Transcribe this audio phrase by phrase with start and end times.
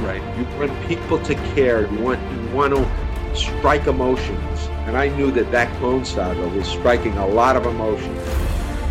[0.00, 0.22] Right.
[0.38, 1.90] You want people to care.
[1.90, 4.68] You want you want to strike emotions.
[4.86, 8.22] And I knew that that Clone Saga was striking a lot of emotions.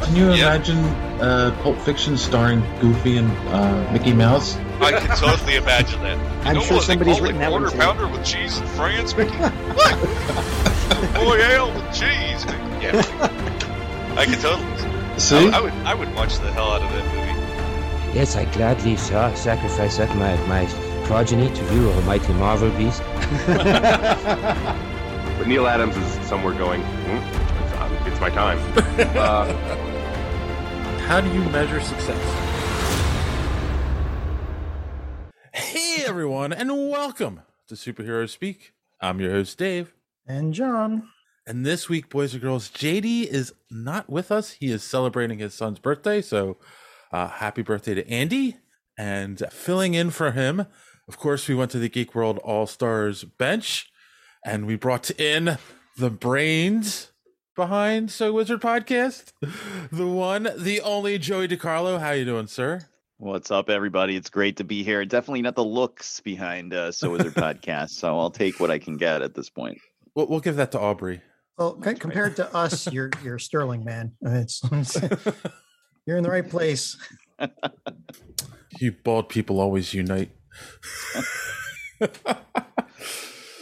[0.04, 0.54] Can you Yeah.
[0.54, 0.78] imagine
[1.22, 4.58] uh, Pulp Fiction starring Goofy and uh, Mickey Mouse?
[4.82, 6.18] I can totally imagine that.
[6.18, 6.88] You I'm know sure what?
[6.88, 7.82] They somebody's call written it that one quarter too.
[7.84, 9.32] pounder with cheese in France, Mickey?
[9.38, 9.96] what?
[11.16, 12.46] Royale with cheese.
[12.46, 12.86] Mickey.
[12.86, 15.20] Yeah, I can totally.
[15.20, 15.50] See?
[15.50, 15.74] I, I would.
[15.74, 18.18] I would watch the hell out of that movie.
[18.20, 20.66] Yes, I gladly sa- sacrifice up my, my
[21.06, 23.02] progeny to you, mighty Marvel beast.
[25.38, 28.58] But Neal Adams is somewhere going, hmm, it's, um, it's my time.
[29.18, 29.54] Uh,
[31.08, 32.22] How do you measure success?
[35.54, 38.74] Hey, everyone, and welcome to Superhero Speak.
[39.02, 39.94] I'm your host, Dave.
[40.26, 41.10] And John.
[41.46, 44.52] And this week, boys and girls, JD is not with us.
[44.52, 46.22] He is celebrating his son's birthday.
[46.22, 46.58] So
[47.12, 48.56] uh, happy birthday to Andy.
[48.98, 50.66] And filling in for him,
[51.08, 53.90] of course, we went to the Geek World All Stars bench
[54.44, 55.58] and we brought in
[55.98, 57.12] the brains
[57.56, 59.32] behind So Wizard Podcast.
[59.92, 62.00] The one, the only Joey DiCarlo.
[62.00, 62.82] How you doing, sir?
[63.18, 64.16] What's up, everybody?
[64.16, 65.06] It's great to be here.
[65.06, 68.98] Definitely not the looks behind uh, So Wizard podcast, so I'll take what I can
[68.98, 69.78] get at this point.
[70.16, 71.22] We'll, we'll give that to Aubrey.
[71.58, 74.12] Well, c- compared to us, you're you're sterling, man.
[74.22, 74.62] It's,
[76.06, 76.98] you're in the right place.
[78.80, 80.32] You bald people always unite.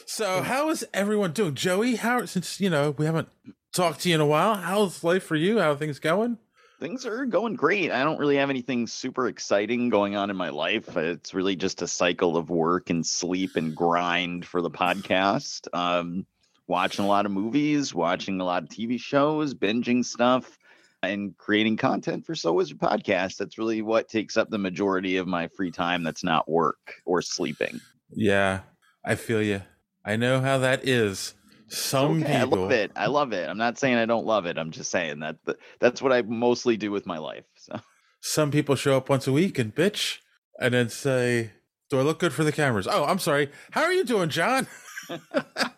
[0.06, 1.96] So, how is everyone doing, Joey?
[1.96, 3.30] How since you know we haven't
[3.74, 4.56] talked to you in a while?
[4.56, 5.60] How's life for you?
[5.60, 6.38] How are things going?
[6.80, 7.92] Things are going great.
[7.92, 10.98] I don't really have anything super exciting going on in my life.
[10.98, 15.68] It's really just a cycle of work and sleep and grind for the podcast.
[15.74, 16.26] Um,
[16.68, 20.58] watching a lot of movies, watching a lot of TV shows, binging stuff,
[21.04, 23.38] and creating content for So Wizard podcast.
[23.38, 26.04] That's really what takes up the majority of my free time.
[26.04, 27.80] That's not work or sleeping.
[28.10, 28.62] Yeah,
[29.06, 29.62] I feel you.
[30.06, 31.34] I know how that is.
[31.68, 32.60] Some okay, I people.
[32.60, 32.92] love it.
[32.96, 33.50] I love it.
[33.50, 34.58] I'm not saying I don't love it.
[34.58, 35.38] I'm just saying that
[35.80, 37.46] that's what I mostly do with my life.
[37.56, 37.80] So
[38.22, 40.20] Some people show up once a week and bitch,
[40.60, 41.52] and then say,
[41.90, 43.50] "Do I look good for the cameras?" Oh, I'm sorry.
[43.72, 44.68] How are you doing, John?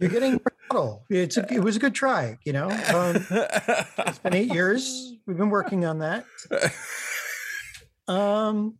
[0.00, 1.04] You're getting brittle.
[1.10, 2.38] It's a, it was a good try.
[2.44, 5.14] You know, um, it's been eight years.
[5.26, 6.24] We've been working on that.
[8.06, 8.78] Um,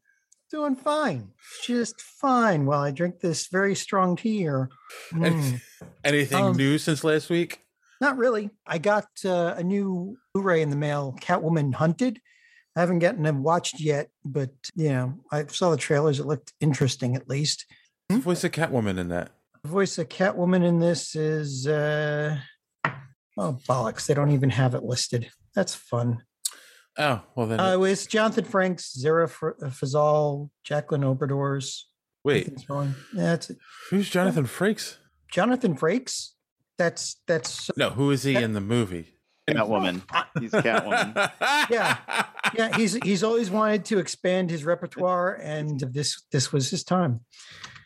[0.50, 1.30] doing fine.
[1.64, 2.66] Just fine.
[2.66, 4.70] While I drink this very strong tea here.
[5.12, 5.60] Mm.
[6.04, 7.60] Anything Um, new since last week?
[8.00, 8.50] Not really.
[8.66, 12.20] I got uh, a new Blu-ray in the mail, Catwoman Hunted.
[12.76, 16.20] I haven't gotten them watched yet, but you know, I saw the trailers.
[16.20, 17.66] It looked interesting, at least.
[18.08, 19.32] Who's the voice of Catwoman in that?
[19.62, 22.36] The voice of Catwoman in this is uh
[23.36, 24.06] oh bollocks.
[24.06, 25.30] They don't even have it listed.
[25.54, 26.22] That's fun.
[26.96, 27.60] Oh, well then.
[27.60, 31.82] Uh, it was Jonathan Frakes, Zehra F- Fazal, Jacqueline Obradors.
[32.24, 33.58] wait, Ethan Yeah, that's it.
[33.90, 34.96] who's Jonathan Frakes?
[35.30, 36.30] Jonathan Frakes.
[36.76, 39.14] That's that's No, who is he in the movie?
[39.48, 40.02] Catwoman.
[40.38, 41.30] He's Catwoman.
[41.70, 41.96] Yeah.
[42.54, 42.76] yeah.
[42.76, 47.20] He's he's always wanted to expand his repertoire, and this this was his time.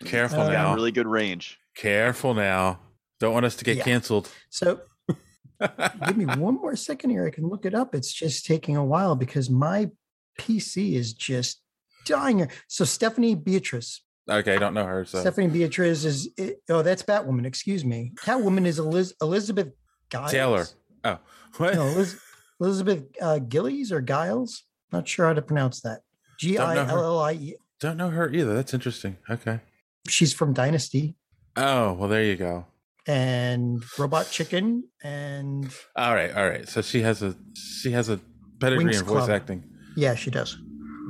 [0.04, 0.74] Careful Uh, now.
[0.74, 1.58] Really good range.
[1.74, 2.80] Careful now.
[3.20, 3.84] Don't want us to get Yeah.
[3.84, 4.28] canceled.
[4.50, 4.80] So
[6.06, 7.26] give me one more second here.
[7.26, 7.94] I can look it up.
[7.94, 9.90] It's just taking a while because my
[10.38, 11.62] PC is just
[12.04, 12.38] dying.
[12.38, 12.48] here.
[12.68, 14.00] So Stephanie Beatriz.
[14.30, 15.04] Okay, I don't know her.
[15.04, 16.28] So Stephanie Beatriz is
[16.68, 17.44] oh, that's Batwoman.
[17.46, 18.12] Excuse me.
[18.16, 19.72] Catwoman is Eliz- Elizabeth
[20.10, 20.30] Giles.
[20.30, 20.66] Taylor.
[21.04, 21.18] Oh,
[21.56, 21.74] what?
[21.74, 22.20] No, Eliz-
[22.60, 24.62] Elizabeth uh, Gillies or Giles.
[24.92, 26.00] Not sure how to pronounce that.
[26.38, 26.76] G I.
[26.88, 27.56] L L I E.
[27.80, 28.54] Don't know her either.
[28.54, 29.16] That's interesting.
[29.28, 29.60] Okay.
[30.08, 31.16] She's from Dynasty
[31.56, 32.66] Oh, well, there you go.
[33.06, 36.68] and Robot Chicken and All right, all right.
[36.68, 38.20] So she has a she has a
[38.60, 39.30] pedigree Winx in voice Club.
[39.30, 39.64] acting.
[39.96, 40.56] yeah, she does.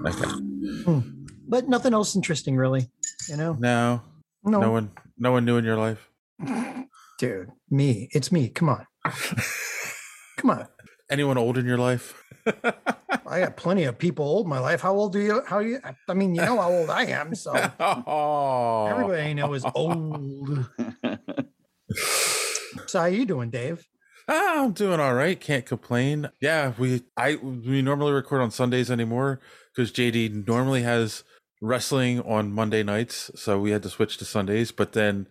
[0.07, 0.29] Okay.
[0.85, 1.01] Hmm.
[1.49, 2.89] But nothing else interesting, really.
[3.29, 4.01] You know, No,
[4.45, 6.09] no, no one, no one new in your life.
[7.19, 8.09] dude, me.
[8.13, 8.49] It's me.
[8.49, 8.87] Come on,
[10.39, 10.67] come on.
[11.13, 12.25] Anyone old in your life?
[12.47, 14.81] I got plenty of people old in my life.
[14.81, 15.43] How old do you?
[15.47, 15.79] How you?
[16.09, 17.35] I mean, you know how old I am.
[17.35, 20.67] So oh, everybody I know is old.
[22.87, 23.87] So how you doing, Dave?
[24.29, 25.39] Ah, I'm doing all right.
[25.39, 26.31] Can't complain.
[26.41, 29.41] Yeah, we I we normally record on Sundays anymore
[29.75, 31.25] because JD normally has
[31.61, 34.73] wrestling on Monday nights, so we had to switch to Sundays.
[34.73, 35.27] But then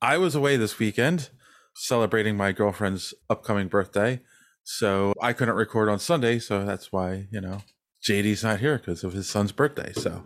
[0.00, 1.28] I was away this weekend
[1.74, 4.20] celebrating my girlfriend's upcoming birthday,
[4.70, 6.38] so I couldn't record on Sunday.
[6.38, 7.62] So that's why you know
[8.06, 9.94] JD's not here because of his son's birthday.
[9.94, 10.24] So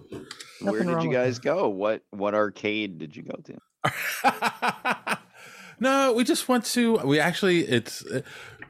[0.61, 1.69] Where did you guys go?
[1.69, 5.19] What what arcade did you go to?
[5.81, 6.97] no, we just went to.
[7.05, 8.05] We actually it's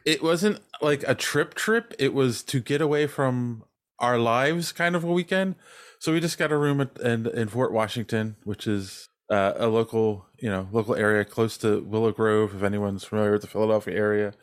[0.04, 1.94] it wasn't like a trip trip.
[1.98, 3.64] It was to get away from
[3.98, 5.54] our lives, kind of a weekend.
[6.00, 9.68] So we just got a room at, in in Fort Washington, which is uh, a
[9.68, 12.54] local you know local area close to Willow Grove.
[12.54, 14.34] If anyone's familiar with the Philadelphia area,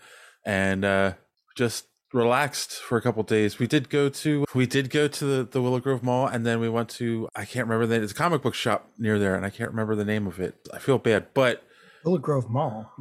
[0.46, 1.14] and uh,
[1.56, 3.60] just relaxed for a couple days.
[3.60, 6.60] We did go to we did go to the, the Willow Grove Mall, and then
[6.60, 9.46] we went to I can't remember the it's a comic book shop near there, and
[9.46, 10.56] I can't remember the name of it.
[10.74, 11.64] I feel bad, but
[12.04, 12.92] Willow Grove Mall.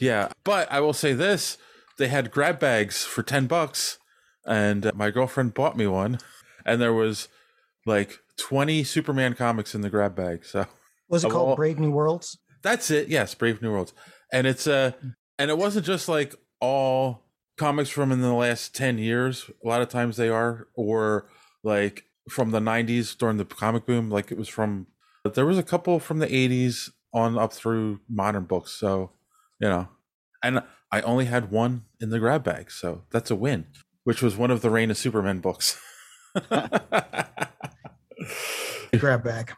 [0.00, 1.58] yeah, but I will say this:
[1.98, 3.98] they had grab bags for ten bucks,
[4.46, 6.18] and my girlfriend bought me one,
[6.64, 7.28] and there was
[7.84, 10.44] like twenty Superman comics in the grab bag.
[10.44, 10.66] So
[11.08, 12.38] Was it called all- Brave New Worlds?
[12.62, 13.08] that's it.
[13.08, 13.92] Yes, Brave New Worlds,
[14.32, 14.92] and it's uh
[15.38, 17.22] and it wasn't just like all
[17.56, 19.50] comics from in the last ten years.
[19.64, 21.28] A lot of times they are, or
[21.62, 24.10] like from the '90s during the comic boom.
[24.10, 24.86] Like it was from
[25.34, 28.72] there was a couple from the '80s on up through modern books.
[28.72, 29.10] So
[29.60, 29.88] you know,
[30.42, 30.62] and
[30.92, 33.66] I only had one in the grab bag, so that's a win.
[34.04, 35.80] Which was one of the Reign of Superman books.
[38.98, 39.52] Grab bag.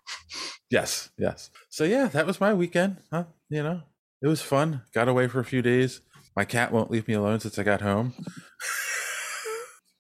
[0.70, 1.50] Yes, yes.
[1.68, 2.98] So yeah, that was my weekend.
[3.12, 3.24] Huh?
[3.50, 3.82] You know,
[4.22, 4.82] it was fun.
[4.94, 6.00] Got away for a few days.
[6.38, 8.14] My cat won't leave me alone since I got home.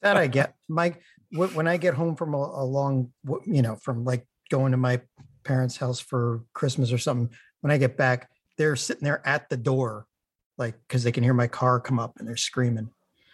[0.02, 0.54] That I get.
[0.68, 0.94] My
[1.32, 4.70] wh- when I get home from a, a long, w- you know, from like going
[4.70, 5.00] to my
[5.42, 7.36] parents' house for Christmas or something.
[7.60, 10.06] When I get back, they're sitting there at the door,
[10.56, 12.90] like because they can hear my car come up and they're screaming.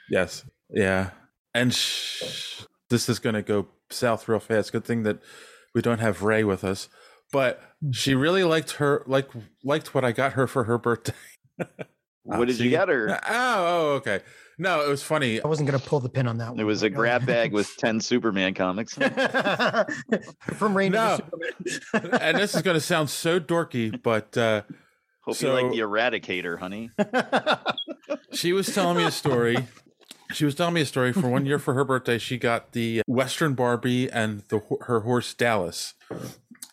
[0.09, 1.11] Yes, yeah.
[1.53, 4.73] And sh- this is going to go south real fast.
[4.73, 5.19] Good thing that
[5.75, 6.89] we don't have Ray with us.
[7.31, 7.91] But mm-hmm.
[7.91, 9.29] she really liked her, like
[9.63, 11.13] liked what I got her for her birthday.
[12.25, 13.19] What did you she- get her?
[13.29, 13.31] Oh,
[13.67, 14.21] oh, okay.
[14.57, 15.41] No, it was funny.
[15.43, 16.61] I wasn't going to pull the pin on that one.
[16.61, 18.95] It was a grab bag with ten Superman comics.
[20.55, 21.17] from Rain No.
[21.17, 22.21] Superman.
[22.21, 24.63] and this is going to sound so dorky, but uh,
[25.23, 26.91] Hope So- you like the Eradicator, honey.
[28.33, 29.57] she was telling me a story.
[30.33, 32.19] She was telling me a story for one year for her birthday.
[32.19, 35.95] She got the Western Barbie and the her horse Dallas,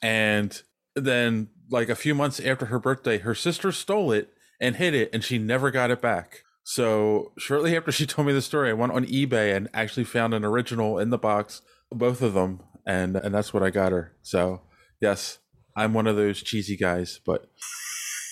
[0.02, 0.62] and
[0.96, 4.30] then like a few months after her birthday, her sister stole it
[4.62, 6.44] and hid it, and she never got it back.
[6.64, 10.34] So shortly after she told me the story, I went on eBay and actually found
[10.34, 11.62] an original in the box,
[11.92, 14.16] both of them, and and that's what I got her.
[14.22, 14.62] So
[15.02, 15.40] yes,
[15.76, 17.50] I'm one of those cheesy guys, but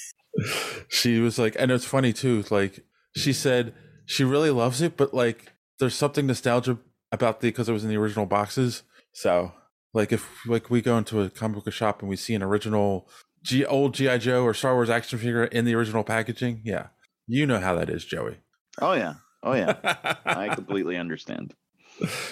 [0.88, 2.46] she was like, and it's funny too.
[2.50, 2.86] Like
[3.16, 3.74] she said,
[4.06, 6.78] she really loves it, but like there's something nostalgia
[7.12, 8.84] about the because it was in the original boxes.
[9.12, 9.52] So
[9.94, 13.10] like if like we go into a comic book shop and we see an original
[13.44, 16.88] G old GI Joe or Star Wars action figure in the original packaging, yeah,
[17.28, 18.38] you know how that is, Joey.
[18.82, 19.16] Oh yeah.
[19.44, 19.78] Oh yeah.
[20.26, 21.56] I completely understand.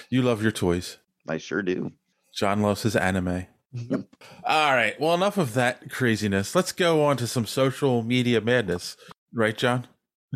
[0.10, 0.98] you love your toys.
[1.28, 1.92] I sure do.
[2.34, 3.48] John loves his anime.
[4.44, 5.00] All right.
[5.00, 6.56] Well, enough of that craziness.
[6.56, 8.96] Let's go on to some social media madness.
[9.34, 9.88] Right, John?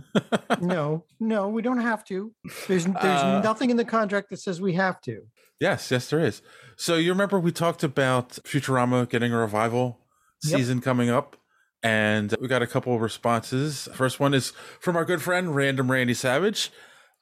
[0.62, 2.34] no, no, we don't have to.
[2.68, 5.24] There's there's Uh, nothing in the contract that says we have to.
[5.60, 6.42] Yes, yes, there is.
[6.76, 10.00] So you remember we talked about Futurama getting a revival
[10.44, 10.58] Yep.
[10.60, 11.38] season coming up,
[11.84, 13.88] and we got a couple of responses.
[13.94, 16.72] First one is from our good friend Random Randy Savage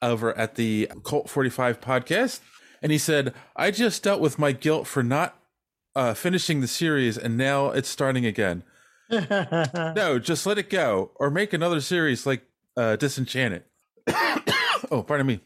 [0.02, 2.40] over at the Cult 45 podcast.
[2.82, 5.38] And he said, I just dealt with my guilt for not
[5.96, 8.64] uh, finishing the series, and now it's starting again.
[9.12, 12.44] No, just let it go, or make another series like
[12.78, 13.64] uh, Disenchanted.
[14.92, 15.40] oh, pardon me.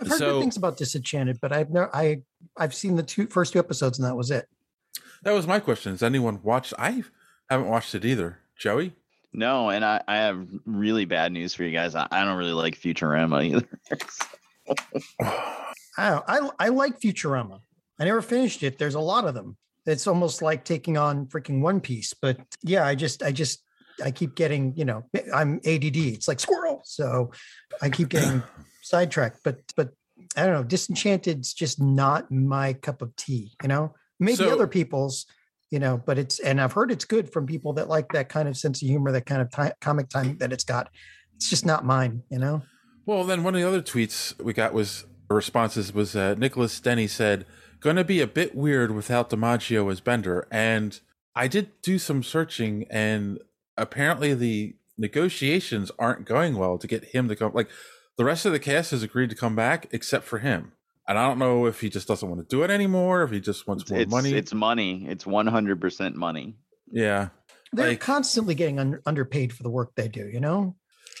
[0.00, 2.22] I've heard So- good things about Disenchanted, but I've never I
[2.56, 4.48] I've seen the two first two episodes and that was it.
[5.24, 5.92] That was my question.
[5.92, 6.74] Has anyone watched?
[6.78, 7.02] I
[7.48, 8.38] haven't watched it either.
[8.58, 8.94] Joey?
[9.32, 11.94] No, and I, I have really bad news for you guys.
[11.94, 13.68] I, I don't really like Futurama either.
[15.96, 17.60] I, I I like Futurama.
[17.98, 18.78] I never finished it.
[18.78, 19.56] There's a lot of them.
[19.86, 22.14] It's almost like taking on freaking One Piece.
[22.14, 23.62] But yeah, I just I just
[24.04, 25.04] I keep getting you know
[25.34, 25.96] I'm ADD.
[25.96, 26.82] It's like squirrel.
[26.84, 27.32] So
[27.82, 28.42] I keep getting
[28.82, 29.40] sidetracked.
[29.42, 29.90] But but
[30.36, 30.64] I don't know.
[30.64, 33.54] Disenchanted's just not my cup of tea.
[33.62, 35.26] You know, maybe So- other people's.
[35.70, 38.46] You know, but it's and I've heard it's good from people that like that kind
[38.48, 40.88] of sense of humor, that kind of ti- comic timing that it's got.
[41.34, 42.22] It's just not mine.
[42.30, 42.62] You know.
[43.06, 47.08] Well, then one of the other tweets we got was responses was uh, Nicholas Denny
[47.08, 47.44] said,
[47.80, 51.00] "Going to be a bit weird without DiMaggio as Bender." And
[51.34, 53.40] I did do some searching, and
[53.76, 57.52] apparently the negotiations aren't going well to get him to come.
[57.52, 57.70] Like
[58.16, 60.72] the rest of the cast has agreed to come back except for him.
[61.06, 63.40] And I don't know if he just doesn't want to do it anymore, if he
[63.40, 64.32] just wants more it's money.
[64.32, 65.06] it's money.
[65.08, 66.56] It's one hundred percent money.
[66.90, 67.28] yeah.
[67.72, 70.76] They're Like- constantly getting un- underpaid for the work they do, you know.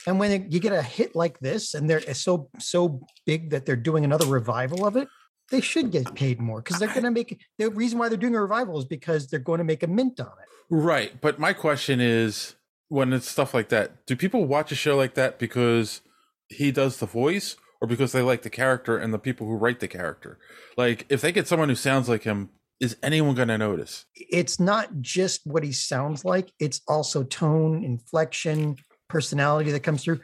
[0.06, 3.66] And when it- you get a hit like this, and they're so so big that
[3.66, 5.08] they're doing another revival of it,
[5.50, 8.34] they should get paid more because they're going to make the reason why they're doing
[8.36, 10.48] a revival is because they're going to make a mint on it.
[10.70, 11.20] Right.
[11.20, 12.54] But my question is
[12.88, 16.00] when it's stuff like that, do people watch a show like that because
[16.48, 19.80] he does the voice or because they like the character and the people who write
[19.80, 20.38] the character?
[20.74, 22.48] Like, if they get someone who sounds like him,
[22.80, 24.06] is anyone going to notice?
[24.14, 28.76] It's not just what he sounds like; it's also tone, inflection,
[29.08, 30.20] personality that comes through.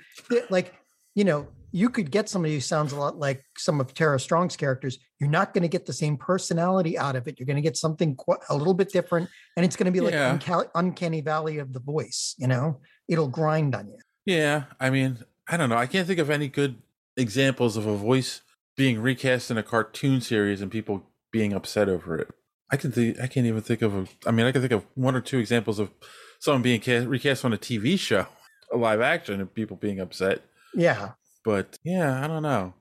[0.48, 0.74] Like
[1.14, 4.56] you know, you could get somebody who sounds a lot like some of Tara Strong's
[4.56, 4.98] characters.
[5.20, 7.38] You're not going to get the same personality out of it.
[7.38, 8.16] You're going to get something
[8.48, 10.36] a little bit different, and it's going to be like Yeah.
[10.36, 12.34] unca- uncanny valley of the voice.
[12.38, 13.98] You know, it'll grind on you.
[14.24, 14.64] Yeah.
[14.80, 15.76] I mean, I don't know.
[15.76, 16.76] I can't think of any good
[17.20, 18.40] examples of a voice
[18.76, 22.28] being recast in a cartoon series and people being upset over it.
[22.72, 23.20] I can think.
[23.20, 23.94] I can't even think of.
[23.94, 25.90] A, I mean, I can think of one or two examples of
[26.38, 28.26] someone being cast, recast on a TV show,
[28.72, 30.42] a live action, and people being upset.
[30.74, 31.12] Yeah,
[31.44, 32.74] but yeah, I don't know.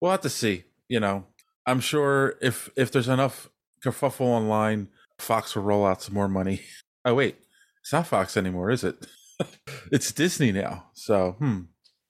[0.00, 0.64] We'll have to see.
[0.88, 1.24] You know,
[1.66, 3.48] I'm sure if if there's enough
[3.84, 6.62] kerfuffle online, Fox will roll out some more money.
[7.02, 7.36] Oh wait,
[7.80, 9.06] it's not Fox anymore, is it?
[9.90, 10.90] it's Disney now.
[10.92, 11.60] So hmm,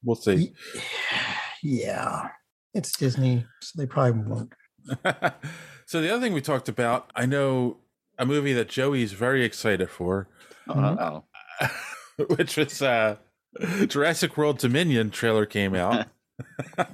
[0.03, 0.53] we'll see.
[0.75, 1.40] yeah.
[1.63, 2.29] Yeah,
[2.75, 4.53] it's Disney, so they probably won't.
[5.87, 7.79] so the other thing we talked about, I know
[8.19, 10.29] a movie that Joey's very excited for,
[10.69, 11.25] Oh,
[12.37, 13.17] which was uh
[13.87, 16.07] Jurassic World Dominion trailer came out.
[16.79, 16.87] Oh,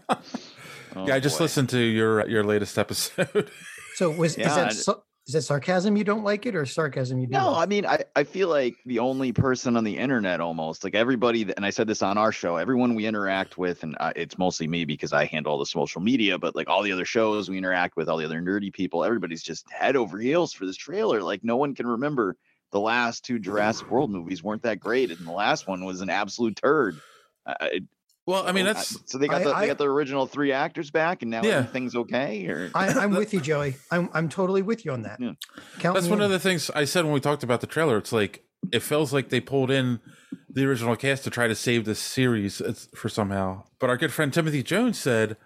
[1.06, 1.44] yeah, I just boy.
[1.44, 3.50] listened to your your latest episode.
[3.94, 6.64] So was Yeah, is that I- so, is that sarcasm you don't like it or
[6.64, 7.32] sarcasm you do?
[7.32, 7.62] No, like?
[7.62, 11.42] I mean, I, I feel like the only person on the internet almost, like everybody,
[11.44, 14.38] that, and I said this on our show, everyone we interact with, and uh, it's
[14.38, 17.50] mostly me because I handle all the social media, but like all the other shows
[17.50, 20.76] we interact with, all the other nerdy people, everybody's just head over heels for this
[20.76, 21.20] trailer.
[21.22, 22.36] Like no one can remember
[22.70, 26.10] the last two Jurassic World movies weren't that great, and the last one was an
[26.10, 27.00] absolute turd.
[27.44, 27.84] Uh, it-
[28.26, 30.50] Well, I mean, oh, that's so they got the, I- they got the original three
[30.52, 31.58] actors back, and now Yeah.
[31.58, 32.46] everything's okay.
[32.48, 33.76] Or I, I'm with you, Joey.
[33.90, 35.20] I'm I'm totally with you on that.
[35.20, 35.32] Yeah.
[35.80, 36.24] That's one in.
[36.24, 37.96] of the things I said when we talked about the trailer.
[37.98, 40.00] It's like it feels like they pulled in
[40.50, 42.60] the original cast to try to save the series
[42.96, 43.62] for somehow.
[43.78, 45.36] But our good friend Timothy Jones said,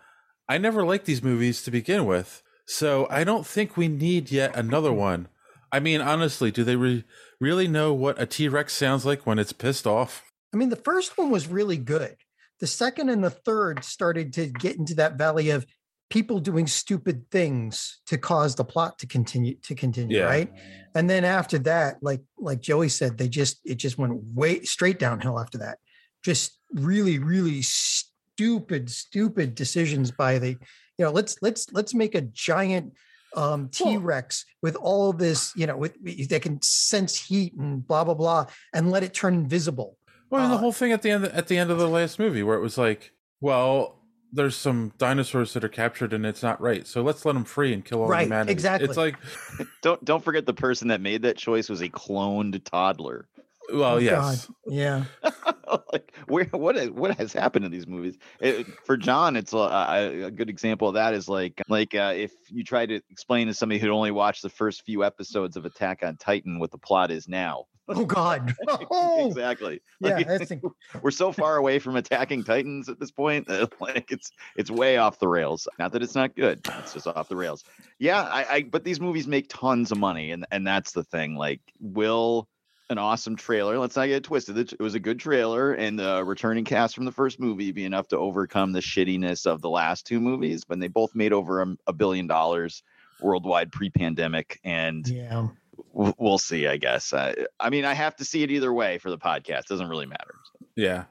[0.49, 4.57] "I never liked these movies to begin with, so I don't think we need yet
[4.57, 5.29] another one."
[5.71, 7.05] I mean, honestly, do they re-
[7.41, 10.25] really know what a T Rex sounds like when it's pissed off?
[10.55, 12.17] I mean, the first one was really good.
[12.61, 15.65] The second and the third started to get into that valley of
[16.11, 20.25] people doing stupid things to cause the plot to continue to continue, Yeah.
[20.25, 20.53] right?
[20.95, 24.99] And then after that, like like Joey said, they just it just went way straight
[24.99, 25.79] downhill after that.
[26.25, 32.23] Just really, really stupid, stupid decisions by the, you know, let's let's let's make a
[32.23, 32.93] giant
[33.37, 35.95] um T-Rex with all this, you know, with
[36.29, 39.97] they can sense heat and blah blah blah and let it turn invisible.
[40.31, 42.19] Well, and the Uh, whole thing at the end at the end of the last
[42.19, 43.97] movie, where it was like, well,
[44.33, 47.73] there's some dinosaurs that are captured and it's not right, so let's let them free
[47.73, 48.53] and kill all Right, humanity.
[48.53, 48.87] exactly.
[48.89, 49.17] It's like,
[49.83, 53.29] don't don't forget the person that made that choice was a cloned toddler.
[53.73, 54.55] Well, Oh, yes, God.
[54.67, 55.05] Yeah.
[55.93, 59.57] like where what is, what has happened in these movies It- for john it's a,
[59.59, 63.47] a, a good example of that is like like uh, if you try to explain
[63.47, 66.79] to somebody who'd only watched the first few episodes of attack on titan what the
[66.79, 68.55] plot is now Oh God.
[68.93, 70.19] Oh, exactly yeah.
[70.39, 70.61] Like,
[71.03, 73.49] we're so far away from attacking titans at this point
[73.81, 77.29] like it's it's way off the rails not that it's not good it's just off
[77.29, 77.65] the rails
[77.99, 81.37] yeah I, I but these movies make tons of money and and that's the thing
[81.37, 82.49] like will
[82.91, 83.79] an awesome trailer.
[83.79, 84.59] Let's not get it twisted.
[84.59, 87.85] It, it was a good trailer and the returning cast from the first movie be
[87.85, 91.63] enough to overcome the shittiness of the last two movies when they both made over
[91.63, 92.83] a, a billion dollars
[93.21, 95.49] worldwide pre-pandemic and yeah.
[95.93, 97.13] w- we'll see i guess.
[97.13, 99.61] I, I mean i have to see it either way for the podcast.
[99.61, 100.35] It doesn't really matter.
[100.75, 101.05] Yeah.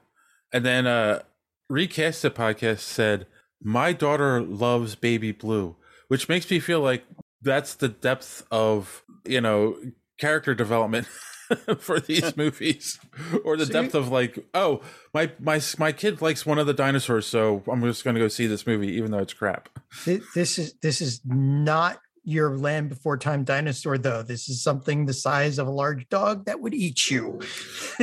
[0.52, 1.22] And then uh
[1.70, 3.28] Recast the podcast said,
[3.62, 5.76] My daughter loves baby blue,
[6.08, 7.04] which makes me feel like
[7.40, 9.76] that's the depth of, you know,
[10.18, 11.06] character development
[11.78, 12.98] for these movies.
[13.44, 14.80] Or the So depth of like, oh,
[15.14, 18.46] my my my kid likes one of the dinosaurs, so I'm just gonna go see
[18.46, 19.68] this movie, even though it's crap.
[20.04, 24.22] This is this is not your land before time dinosaur though.
[24.22, 27.40] This is something the size of a large dog that would eat you.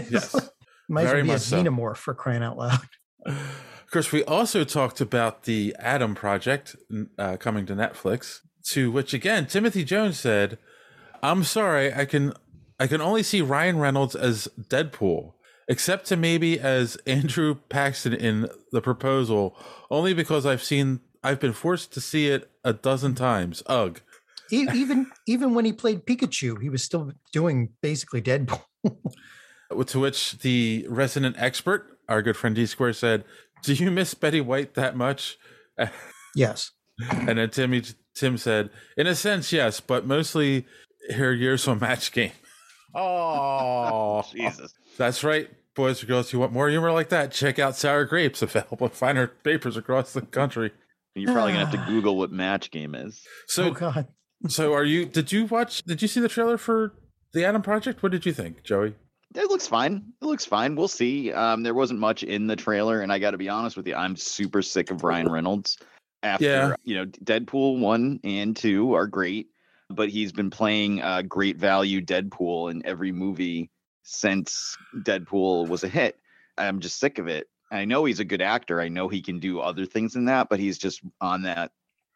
[0.10, 0.36] Yes.
[0.90, 1.64] Might as Very well be a much so.
[1.64, 2.80] xenomorph for crying out loud.
[3.26, 6.76] Of course, we also talked about the Adam Project
[7.18, 8.40] uh, coming to Netflix.
[8.72, 10.58] To which again, Timothy Jones said,
[11.24, 12.34] "I'm sorry, I can
[12.80, 15.34] I can only see Ryan Reynolds as Deadpool,
[15.68, 19.58] except to maybe as Andrew Paxton in The Proposal,
[19.90, 23.64] only because I've seen I've been forced to see it a dozen times.
[23.66, 24.02] Ugh.
[24.50, 28.62] Even even when he played Pikachu, he was still doing basically Deadpool.
[29.88, 33.26] To which the resident expert, our good friend D Square, said,
[33.64, 35.38] "Do you miss Betty White that much?"
[36.36, 36.72] yes.
[37.12, 37.84] And then Timmy
[38.16, 40.66] Tim said, "In a sense, yes, but mostly
[41.14, 42.32] her years on Match Game."
[42.98, 44.74] Oh, Jesus!
[44.98, 46.34] That's right, boys and girls.
[46.34, 47.32] You want more humor like that?
[47.32, 50.72] Check out Sour Grapes, available in finer papers across the country.
[51.16, 53.24] You're probably gonna have to Google what Match Game is.
[53.48, 54.08] So, oh God.
[54.48, 55.06] so are you?
[55.06, 55.84] Did you watch?
[55.84, 56.94] Did you see the trailer for
[57.34, 58.04] the Adam Project?
[58.04, 58.94] What did you think, Joey?
[59.36, 60.14] It looks fine.
[60.22, 60.76] It looks fine.
[60.76, 61.32] We'll see.
[61.34, 63.94] Um, there wasn't much in the trailer, and I got to be honest with you,
[63.94, 65.78] I'm super sick of Ryan Reynolds.
[66.24, 66.76] After Yeah.
[66.84, 69.50] you know, Deadpool one and two are great,
[69.90, 73.70] but he's been playing uh, great value Deadpool in every movie
[74.04, 76.20] since Deadpool was a hit.
[76.58, 77.48] I'm just sick of it.
[77.72, 78.80] I know he's a good actor.
[78.80, 81.72] I know he can do other things than that, but he's just on that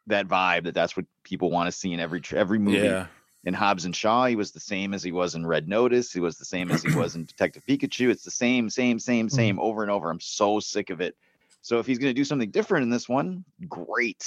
[0.08, 2.78] that vibe that that's what people want to see in every every movie.
[2.78, 3.06] Yeah.
[3.44, 6.12] In Hobbs and Shaw, he was the same as he was in Red Notice.
[6.12, 8.08] He was the same as he was in Detective Pikachu.
[8.08, 10.10] It's the same, same, same, same over and over.
[10.10, 11.16] I'm so sick of it.
[11.60, 14.24] So if he's going to do something different in this one, great.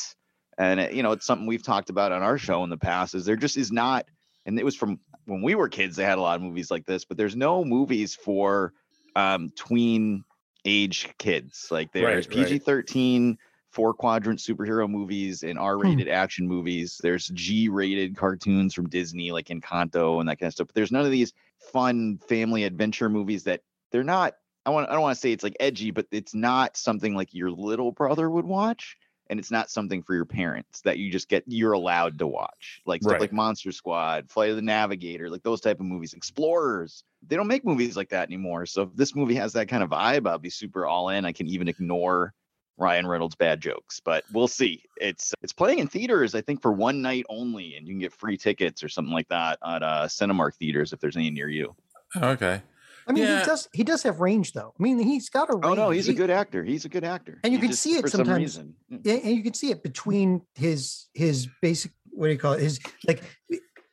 [0.57, 3.15] And it, you know, it's something we've talked about on our show in the past.
[3.15, 4.05] Is there just is not,
[4.45, 5.95] and it was from when we were kids.
[5.95, 8.73] They had a lot of movies like this, but there's no movies for
[9.15, 10.23] um, tween
[10.63, 11.67] age kids.
[11.71, 12.47] Like there's Right, right.
[12.47, 13.37] PG 13
[13.75, 16.97] four quadrant superhero movies and R rated action movies.
[17.03, 20.67] There's G rated cartoons from Disney, like Encanto and that kind of stuff.
[20.67, 24.35] But there's none of these fun family adventure movies that they're not.
[24.65, 24.89] I want.
[24.89, 27.91] I don't want to say it's like edgy, but it's not something like your little
[27.91, 28.97] brother would watch,
[29.29, 31.43] and it's not something for your parents that you just get.
[31.47, 33.21] You're allowed to watch, like stuff Right.
[33.21, 36.13] like Monster Squad, Flight of the Navigator, like those type of movies.
[36.13, 37.03] Explorers.
[37.27, 38.65] They don't make movies like that anymore.
[38.65, 41.25] So if this movie has that kind of vibe, I'll be super all in.
[41.25, 42.33] I can even ignore
[42.77, 44.83] Ryan Reynolds' bad jokes, but we'll see.
[44.97, 48.13] It's it's playing in theaters, I think, for one night only, and you can get
[48.13, 51.75] free tickets or something like that at uh, Cinemark theaters if there's any near you.
[52.15, 52.61] Okay.
[53.07, 53.39] I mean, Yeah.
[53.39, 54.73] he does he does have range though.
[54.79, 55.65] I mean, he's got a range.
[55.65, 56.63] Oh no, he's a good actor.
[56.63, 58.39] He's a good actor, and you He can see it some sometimes.
[58.39, 58.75] reason.
[58.91, 59.01] Mm.
[59.03, 62.61] Yeah, and you can see it between his his basic what do you call it?
[62.61, 63.23] His like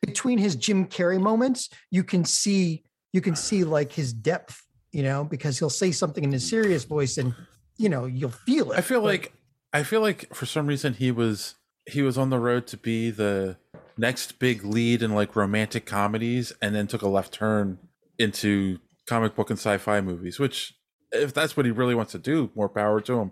[0.01, 5.03] between his Jim Carrey moments, you can see you can see like his depth, you
[5.03, 6.41] know, because he'll say something in a mm.
[6.41, 7.35] serious voice and
[7.77, 8.77] you know, you'll feel it.
[8.77, 9.33] I feel but- like
[9.73, 13.11] I feel like for some reason he was he was on the road to be
[13.11, 13.57] the
[13.97, 17.77] next big lead in like romantic comedies and then took a left turn
[18.17, 20.73] into comic book and sci-fi movies, which
[21.11, 23.31] if that's what he really wants to do, more power to him.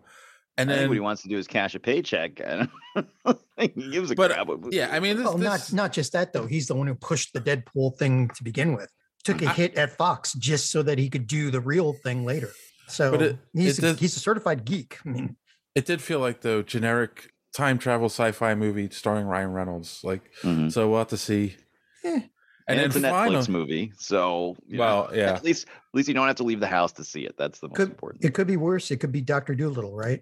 [0.58, 2.42] And I think then what he wants to do is cash a paycheck.
[2.42, 4.48] I don't he gives a But, crap.
[4.48, 6.46] what- yeah, I mean this, well, this not not just that though.
[6.46, 8.90] He's the one who pushed the Deadpool thing to begin with.
[9.24, 12.26] Took a I- hit at Fox just so that he could do the real thing
[12.26, 12.50] later.
[12.88, 14.98] So But it- he's it a, does- he's a certified geek.
[15.06, 15.38] I mean,
[15.74, 20.02] it did feel like the generic time travel sci-fi movie starring Ryan Reynolds.
[20.04, 20.72] Like Mhm.
[20.72, 21.56] so we'll have to see.
[22.04, 22.22] Eh.
[22.68, 25.34] And, And, it's a Netflix final, movie, so you know, well, yeah.
[25.34, 27.36] At least, at least you don't have to leave the house to see it.
[27.38, 28.24] That's the most could important.
[28.24, 28.92] it could be worse.
[28.92, 30.22] It could be Doctor Doolittle, right?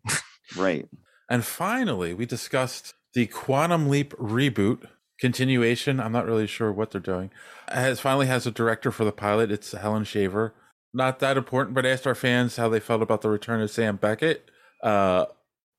[0.56, 0.88] right.
[1.30, 4.88] And finally, we discussed the Quantum Leap reboot
[5.19, 5.99] continuation.
[5.99, 7.30] I'm not really sure what they're doing.
[7.67, 9.52] Has finally has a director for the pilot.
[9.52, 10.54] It's Helen Shaver.
[10.93, 13.97] Not that important, but asked our fans how they felt about the return of Sam
[13.97, 14.49] Beckett.
[14.82, 15.25] Uh,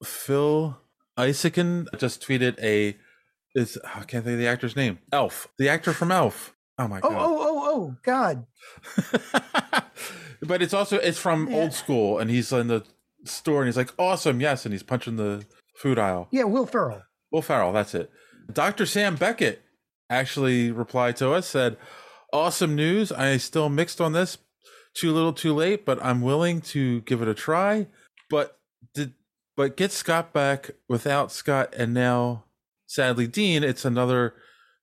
[0.05, 0.79] Phil
[1.17, 2.97] Isaacson just tweeted a
[3.55, 4.99] is ah, I can't think of the actor's name.
[5.13, 6.55] Elf, the actor from Elf.
[6.79, 7.19] Oh my Oh, god!
[7.19, 8.47] oh, oh, oh, oh God.
[10.43, 11.57] but it's also it's from Yeah.
[11.59, 12.85] old school, and he's in the
[13.25, 15.45] store, and he's like, "Awesome, yes," and he's punching the
[15.77, 16.29] food aisle.
[16.31, 17.03] Yeah, Will Ferrell.
[17.31, 18.11] Will Ferrell, that's it.
[18.53, 18.85] Dr.
[18.87, 19.63] Sam Beckett
[20.09, 21.77] actually replied to us, said,
[22.33, 23.13] Awesome news.
[23.13, 24.39] I still mixed on this.
[24.95, 27.87] Too little, too late, but I'm willing to give it a try.
[28.29, 28.59] But
[28.95, 29.15] did
[29.57, 32.45] but get Scott back without Scott and now
[32.91, 34.35] sadly Dean, it's another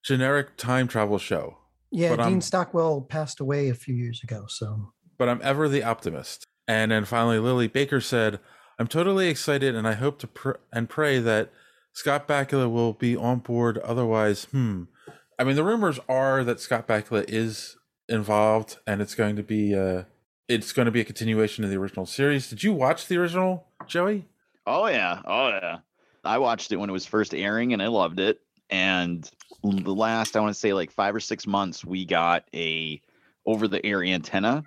[0.04, 1.58] generic time travel show.
[1.92, 4.46] Yeah, But Dean I'm- Stockwell passed away a few years ago.
[4.48, 6.46] So but I'm ever the optimist.
[6.68, 8.40] And then finally, Lily Baker said,
[8.78, 11.50] "I'm totally excited, and I hope to pr- and pray that
[11.94, 13.78] Scott Bakula will be on board.
[13.80, 14.84] Otherwise, hmm.
[15.40, 17.78] I mean, the rumors are that Scott Bakula is
[18.10, 20.04] involved, and it's going to be uh
[20.48, 22.50] it's going to be a continuation of the original series.
[22.50, 24.28] Did you watch the original, Joey?
[24.66, 25.80] Oh yeah, oh yeah.
[26.28, 28.40] I watched it when it was first airing and I loved it.
[28.70, 29.30] And
[29.64, 33.02] the last, I want to say like five or six months, we got a
[33.46, 34.64] over the air antenna.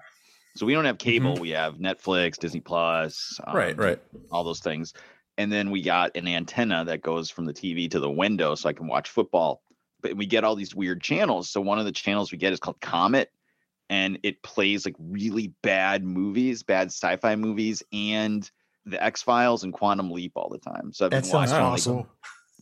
[0.57, 1.37] So we don't have cable.
[1.37, 3.57] We have Netflix, Disney Plus, Mm-hmm.
[3.57, 3.99] Right, um, right.
[4.33, 4.95] all those things.
[5.39, 8.69] And then we got an antenna that goes from the TV to the window so
[8.69, 9.63] I can watch football.
[10.03, 11.51] But we get all these weird channels.
[11.51, 13.31] So one of the channels we get is called Comet
[13.89, 18.51] and it plays like really bad movies, bad sci-fi movies and
[18.91, 20.93] the X Files and Quantum Leap all the time.
[20.93, 21.97] So I've That been sounds watching awesome.
[21.97, 22.07] like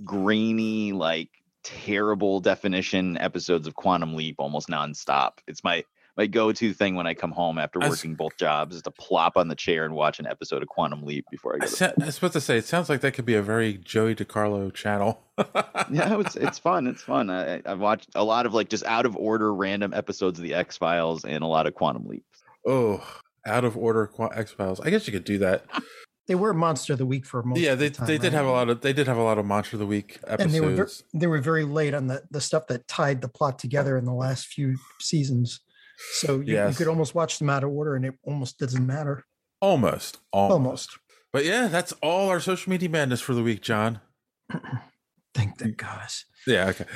[0.04, 1.30] grainy, like
[1.64, 5.32] terrible definition episodes of Quantum Leap almost nonstop.
[5.46, 5.84] It's my
[6.16, 9.46] my go-to thing when I come home after working both jobs is to plop on
[9.46, 11.92] the chair and watch an episode of Quantum Leap before I I, go to sa-
[12.02, 14.74] I was supposed to say, it sounds like that could be a very Joey DiCarlo
[14.74, 15.20] channel.
[15.92, 16.88] yeah, it's it's fun.
[16.88, 17.30] It's fun.
[17.30, 20.42] I, I- I've watched a lot of like just out of order random episodes of
[20.42, 22.24] the X Files and a lot of Quantum Leap.
[22.66, 23.00] oh,
[23.46, 24.80] out of order X Files.
[24.80, 25.64] I guess you could do that.
[26.28, 27.58] They were monster of the week for most.
[27.58, 28.38] yeah, of they the time, they did right?
[28.38, 30.40] have a lot of they did have a lot of Monster of the Week episodes.
[30.42, 33.28] and they were ver- they were very late on the the stuff that tied the
[33.28, 35.60] plot together in the last few seasons.
[36.12, 39.24] So you, you could almost watch them out of order, and it almost doesn't matter.
[39.60, 40.98] almost, almost, Almost.
[41.32, 44.00] But yeah, that's all our social media madness for the week, John.
[45.34, 46.24] Thank the gods.
[46.46, 46.86] Yeah, okay.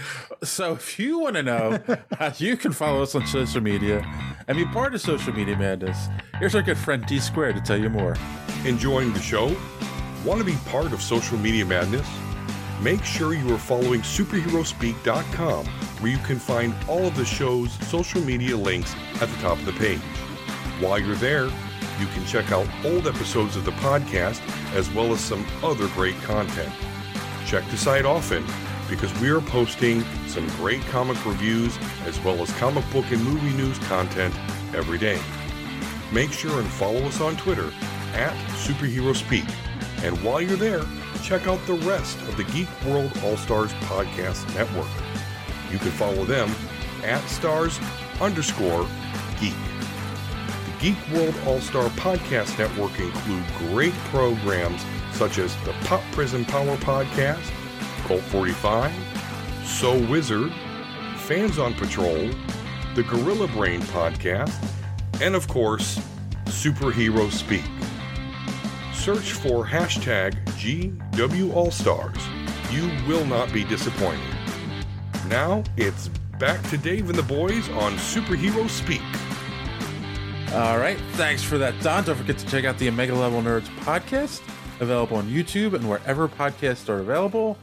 [0.42, 1.78] So if you want to know
[2.18, 4.04] how you can follow us on social media
[4.48, 7.78] and be part of social media madness, here's our good friend D Square to tell
[7.78, 8.16] you more.
[8.64, 9.54] Enjoying the show?
[10.24, 12.08] Want to be part of social media madness?
[12.80, 18.20] Make sure you are following superheroespeak.com where you can find all of the show's social
[18.22, 20.00] media links at the top of the page.
[20.80, 21.44] While you're there,
[22.00, 24.40] you can check out old episodes of the podcast
[24.74, 26.72] as well as some other great content.
[27.52, 28.46] Check the site often
[28.88, 33.54] because we are posting some great comic reviews as well as comic book and movie
[33.54, 34.34] news content
[34.74, 35.20] every day.
[36.14, 37.70] Make sure and follow us on Twitter
[38.14, 39.44] at Superhero Speak.
[40.02, 40.82] And while you're there,
[41.22, 44.88] check out the rest of the Geek World All Stars Podcast Network.
[45.70, 46.50] You can follow them
[47.04, 47.78] at stars
[48.18, 48.88] underscore
[49.38, 49.71] geek.
[50.82, 56.76] Geek World All Star Podcast Network include great programs such as the Pop Prison Power
[56.78, 57.52] Podcast,
[58.08, 58.92] Cult 45,
[59.64, 60.52] So Wizard,
[61.18, 62.28] Fans on Patrol,
[62.96, 64.52] the Gorilla Brain Podcast,
[65.20, 66.00] and of course,
[66.46, 67.62] Superhero Speak.
[68.92, 72.20] Search for hashtag GWAllStars.
[72.72, 74.34] You will not be disappointed.
[75.28, 76.08] Now it's
[76.40, 79.00] back to Dave and the boys on Superhero Speak.
[80.52, 80.98] All right.
[81.12, 82.04] Thanks for that, Don.
[82.04, 84.42] Don't forget to check out the Omega Level Nerds podcast,
[84.80, 87.56] available on YouTube and wherever podcasts are available.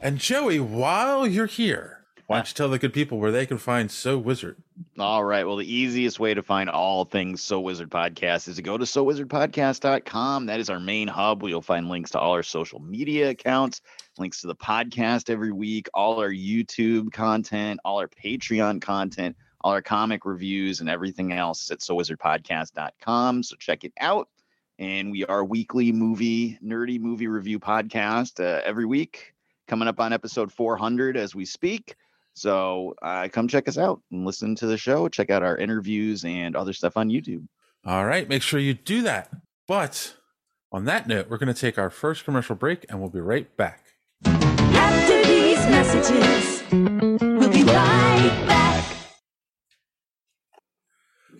[0.00, 3.58] And Joey, while you're here, why don't you tell the good people where they can
[3.58, 4.56] find So Wizard?
[5.00, 5.44] All right.
[5.44, 8.84] Well, the easiest way to find all things So Wizard Podcast is to go to
[8.84, 10.46] SoWizardPodcast.com.
[10.46, 13.80] That is our main hub where you'll find links to all our social media accounts,
[14.16, 19.34] links to the podcast every week, all our YouTube content, all our Patreon content,
[19.68, 23.42] all our comic reviews, and everything else is at SoWizardPodcast.com.
[23.42, 24.28] So check it out.
[24.78, 29.34] And we are weekly movie, nerdy movie review podcast uh, every week,
[29.66, 31.96] coming up on episode 400 as we speak.
[32.32, 35.06] So uh, come check us out and listen to the show.
[35.08, 37.46] Check out our interviews and other stuff on YouTube.
[37.84, 38.26] All right.
[38.26, 39.30] Make sure you do that.
[39.66, 40.14] But
[40.72, 43.54] on that note, we're going to take our first commercial break and we'll be right
[43.58, 43.84] back.
[44.24, 46.62] After these messages,
[47.20, 48.57] we'll be right back.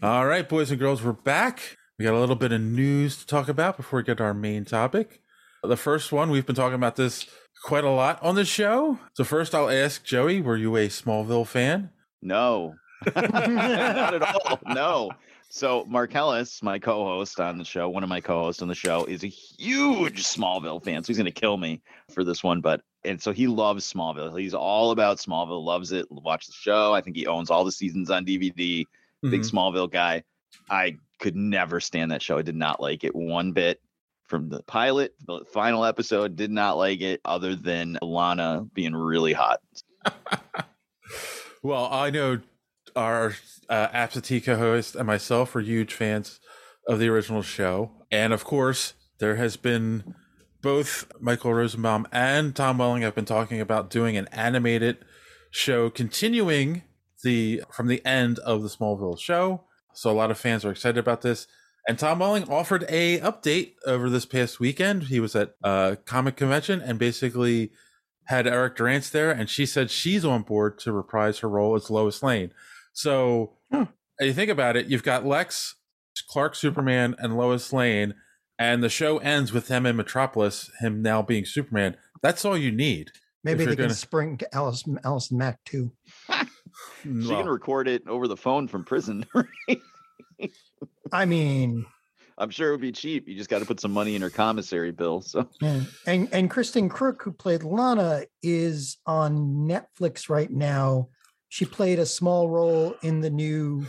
[0.00, 1.76] All right, boys and girls, we're back.
[1.98, 4.34] We got a little bit of news to talk about before we get to our
[4.34, 5.20] main topic.
[5.64, 7.26] The first one, we've been talking about this
[7.64, 9.00] quite a lot on the show.
[9.14, 11.90] So, first, I'll ask Joey, were you a Smallville fan?
[12.22, 12.76] No,
[13.16, 14.60] not at all.
[14.68, 15.10] No.
[15.50, 19.04] So Mark Ellis, my co-host on the show, one of my co-hosts on the show,
[19.06, 21.02] is a huge Smallville fan.
[21.02, 21.80] So he's gonna kill me
[22.10, 24.38] for this one, but and so he loves Smallville.
[24.38, 26.06] He's all about Smallville, loves it.
[26.10, 26.94] Watch the show.
[26.94, 28.84] I think he owns all the seasons on DVD.
[29.22, 29.50] Big Mhm.
[29.50, 30.22] Smallville guy.
[30.70, 32.38] I could never stand that show.
[32.38, 33.80] I did not like it one bit.
[34.28, 37.20] From the pilot, the final episode, did not like it.
[37.24, 39.60] Other than Lana being really hot.
[41.62, 42.40] Well, I know
[42.94, 43.34] our
[43.68, 46.38] uh, absentee co-host and myself are huge fans
[46.86, 50.14] of the original show, and of course, there has been
[50.62, 54.98] both Michael Rosenbaum and Tom Welling have been talking about doing an animated
[55.50, 56.84] show, continuing
[57.22, 59.62] the from the end of the Smallville show.
[59.92, 61.46] So a lot of fans are excited about this.
[61.88, 65.04] And Tom Welling offered a update over this past weekend.
[65.04, 67.72] He was at a comic convention and basically
[68.28, 71.88] had Erica Durance there, and she said she's on board to reprise her role as
[71.88, 72.52] Lois Lane.
[72.92, 73.84] So, hmm.
[74.20, 75.76] you think about it, you've got Lex,
[76.28, 78.14] Clark, Superman, and Lois Lane,
[78.58, 81.96] and the show ends with them in Metropolis, him now being Superman.
[82.20, 83.12] That's all you need.
[83.44, 85.92] Maybe they you're can gonna- spring Alice, Allison Mack too.
[87.02, 89.26] She Well, can record it over the phone from prison.
[91.12, 91.86] I mean,
[92.38, 93.28] I'm sure it would be cheap.
[93.28, 95.20] You just got to put some money in her commissary bill.
[95.20, 95.82] So yeah.
[96.06, 101.08] and and Kristin Kreuk, who played Lana, is on Netflix right now.
[101.48, 103.86] She played a small role in the new.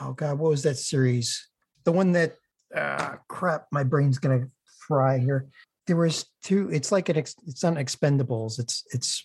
[0.00, 1.48] Oh God, what was that series?
[1.84, 2.36] The one that
[2.74, 4.48] uh, crap, my brain's gonna
[4.80, 5.48] fry here.
[5.86, 6.70] There was two.
[6.70, 7.18] It's like an.
[7.18, 8.58] Ex, it's on Expendables.
[8.58, 9.22] It's it's.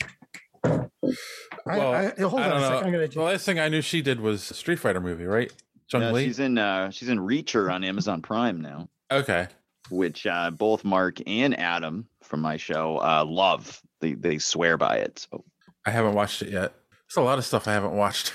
[1.70, 2.72] I, Well, I, hold I on don't a second.
[2.74, 2.78] know.
[2.88, 3.08] I'm gonna.
[3.08, 5.52] The last thing I knew she did was a Street Fighter movie, right?
[5.88, 6.26] Chung Yeah, Li.
[6.26, 9.48] she's in uh, she's in Reacher on Amazon Prime now, Okay.
[9.90, 13.82] which uh, both Mark and Adam from my show uh, love.
[14.02, 15.28] They they swear by it.
[15.32, 15.44] So
[15.86, 16.74] I haven't watched it yet.
[17.08, 18.34] There's a lot of stuff I haven't watched.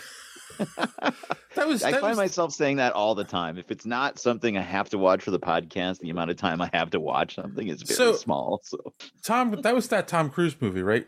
[0.79, 3.59] that was I that find was- myself saying that all the time.
[3.59, 6.61] If it's not something I have to watch for the podcast, the amount of time
[6.61, 8.61] I have to watch something is very So- small.
[8.65, 8.93] So
[9.25, 9.53] Tom.
[9.63, 11.07] That was that Tom Cruise movie, right?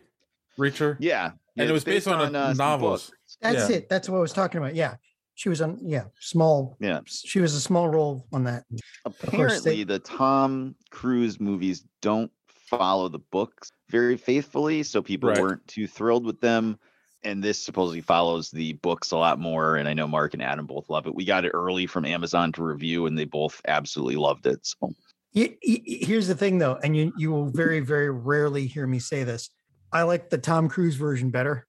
[0.59, 0.97] Reacher.
[1.01, 3.11] yeah, and it was based, on, a uh, novels.
[3.41, 3.77] That's Yeah.
[3.77, 3.89] it.
[3.89, 4.75] That's what I was talking about.
[4.75, 4.97] Yeah,
[5.35, 5.79] she was on.
[5.83, 6.77] Yeah, small.
[6.81, 7.01] Yeah.
[7.07, 8.65] she was a small role on that.
[9.05, 15.31] course, they- Apparently, the Tom Cruise movies don't follow the books very faithfully, so people
[15.31, 15.41] Right.
[15.41, 16.79] weren't too thrilled with them.
[17.25, 19.77] And this supposedly follows the books a lot more.
[19.77, 21.15] And I know Mark and Adam both love it.
[21.15, 24.61] We got it early from Amazon to review, and they both absolutely loved it.
[24.65, 24.93] So
[25.33, 28.99] He- he- Here's the thing, though, and you you will very very rarely hear me
[29.01, 29.51] say this.
[29.97, 31.67] I like the Tom Cruise version better.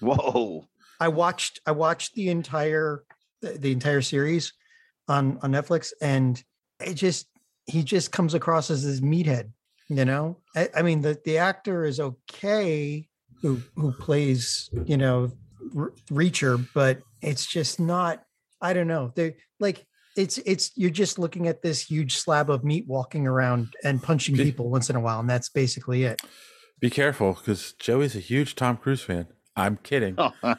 [0.00, 0.66] whoa,
[0.98, 3.04] I watched I watched the entire
[3.42, 4.54] the, the entire series
[5.08, 6.42] on on Netflix, and
[6.80, 7.26] it just
[7.66, 9.50] he just comes across as this meathead.
[9.88, 13.08] You know, I, I mean the the actor is okay
[13.42, 15.32] who who plays you know
[16.10, 18.22] Reacher, but it's just not.
[18.58, 19.12] I don't know.
[19.14, 19.86] They like
[20.16, 24.36] it's it's you're just looking at this huge slab of meat walking around and punching
[24.36, 26.22] people once in a while, and that's basically it.
[26.80, 29.26] Be careful, because Joey's a huge Tom Cruise fan.
[29.58, 30.14] I'm kidding.
[30.18, 30.32] Oh,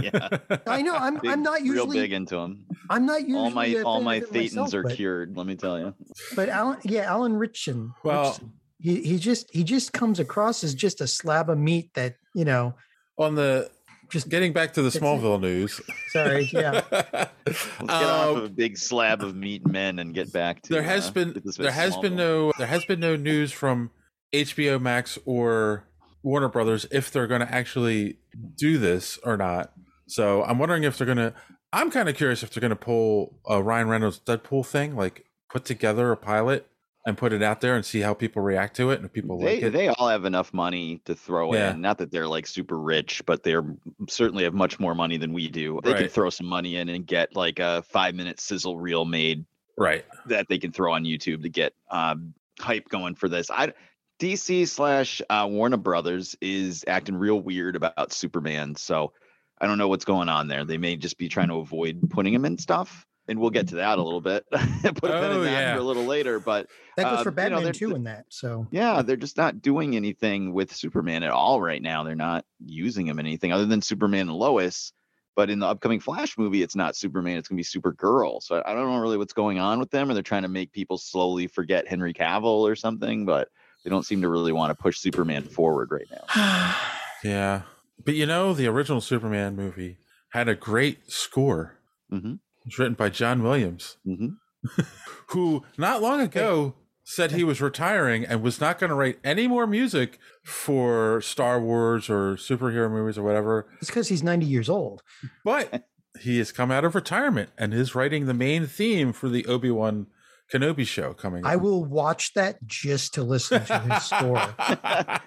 [0.00, 0.28] yeah,
[0.68, 0.94] I know.
[0.94, 2.64] I'm I'm not usually real big into him.
[2.88, 5.36] I'm not usually All my all my thetans myself, are but- cured.
[5.36, 5.94] Let me tell you.
[6.36, 7.92] But Alan, yeah, Alan Ritchson.
[8.04, 11.92] Well- Ritchson, he he just he just comes across as just a slab of meat
[11.94, 12.74] that you know.
[13.18, 13.68] On the
[14.10, 15.80] just getting back to the It's- Smallville news.
[16.10, 16.82] Sorry, yeah.
[16.92, 20.72] Let's get off Um, of a big slab of meat men and get back to
[20.72, 23.90] there has uh, been there bit has been no there has been no news from
[24.32, 25.84] HBO Max or
[26.22, 28.18] Warner Brothers if they're going to actually
[28.56, 29.72] do this or not.
[30.06, 31.34] So I'm wondering if they're going to.
[31.72, 35.26] I'm kind of curious if they're going to pull a Ryan Reynolds Deadpool thing, like
[35.50, 36.66] put together a pilot
[37.06, 39.38] and put it out there and see how people react to it and if people
[39.38, 39.72] they like it.
[39.72, 41.72] they all have enough money to throw Yeah.
[41.72, 41.80] in.
[41.80, 43.64] Not that they're like super rich, but they're
[44.08, 45.80] certainly have much more money than we do.
[45.84, 49.44] They can throw some money in and get like a five minute sizzle reel made
[49.78, 50.04] right.
[50.26, 53.50] that they can throw on YouTube to get um, hype going for this.
[53.52, 53.72] I
[54.18, 59.12] DC slash uh, Warner Brothers is acting real weird about Superman, so
[59.60, 60.64] I don't know what's going on there.
[60.64, 63.76] They may just be trying to avoid putting him in stuff, and we'll get to
[63.76, 64.44] that a little bit.
[64.50, 65.74] Put a pin Oh, in yeah.
[65.74, 68.04] for a little later, but That goes um, for you know, Batman they're- too in
[68.04, 68.24] that.
[68.30, 72.02] So yeah, they're just not doing anything with Superman at all right now.
[72.02, 74.92] They're not using him in anything other than Superman and Lois.
[75.34, 78.42] But in the upcoming Flash movie, it's not Superman; it's going to be Supergirl.
[78.42, 80.48] So I I don't know really what's going on with them, or they're trying to
[80.48, 83.26] make people slowly forget Henry Cavill or something.
[83.26, 83.48] But
[83.86, 86.74] they don't seem to really want to push Superman forward right now.
[87.24, 87.62] Yeah.
[88.04, 89.96] But you know, the original Superman movie
[90.30, 91.78] had a great score.
[92.12, 92.32] Mm-hmm.
[92.34, 94.82] It was written by John Williams, Mm-hmm.
[95.28, 99.46] who not long ago said he was retiring and was not going to write any
[99.48, 103.66] more music for Star Wars or superhero movies or whatever.
[103.80, 105.02] it's because he's 90 years old.
[105.44, 105.84] But
[106.20, 109.70] he has come out of retirement and is writing the main theme for the Obi
[109.70, 110.08] Wan
[110.52, 111.44] Kenobi show coming.
[111.44, 111.62] I up.
[111.62, 114.54] will watch that just to listen to his score.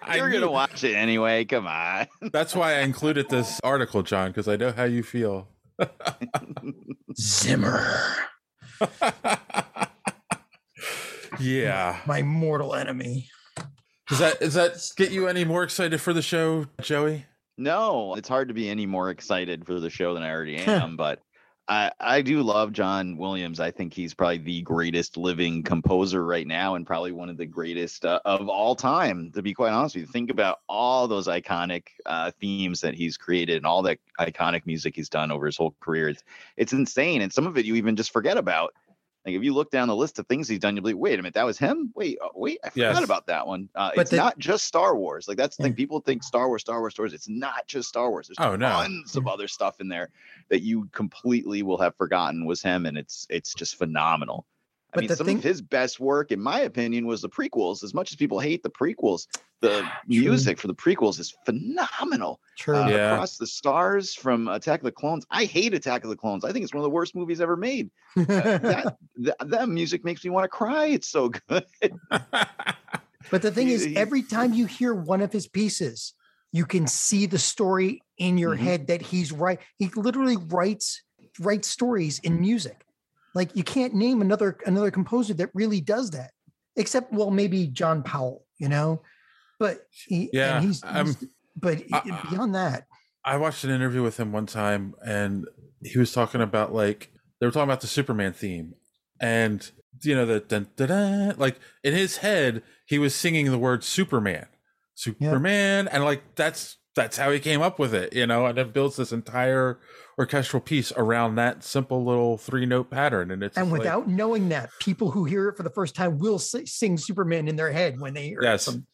[0.16, 1.44] You're gonna watch it anyway.
[1.46, 2.08] Come on.
[2.32, 5.50] That's why I included this article, John, because I know how you feel.
[7.20, 8.16] Zimmer,
[11.40, 12.00] Yeah.
[12.06, 13.30] my mortal enemy.
[14.10, 17.26] Does that does that get you any more excited for the show, Joey?
[17.58, 20.96] No, it's hard to be any more excited for the show than I already am,
[20.98, 21.20] but
[21.70, 23.60] I I do love John Williams.
[23.60, 27.46] I think he's probably the greatest living composer right now and probably one of the
[27.46, 30.08] greatest uh, of all time to be quite honest with you.
[30.08, 34.96] Think about all those iconic uh, themes that he's created and all that iconic music
[34.96, 36.10] he's done over his whole career.
[36.10, 36.24] It's
[36.58, 38.74] it's insane and some of it you even just forget about.
[39.30, 41.14] Like if you look down the list of things he's done, you'll be like, wait
[41.14, 41.92] a minute, that was him.
[41.96, 43.04] Wait, uh, wait, I forgot Yes.
[43.04, 43.70] about that one.
[43.76, 45.28] Uh, But it's the- not just Star Wars.
[45.28, 45.74] Like that's the thing.
[45.76, 47.14] People think Star Wars, Star Wars, Star Wars.
[47.14, 48.28] It's not just Star Wars.
[48.28, 48.70] There's Oh, no.
[48.70, 50.10] tons of other stuff in there
[50.50, 54.46] that you completely will have forgotten was him, and it's it's just phenomenal.
[54.92, 57.84] I But mean, some thing- of his best work, in my opinion, was the prequels.
[57.84, 59.28] As much as people hate the prequels,
[59.62, 62.40] the music for the prequels is phenomenal.
[62.58, 62.76] True.
[62.78, 63.14] Uh, Yeah.
[63.14, 65.26] Across the Stars from Attack of the Clones.
[65.30, 66.44] I hate Attack of the Clones.
[66.44, 67.92] I think it's one of the worst movies ever made.
[68.18, 70.86] Uh, that, that that music makes me want to cry.
[70.88, 71.66] It's so good.
[73.30, 76.14] But the thing is, every time you hear one of his pieces,
[76.52, 78.60] you can see the story in your Mhm.
[78.60, 79.60] head that he's right.
[79.78, 81.04] He literally writes
[81.40, 82.84] writes stories in music.
[83.40, 86.32] Like you can't name another another composer that really does that.
[86.76, 89.02] except well, maybe John Powell, you know,
[89.60, 91.24] but he, Yeah, and he's, he's-
[91.56, 91.78] but
[92.30, 92.84] beyond that,
[93.24, 95.46] I watched an interview with him one time, and
[95.82, 98.74] he was talking about like they were talking about the Superman theme,
[99.22, 99.72] and
[100.04, 103.84] you know the dun, dun, dun, like in his head he was singing the word
[103.86, 104.48] Superman,
[104.96, 108.74] Superman, and like that's that's how he came up with it, you know, and it
[108.74, 109.80] builds this entire
[110.18, 114.08] orchestral piece around that simple little three note pattern, and it's and just like- without
[114.08, 117.56] knowing that, people who hear it for the first time will si- sing Superman in
[117.56, 118.68] their head when they hear Yes.
[118.68, 118.72] it.
[118.72, 118.86] From,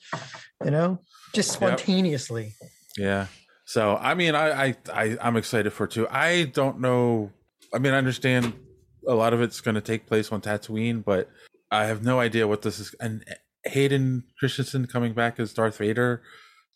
[0.63, 0.99] you know,
[1.33, 1.55] just Yep.
[1.79, 2.53] spontaneously.
[2.97, 3.27] Yeah.
[3.65, 6.07] So I mean, I, I I I'm excited for too.
[6.09, 7.31] I don't know.
[7.73, 8.53] I mean, I understand
[9.07, 11.29] a lot of it's going to take place on Tatooine, but
[11.71, 12.93] I have no idea what this is.
[12.99, 13.23] And
[13.65, 16.21] Hayden Christensen coming back as Darth Vader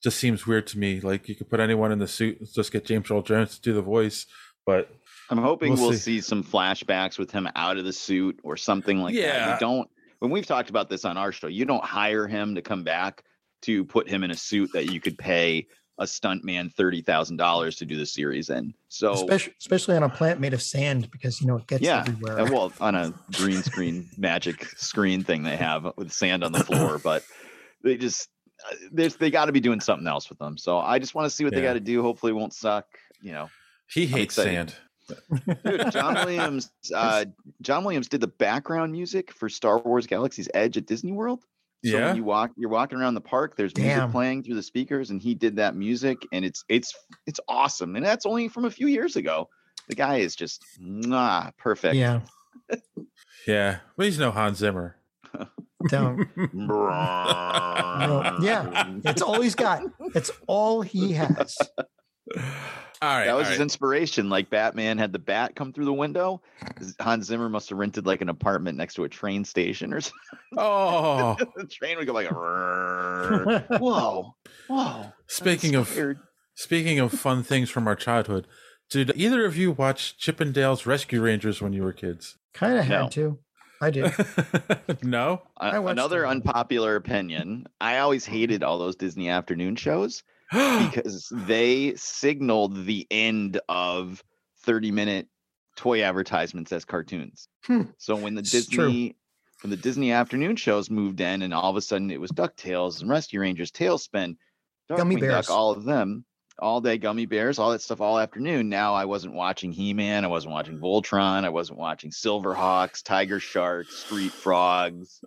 [0.01, 0.99] just seems weird to me.
[1.01, 3.73] Like you could put anyone in the suit, just get James Earl Jones to do
[3.73, 4.25] the voice,
[4.65, 4.89] but
[5.29, 5.97] I'm hoping We'll we'll, see.
[5.97, 6.21] see.
[6.21, 9.53] some flashbacks with him out of the suit or something like that.
[9.53, 12.62] You don't when we've talked about this on our show, you don't hire him to
[12.62, 13.23] come back
[13.62, 17.75] to put him in a suit that you could pay a stuntman thirty thousand dollars
[17.77, 18.73] to do the series in.
[18.88, 22.05] So especially, especially on a plant made of sand because you know it gets yeah,
[22.07, 22.45] everywhere.
[22.45, 26.99] well, on a green screen magic screen thing they have with sand on the floor,
[26.99, 27.23] but
[27.83, 28.29] they just
[28.91, 30.58] there's they got to be doing something else with them.
[30.58, 32.02] So I just want to see what they got to do.
[32.02, 32.86] Hopefully, it won't suck.
[33.22, 33.50] You know,
[33.89, 34.76] he hates sand.
[35.65, 37.26] Dude, John Williams, uh,
[37.62, 41.41] John Williams did the background music for Star Wars Galaxy's Edge at Disney World.
[41.86, 42.08] So Yeah?
[42.08, 43.56] when you walk, you're walking around the park.
[43.56, 43.86] There's Damn.
[43.86, 46.93] music playing through the speakers, and he did that music, and it's it's
[47.26, 47.95] it's awesome.
[47.95, 49.50] And that's only from a few years ago.
[49.88, 50.63] The guy is just
[51.12, 51.95] ah perfect.
[51.95, 52.19] Yeah.
[53.48, 54.95] Yeah, but he's no Hans Zimmer.
[55.87, 56.27] Don't.
[56.53, 59.81] No, yeah, it's all he's got.
[60.15, 61.57] It's all he has.
[63.01, 63.63] All right, that was all his right.
[63.63, 64.29] inspiration.
[64.29, 66.41] Like Batman had the bat come through the window.
[66.99, 70.19] Hans Zimmer must have rented like an apartment next to a train station or something.
[70.57, 74.35] Oh, the train would go like, "Rrrr." whoa,
[74.67, 75.05] whoa.
[75.27, 75.97] Speaking of
[76.55, 78.47] speaking of fun things from our childhood,
[78.89, 82.37] did either of you watch Chippendales Rescue Rangers when you were kids?
[82.53, 83.07] Kind of had No.
[83.09, 83.39] to.
[83.81, 84.11] I did.
[85.03, 85.41] no.
[85.59, 86.31] Uh, I another them.
[86.31, 87.67] unpopular opinion.
[87.79, 94.23] I always hated all those Disney afternoon shows because they signaled the end of
[94.63, 95.27] 30 minute
[95.75, 97.47] toy advertisements as cartoons.
[97.65, 97.83] Hmm.
[97.97, 98.87] So when the It's true.
[98.87, 99.15] Disney
[99.61, 103.01] when the Disney afternoon shows moved in and all of a sudden it was DuckTales
[103.01, 104.37] and Rescue Rangers, TaleSpin,
[104.89, 106.23] Gummy Darkwing Duck, all of them,
[106.62, 108.69] all day gummy bears, all that stuff all afternoon.
[108.69, 113.95] Now I wasn't watching He-Man, I wasn't watching Voltron, I wasn't watching Silverhawks, Tiger Sharks,
[113.95, 115.22] Street Frogs,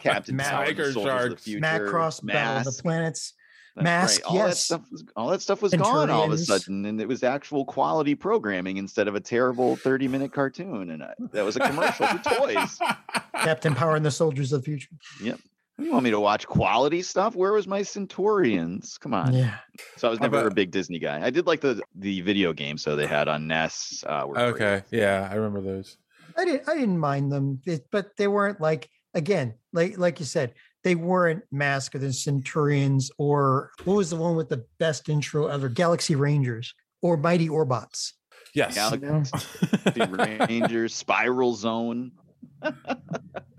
[0.00, 1.44] Captain Power, Tiger Soldiers of the Sharks.
[1.44, 3.34] Future, Macross, Battle of the Planets.
[3.74, 4.64] That's Mask, All that yes.
[4.64, 7.64] stuff was all that stuff was gone all of a sudden, and it was actual
[7.64, 10.90] quality programming instead of a terrible thirty-minute cartoon.
[10.90, 12.78] And I, that was a commercial for toys.
[13.36, 14.90] Captain Power and the Soldiers of the Future.
[15.22, 15.40] Yep.
[15.78, 17.34] You want me to watch quality stuff?
[17.34, 18.98] Where was my Centurions?
[18.98, 19.32] Come on.
[19.34, 19.56] Yeah.
[19.96, 21.24] So I was never about- a big Disney guy.
[21.24, 24.04] I did like the the video games so they had on NES.
[24.06, 24.46] Uh, were great.
[24.54, 25.96] Okay, yeah, I remember those.
[26.36, 30.26] I didn't I didn't mind them, it- but they weren't like again, like like you
[30.26, 30.54] said,
[30.84, 35.46] they weren't Mask of the Centurions or what was the one with the best intro
[35.46, 35.68] ever?
[35.68, 38.12] Galaxy Rangers or Mighty Orbots.
[38.54, 38.74] Yes.
[38.74, 39.32] Galaxy
[40.48, 42.12] Rangers, Spiral Zone.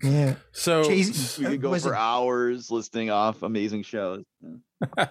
[0.02, 0.36] Yeah.
[0.52, 4.24] So Chase- We could go for it- hours listing off amazing shows.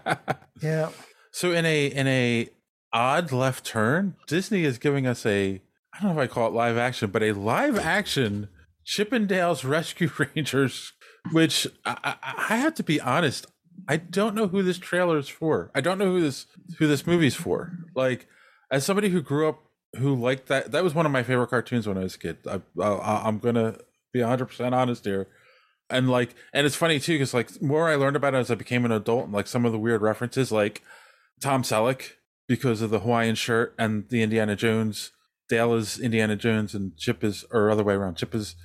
[0.60, 0.90] Yeah.
[1.32, 2.48] So in a in a
[2.92, 5.60] odd left turn, Disney is giving us a
[5.94, 8.48] I don't know if I call it live action, but a live action
[8.86, 10.92] Chippendales Rescue Rangers,
[11.32, 13.46] which I, I, I have to be honest,
[13.88, 15.70] I don't know who this trailer is for.
[15.74, 16.46] I don't know who this
[16.78, 17.72] who this movie's for.
[17.96, 18.26] Like
[18.70, 19.62] as somebody who grew up
[19.98, 22.38] who liked that, that was one of my favorite cartoons when I was a kid.
[22.48, 23.76] I, I, I'm gonna
[24.12, 25.28] be 100 percent honest here.
[25.90, 28.54] And like, and it's funny too, because like, more I learned about it as I
[28.54, 30.82] became an adult, and like some of the weird references, like
[31.40, 32.12] Tom Selleck
[32.48, 35.10] because of the Hawaiian shirt and the Indiana Jones.
[35.48, 38.16] Dale is Indiana Jones and Chip is, or other way around.
[38.16, 38.56] Chip is,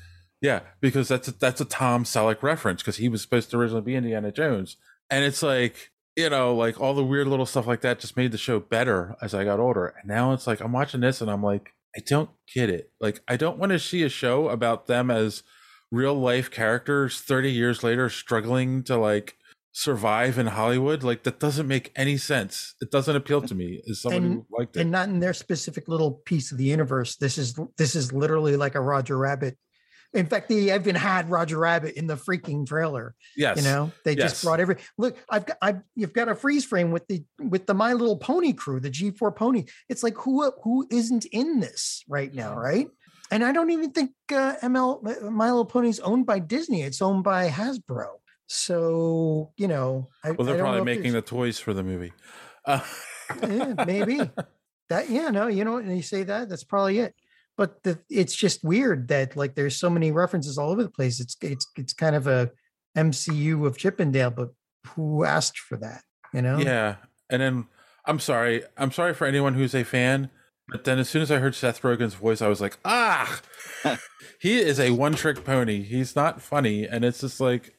[0.41, 3.81] yeah, because that's a, that's a Tom Selleck reference because he was supposed to originally
[3.81, 4.77] be Indiana Jones,
[5.09, 8.31] and it's like you know, like all the weird little stuff like that just made
[8.31, 9.85] the show better as I got older.
[9.99, 12.91] And now it's like I'm watching this and I'm like, I don't get it.
[12.99, 15.43] Like I don't want to see a show about them as
[15.91, 19.35] real life characters 30 years later struggling to like
[19.71, 21.03] survive in Hollywood.
[21.03, 22.73] Like that doesn't make any sense.
[22.81, 24.81] It doesn't appeal to me as someone And, who liked it.
[24.81, 27.15] and not in their specific little piece of the universe.
[27.15, 29.55] This is this is literally like a Roger Rabbit.
[30.13, 33.13] In fact, they even had Roger Rabbit in the freaking trailer.
[33.35, 33.57] Yes.
[33.57, 34.31] You know, they Yes.
[34.31, 35.17] just brought every look.
[35.29, 38.53] I've got I've you've got a freeze frame with the with the My Little Pony
[38.53, 39.65] crew, the G4 pony.
[39.89, 42.87] It's like who who isn't in this right now, right?
[43.29, 46.83] And I don't even think uh, ML My Little Pony is owned by Disney.
[46.83, 48.07] It's owned by Hasbro.
[48.47, 52.13] So you know, I, Well, they're probably making the toys for the movie.
[52.65, 52.79] Uh,
[53.41, 54.19] yeah, maybe
[54.89, 55.09] that.
[55.09, 57.13] Yeah, no, you know, and you say that that's probably it.
[57.57, 61.19] But the, it's just weird that like there's so many references all over the place.
[61.19, 62.51] It's it's it's kind of a
[62.95, 64.49] MCU of Chippendale, but
[64.89, 66.01] who asked for that?
[66.33, 66.59] You know?
[66.59, 66.95] Yeah.
[67.29, 67.65] And then
[68.05, 68.63] I'm sorry.
[68.77, 70.29] I'm sorry for anyone who's a fan.
[70.69, 73.39] But then as soon as I heard Seth Rogen's voice, I was like, ah,
[74.41, 75.81] he is a one trick pony.
[75.81, 76.85] He's not funny.
[76.85, 77.73] And it's just like,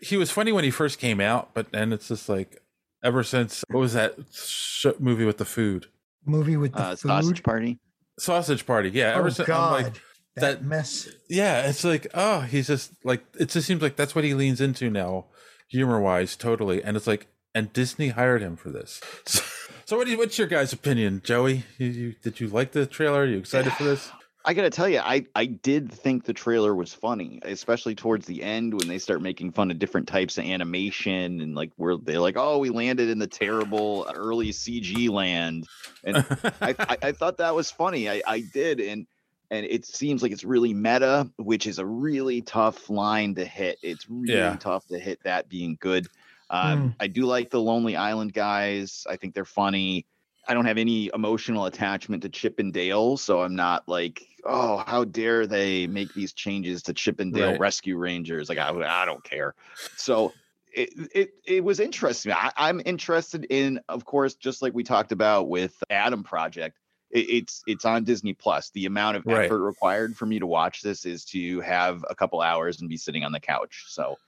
[0.00, 2.62] he was funny when he first came out, but then it's just like,
[3.04, 5.86] ever since, what was that sh- movie with the food?
[6.24, 7.08] Movie with the Uh, food.
[7.08, 7.78] sausage party.
[8.18, 8.90] Sausage Party.
[8.90, 9.14] Yeah.
[9.14, 9.94] Oh Ever since, God, I'm like,
[10.36, 11.08] that, mess.
[11.28, 14.60] yeah, it's like, oh, he's just like, it just seems like that's what he leans
[14.60, 15.26] into now,
[15.68, 16.82] humor wise, totally.
[16.82, 19.00] And it's like, and Disney hired him for this.
[19.26, 19.42] So,
[19.84, 21.64] so what do you, what's your guys' opinion, Joey?
[21.78, 23.20] You, you, did you like the trailer?
[23.22, 24.10] Are you excited for this?
[24.48, 28.42] I gotta tell you, I I did think the trailer was funny, especially towards the
[28.44, 32.20] end when they start making fun of different types of animation and like where they're
[32.20, 35.68] like, oh, we landed in the terrible early CG land,
[36.04, 36.18] and
[36.64, 38.08] I, I I thought that was funny.
[38.08, 39.08] I I did, and
[39.50, 43.78] and it seems like it's really meta, which is a really tough line to hit.
[43.82, 44.58] It's really Yeah.
[44.58, 46.08] tough to hit that being good.
[46.50, 49.04] Um, I do like the Lonely Island guys.
[49.08, 50.06] I think they're funny.
[50.48, 54.78] I don't have any emotional attachment to Chip and Dale, so I'm not like, oh,
[54.86, 57.60] how dare they make these changes to Chip and Dale Right.
[57.60, 58.48] Rescue Rangers?
[58.48, 59.54] Like, I, I don't care.
[59.96, 60.34] So
[60.72, 62.32] it it, it was interesting.
[62.32, 66.78] I, I'm interested in, of course, just like we talked about with Adam Project.
[67.10, 68.70] It, it's it's on Disney Plus.
[68.70, 69.46] The amount of Right.
[69.46, 72.96] effort required for me to watch this is to have a couple hours and be
[72.96, 73.86] sitting on the couch.
[73.88, 74.18] So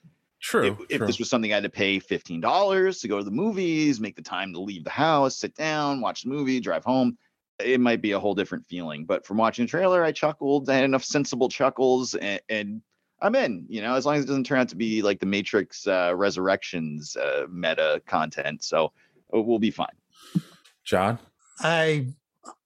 [0.40, 0.66] True.
[0.66, 1.06] if, if true.
[1.06, 4.16] this was something I had to pay fifteen dollars to go to the movies, make
[4.16, 7.18] the time to leave the house, sit down, watch the movie, drive home,
[7.58, 9.04] it might be a whole different feeling.
[9.04, 10.70] But from watching the trailer, I chuckled.
[10.70, 12.82] I had enough sensible chuckles, and, and
[13.20, 13.66] I'm in.
[13.68, 16.12] You know, as long as it doesn't turn out to be like the Matrix uh,
[16.14, 18.92] Resurrections uh, meta content, so
[19.34, 19.88] uh, we'll be fine.
[20.84, 21.18] John?
[21.60, 22.06] I,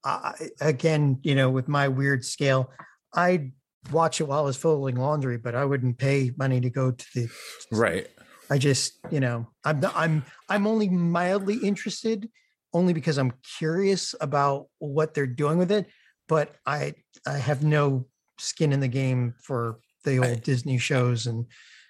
[0.05, 2.71] I again, you know, with my weird scale,
[3.15, 3.53] I'd
[3.91, 7.07] watch it while I was folding laundry, but I wouldn't pay money to go to
[7.15, 7.29] the.
[7.71, 8.09] Right.
[8.51, 12.29] I just, you know, I'm not- I'm I'm only mildly interested,
[12.75, 15.87] only because I'm curious about what they're doing with it.
[16.29, 16.95] But I
[17.27, 18.07] I have no
[18.39, 21.47] skin in the game for the old Disney shows, and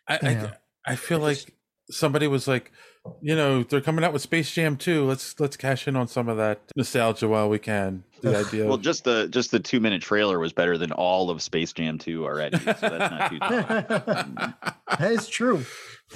[0.08, 0.52] I, I,
[0.92, 1.52] I feel like
[1.92, 2.72] somebody was like,
[3.20, 5.04] you know, they're coming out with Space Jam 2.
[5.04, 8.04] Let's let's cash in on some of that nostalgia while we can.
[8.20, 8.64] The idea.
[8.64, 11.72] Well, of, just the just the two minute trailer was better than all of Space
[11.72, 12.58] Jam 2 already.
[12.58, 13.38] So that's not too
[14.98, 15.64] that is true.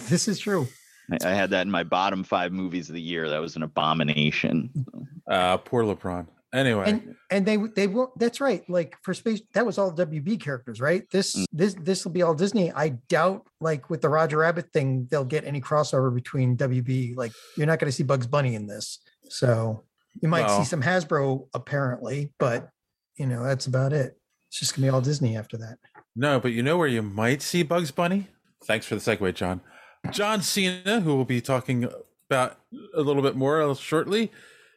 [0.08, 0.68] This is true.
[1.10, 3.28] I, I had that in my bottom five movies of the year.
[3.28, 4.86] That was an abomination.
[5.28, 6.26] uh, poor LeBron.
[6.56, 10.40] Anyway, and and they they will that's right like for space that was all wb
[10.40, 11.02] characters right?
[11.10, 11.44] This mm.
[11.52, 12.72] this this will be all disney.
[12.72, 17.32] I doubt like with the roger rabbit thing they'll get any crossover between wb like
[17.56, 19.00] you're not going to see bugs bunny in this.
[19.28, 19.84] So
[20.22, 22.70] you might see some hasbro apparently but
[23.16, 24.18] you know that's about it.
[24.48, 25.78] It's just gonna be all disney after that.
[26.16, 28.28] No, but you know where you might see Bugs Bunny?
[28.64, 29.60] Thanks for the segue, John.
[30.10, 31.88] John Cena, who we'll be talking
[32.30, 32.58] about
[32.94, 34.32] a little bit more uh, shortly,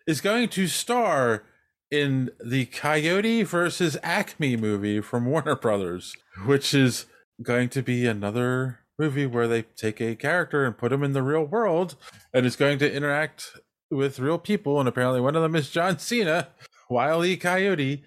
[0.06, 1.44] is going to star
[1.92, 6.16] in the Coyote versus Acme movie from Warner Brothers,
[6.46, 7.06] which is
[7.42, 11.24] going to be another movie where they take a character and put him in the
[11.24, 11.96] real world
[12.34, 13.52] and is going to interact
[13.90, 14.80] with real people.
[14.80, 16.50] And apparently, one of them is John Cena,
[16.90, 17.38] Wile E.
[17.38, 18.04] Coyote.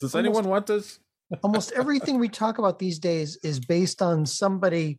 [0.00, 0.98] Does anyone want this?
[1.42, 4.98] almost everything we talk about these days is based on somebody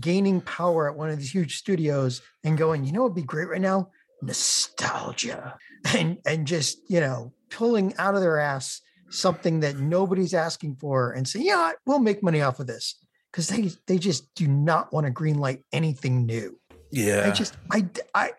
[0.00, 3.48] gaining power at one of these huge studios and going, you know, it'd be great
[3.48, 3.90] right now?
[4.22, 5.56] Nostalgia.
[5.94, 8.80] And and just, you know, pulling out of their ass
[9.10, 12.98] something that nobody's asking for and saying, yeah, we'll make money off of this.
[13.30, 16.58] Because they they just do not want to greenlight anything new.
[16.92, 17.24] Yeah.
[17.26, 18.30] I just I I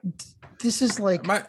[0.61, 1.43] this is like my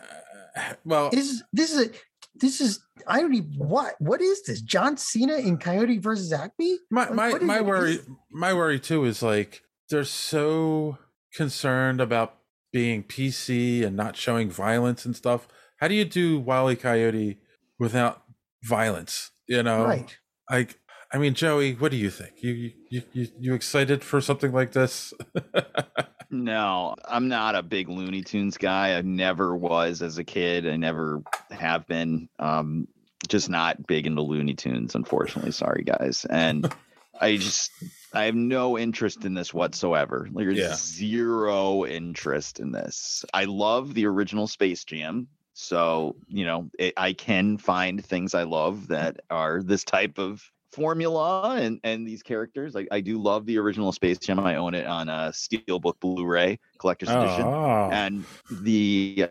[0.84, 1.90] well this is this is a
[2.34, 4.60] this is I don't even what what is this?
[4.62, 6.78] John Cena in Coyote versus Acme?
[6.90, 7.64] my Like, my is my it?
[7.64, 7.98] worry
[8.32, 10.98] my worry too is like they're so
[11.32, 12.38] concerned about
[12.72, 15.46] being PC and not showing violence and stuff.
[15.78, 16.76] How do you do Wally E.
[16.76, 17.38] Coyote
[17.78, 18.22] without
[18.62, 19.30] violence?
[19.48, 20.16] You know, Right.
[20.50, 20.78] Like,
[21.12, 22.42] I mean, Joey, what do you think?
[22.42, 25.12] You you you you, you excited for something like this?
[26.28, 28.96] No, I'm not a big Looney Tunes guy.
[28.96, 30.66] I never was as a kid.
[30.68, 31.22] I never
[31.52, 32.28] have been.
[32.40, 32.88] Um,
[33.28, 35.52] just not big into Looney Tunes, unfortunately.
[35.52, 36.26] Sorry, guys.
[36.28, 36.72] And
[37.20, 37.70] I just
[38.12, 40.28] I have no interest in this whatsoever.
[40.32, 40.74] Like there's Yeah.
[40.74, 43.24] zero interest in this.
[43.32, 45.28] I love the original Space Jam.
[45.58, 50.42] So, you know, it, I can find things I love that are this type of
[50.70, 52.74] formula and and these characters.
[52.74, 54.38] Like I do love the original Space Jam.
[54.38, 57.88] I own it on a Steelbook Blu-ray collector's edition, Oh.
[57.90, 59.28] and the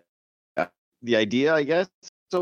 [0.58, 0.66] uh,
[1.04, 2.34] the idea, I guess, it's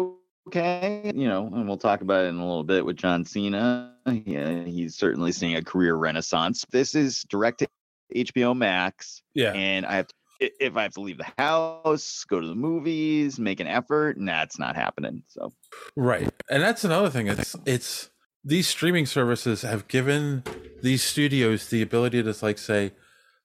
[0.48, 1.12] okay.
[1.14, 3.96] You know, and we'll talk about it in a little bit with John Cena.
[4.06, 6.66] Yeah, he's certainly seeing a career renaissance.
[6.72, 7.68] This is direct to
[8.16, 9.22] HBO Max.
[9.34, 9.52] Yeah.
[9.52, 13.40] and I have to, if I have to leave the house, go to the movies,
[13.40, 15.24] make an effort, and that's not happening.
[15.28, 15.54] So
[15.96, 16.30] Right.
[16.50, 17.28] And that's another thing.
[17.28, 18.10] It's it's
[18.44, 20.44] these streaming services have given
[20.82, 22.92] these studios the ability to like say,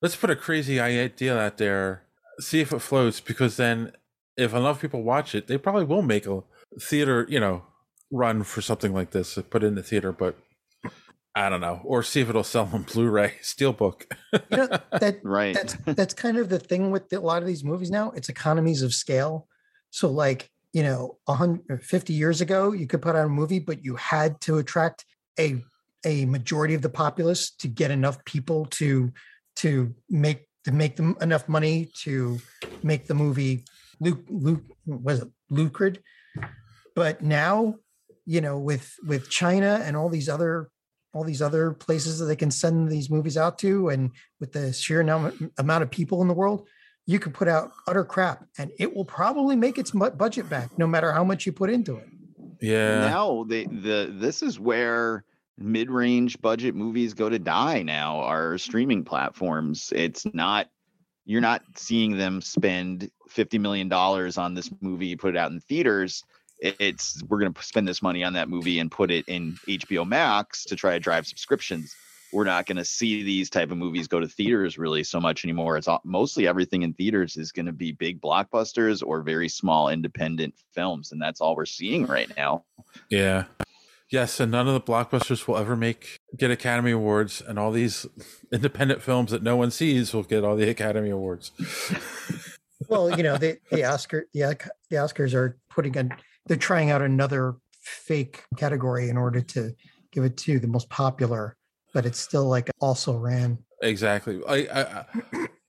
[0.02, 2.02] let's put a crazy idea out there,
[2.40, 3.92] see if it floats, because then
[4.36, 6.42] if enough people watch it, they probably will make a
[6.80, 7.64] theater, you know,
[8.10, 10.36] run for something like this, put it in the theater, but
[11.38, 11.80] I don't know.
[11.84, 14.12] Or see if it'll sell on Blu-ray, Steelbook.
[14.32, 15.54] You know, that right.
[15.54, 18.10] that's that's kind of the thing with a lot of these movies now.
[18.10, 19.46] It's economies of scale.
[19.90, 23.84] So like, you know, 150 uh, years ago, you could put out a movie, but
[23.84, 25.04] you had to attract
[25.38, 25.62] a
[26.04, 29.12] a majority of the populace to get enough people to
[29.56, 32.38] to make to make them enough money to
[32.82, 33.64] make the movie
[34.00, 36.00] luc, luc, was it lucrative
[36.94, 37.74] but now
[38.26, 40.68] you know with with china and all these other
[41.12, 44.72] all these other places that they can send these movies out to and with the
[44.72, 46.66] sheer num- amount of people in the world
[47.06, 50.86] you can put out utter crap and it will probably make its budget back no
[50.86, 52.06] matter how much you put into it.
[52.60, 53.00] Yeah.
[53.00, 55.24] now they the this is where
[55.56, 59.92] mid-range budget movies go to die now are streaming platforms.
[59.96, 60.68] It's not
[61.24, 65.60] you're not seeing them spend 50 million dollars on this movie put it out in
[65.60, 66.22] theaters.
[66.22, 69.56] It- it's we're going to spend this money on that movie and put it in
[69.66, 71.94] HBO Max to try to drive subscriptions
[72.32, 75.44] we're not going to see these type of movies go to theaters really so much
[75.44, 79.48] anymore it's all, mostly everything in theaters is going to be big blockbusters or very
[79.48, 82.64] small independent films and that's all we're seeing right now
[83.08, 83.44] Yeah.
[84.10, 88.06] Yes, and none of the blockbusters will ever make get Academy Awards, and all these
[88.52, 91.52] independent films that no one sees will get all the Academy Awards.
[92.88, 96.08] well you know the the oscar the, the oscars are putting a
[96.48, 99.72] they're trying out another fake category in order to
[100.12, 101.56] give it to the most popular
[101.94, 104.40] but it's still like also ran Exactly.
[104.46, 105.04] I, I,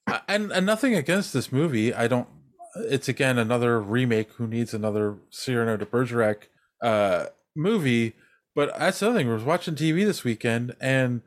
[0.07, 1.93] I and and nothing against this movie.
[1.93, 2.27] I don't.
[2.75, 4.31] It's again another remake.
[4.33, 6.49] Who needs another Cyrano de Bergerac
[6.81, 8.13] uh, movie?
[8.55, 9.29] But that's the other thing.
[9.29, 11.21] I was watching TV this weekend, and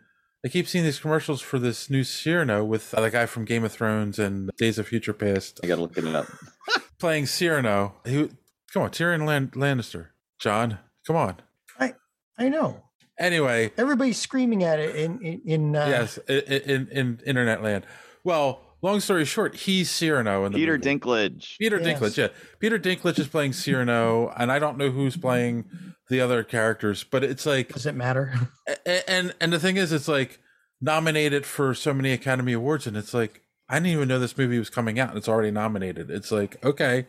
[0.45, 3.65] I keep seeing these commercials for this new Cyrano with uh, the guy from Game
[3.65, 5.61] of Thrones and Days of Future Past.
[5.63, 6.27] I gotta look it up.
[6.99, 7.95] playing Cyrano.
[8.07, 8.31] Who?
[8.73, 10.09] Come on, Tyrion Lan- Lannister.
[10.39, 11.37] John, come on.
[11.79, 11.95] i
[12.39, 12.83] I know
[13.19, 17.63] Anyway, everybody's screaming at it in in, in uh, yes, i- i- in, in internet
[17.63, 17.87] land.
[18.25, 20.99] Well, long story short, he's Cyrano in the Peter movie.
[20.99, 21.59] Dinklage.
[21.59, 22.01] Peter Yes.
[22.01, 22.29] Dinklage, yeah.
[22.59, 25.67] Peter Dinklage is playing Cyrano, and I don't know who's playing
[26.09, 28.33] the other characters, but it's like, does it matter
[28.87, 30.41] a- and and the thing is, it's like
[30.81, 34.59] nominated for so many Academy Awards, and it's like I didn't even know this movie
[34.59, 36.11] was coming out, and it's already nominated.
[36.11, 37.07] It's like, okay,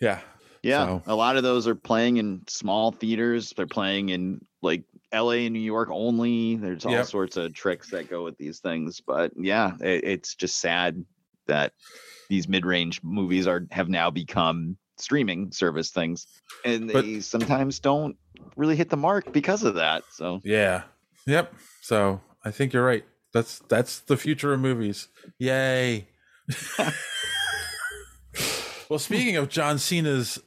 [0.00, 0.20] yeah,
[0.64, 3.52] Yeah, So- a lot of those are playing in small theaters.
[3.56, 6.56] They're playing in like LA and New York only.
[6.56, 7.06] There's all Yep.
[7.06, 9.00] sorts of tricks that go with these things.
[9.00, 11.04] But yeah, it, it's just sad
[11.46, 11.72] that
[12.30, 16.26] these mid-range movies are have now become streaming service things,
[16.64, 18.16] and But- they sometimes don't
[18.56, 20.04] really hit the mark because of that.
[20.12, 20.84] So Yeah.
[21.26, 21.54] Yep.
[21.82, 23.04] So I think you're right.
[23.32, 25.08] That's that's the future of movies.
[25.38, 26.08] Yay.
[28.88, 30.38] well, speaking of John Cena's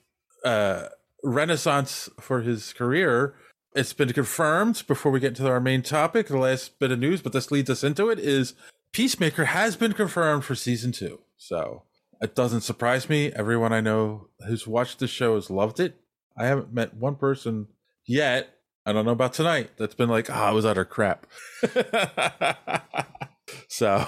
[0.44, 0.88] uh,
[1.24, 3.36] renaissance for his career,
[3.76, 7.22] it's been confirmed before we get into our main topic, the last bit of news,
[7.22, 8.54] but this leads us into it, is
[8.92, 11.20] Peacemaker has been confirmed for season two.
[11.38, 11.84] So
[12.22, 13.32] it doesn't surprise me.
[13.34, 15.96] Everyone I know who's watched the show has loved it.
[16.38, 17.68] I haven't met one person
[18.06, 18.50] yet.
[18.86, 19.72] I don't know about tonight.
[19.78, 21.28] That's been like, ah, it was utter crap.
[23.68, 24.08] so,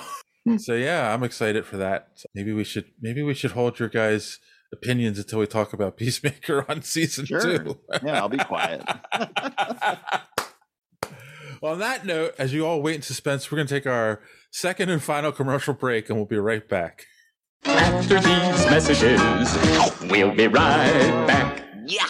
[0.57, 2.07] so yeah, I'm excited for that.
[2.33, 4.39] Maybe we should, maybe we should hold your guys'
[4.71, 7.79] opinions until we talk about Peacemaker on season sure, two.
[8.03, 8.83] yeah, I'll be quiet.
[11.61, 14.21] Well, on that note, as you all wait in suspense, we're going to take our
[14.49, 17.05] second and final commercial break, and we'll be right back.
[17.65, 19.19] After these messages,
[20.09, 21.61] we'll be right back.
[21.85, 22.07] Yeah.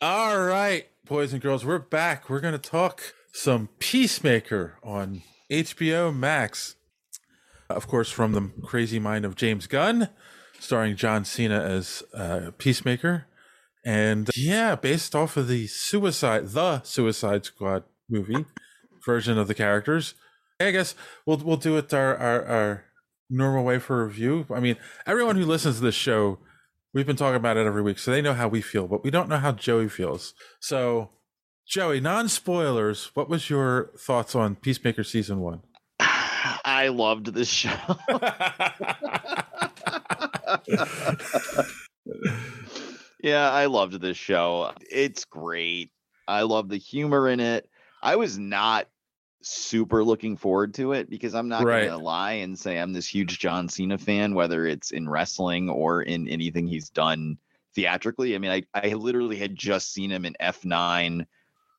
[0.00, 2.30] All right, boys and girls, we're back.
[2.30, 6.76] We're going to talk some Peacemaker on HBO Max.
[7.70, 10.08] Of course, from the crazy mind of James Gunn,
[10.58, 13.26] starring John Cena as uh, Peacemaker.
[13.84, 18.46] And yeah, based off of the Suicide, the Suicide Squad movie
[19.04, 20.14] version of the characters.
[20.60, 20.94] I guess
[21.24, 22.84] we'll we'll do it our, our our
[23.30, 24.46] normal way for review.
[24.52, 26.38] I mean, everyone who listens to this show,
[26.92, 29.10] we've been talking about it every week, so they know how we feel, but we
[29.10, 30.34] don't know how Joey feels.
[30.60, 31.10] So
[31.66, 35.62] Joey, non spoilers, what was your thoughts on Peacemaker season one?
[36.78, 37.70] I loved this show.
[43.20, 44.72] yeah, I loved this show.
[44.88, 45.90] It's great.
[46.28, 47.68] I love the humor in it.
[48.00, 48.86] I was not
[49.42, 51.86] super looking forward to it because I'm not Right.
[51.86, 55.68] going to lie and say I'm this huge John Cena fan, whether it's in wrestling
[55.68, 57.38] or in anything he's done
[57.74, 58.36] theatrically.
[58.36, 61.26] I mean, I, I literally had just seen him in F9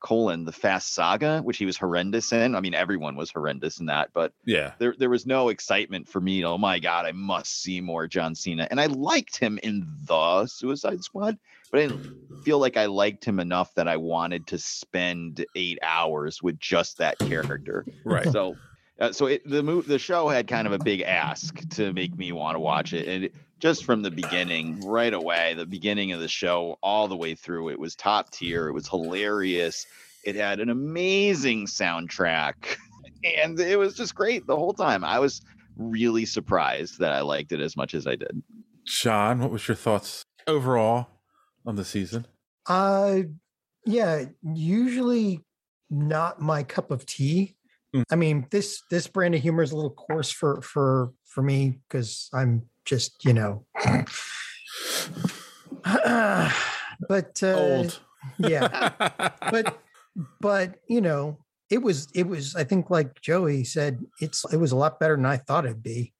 [0.00, 2.54] colon the Fast Saga, which he was horrendous in.
[2.54, 4.72] I mean, everyone was horrendous in that, but Yeah.
[4.78, 6.44] there there was no excitement for me.
[6.44, 8.66] Oh my god, I must see more John Cena.
[8.70, 11.38] And I liked him in the Suicide Squad,
[11.70, 15.78] but I didn't feel like I liked him enough that I wanted to spend eight
[15.82, 17.84] hours with just that character.
[18.04, 18.30] Right.
[18.30, 18.56] So.
[18.98, 22.14] Uh, so it, the move, the show had kind of a big ask to make
[22.18, 26.12] me want to watch it, and it, just from the beginning, right away, the beginning
[26.12, 28.68] of the show, all the way through, it was top tier.
[28.68, 29.86] It was hilarious.
[30.24, 32.54] It had an amazing soundtrack,
[33.24, 35.04] and it was just great the whole time.
[35.04, 35.42] I was
[35.76, 38.42] really surprised that I liked it as much as I did.
[38.84, 41.08] John, what was your thoughts overall
[41.64, 42.26] on the season?
[42.66, 43.20] Uh,
[43.86, 45.44] yeah, usually
[45.90, 47.56] not my cup of tea.
[47.94, 48.04] Mm.
[48.10, 51.80] I mean, this this brand of humor is a little coarse for for for me
[51.88, 53.64] because I'm just you know,
[57.08, 58.00] but uh, Old.
[58.38, 58.90] yeah,
[59.50, 59.78] but
[60.40, 61.38] but you know,
[61.70, 65.14] it was it was I think like Joey said, it's it was a lot better
[65.14, 66.12] than I thought it'd be,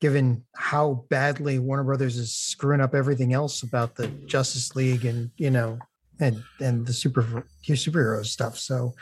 [0.00, 5.30] given how badly Warner Brothers is screwing up everything else about the Justice League and
[5.36, 5.78] you know
[6.20, 8.58] and and the super superhero stuff.
[8.58, 8.94] So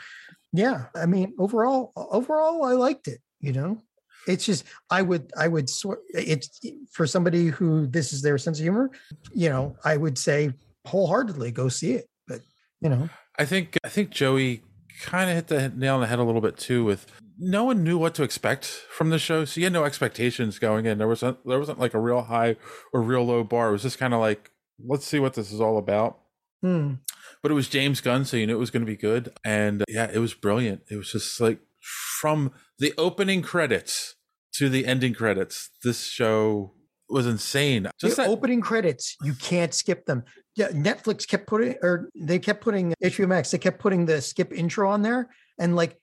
[0.51, 3.21] yeah, I mean overall overall I liked it.
[3.39, 3.81] You know,
[4.27, 6.59] it's just I would I would sort it's
[6.91, 8.91] for somebody who this is their sense of humor.
[9.33, 10.53] You know, I would say
[10.85, 12.05] wholeheartedly go see it.
[12.27, 12.41] But
[12.81, 14.63] you know, I think I think Joey
[15.01, 16.85] kind of hit the nail on the head a little bit too.
[16.85, 17.05] With
[17.37, 20.85] no one knew what to expect from the show, so you had no expectations going
[20.85, 20.97] in.
[20.97, 22.55] There wasn't there wasn't like a real high
[22.93, 23.69] or real low bar.
[23.69, 24.51] It was just kind of like
[24.85, 26.19] let's see what this is all about.
[26.61, 26.93] Hmm.
[27.41, 29.33] But it was James Gunn, so you knew it was going to be good.
[29.43, 30.83] And yeah, it was brilliant.
[30.89, 34.15] It was just like from the opening credits
[34.53, 36.73] to the ending credits, this show
[37.09, 37.87] was insane.
[37.99, 40.23] Just the that opening credits, you can't skip them.
[40.55, 43.51] Yeah, Netflix kept putting, or they kept putting HBO Max.
[43.51, 45.97] They kept putting the skip intro on there, and like,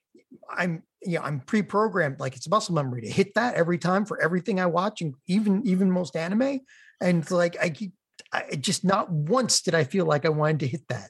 [0.49, 2.19] I'm, yeah, I'm pre-programmed.
[2.19, 5.61] Like it's muscle memory to hit that every time for everything I watch, and even
[5.65, 6.59] even most anime.
[7.01, 7.93] And like, I keep,
[8.31, 11.09] I just not once did I feel like I wanted to hit that.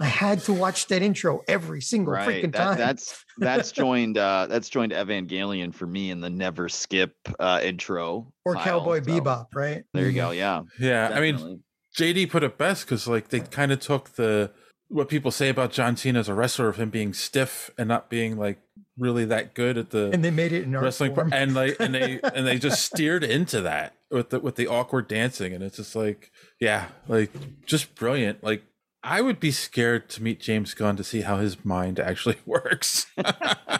[0.00, 2.78] I had to watch that intro every single freaking That- time.
[2.78, 8.32] that's that's joined uh that's joined Evangelion for me in the never skip uh intro.
[8.44, 9.82] or pile, Cowboy so Bebop, right?
[9.92, 10.30] There you go.
[10.30, 10.62] Yeah.
[10.78, 11.62] Yeah, I mean,
[11.98, 14.52] JD put it best because like they kind of took the
[14.90, 18.08] what people say about John Cena as a wrestler of him being stiff and not
[18.08, 18.58] being like
[18.96, 21.30] really that good at the And they made it in wrestling form.
[21.32, 25.08] and like and they and they just steered into that with the with the awkward
[25.08, 26.30] dancing, and it's just like
[26.60, 27.30] yeah, like
[27.66, 28.42] just brilliant.
[28.42, 28.62] Like
[29.02, 33.06] I would be scared to meet James Gunn to see how his mind actually works.
[33.16, 33.78] I,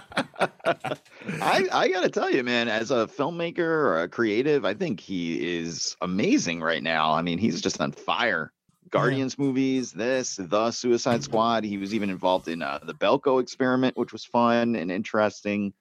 [1.72, 5.96] I gotta tell you, man, as a filmmaker or a creative, I think he is
[6.00, 7.12] amazing right now.
[7.12, 8.52] I mean, he's just on fire.
[8.90, 11.64] Guardians movies, this, the Suicide Squad.
[11.64, 15.74] He was even involved in uh, the Belko experiment, which was fun and interesting.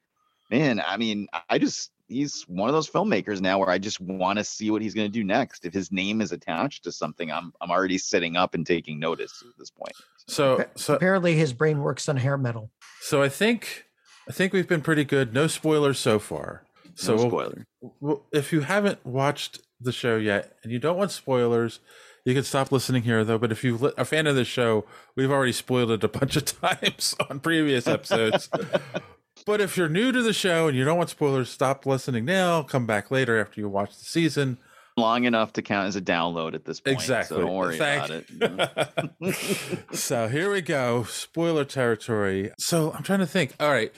[0.51, 4.39] Man, I mean, I just he's one of those filmmakers now where I just want
[4.39, 5.65] to see what he's going to do next.
[5.65, 9.43] If his name is attached to something, I'm I'm already sitting up and taking notice
[9.47, 9.93] at this point.
[10.27, 12.71] so so Apparently, his brain works on hair metal.
[13.01, 13.85] so I think
[14.29, 15.33] I think we've been pretty good.
[15.33, 16.63] No spoilers so far.
[16.95, 17.67] So No we'll- spoiler.
[17.99, 21.79] well, if you haven't watched the show yet and you don't want spoilers,
[22.25, 23.37] you can stop listening here though.
[23.37, 24.85] But if you're li- a fan of the show,
[25.15, 28.49] we've already spoiled it a bunch of times on previous episodes.
[29.47, 32.61] But if you're new to the show and you don't want spoilers, stop listening now.
[32.63, 34.57] Come back later after you watch the season.
[34.97, 36.97] Long enough to count as a download at this point.
[36.97, 37.37] Exactly.
[37.37, 39.85] So don't worry Thank- about it.
[39.95, 42.51] so here we go, spoiler territory.
[42.59, 43.55] So I'm trying to think.
[43.59, 43.93] All right,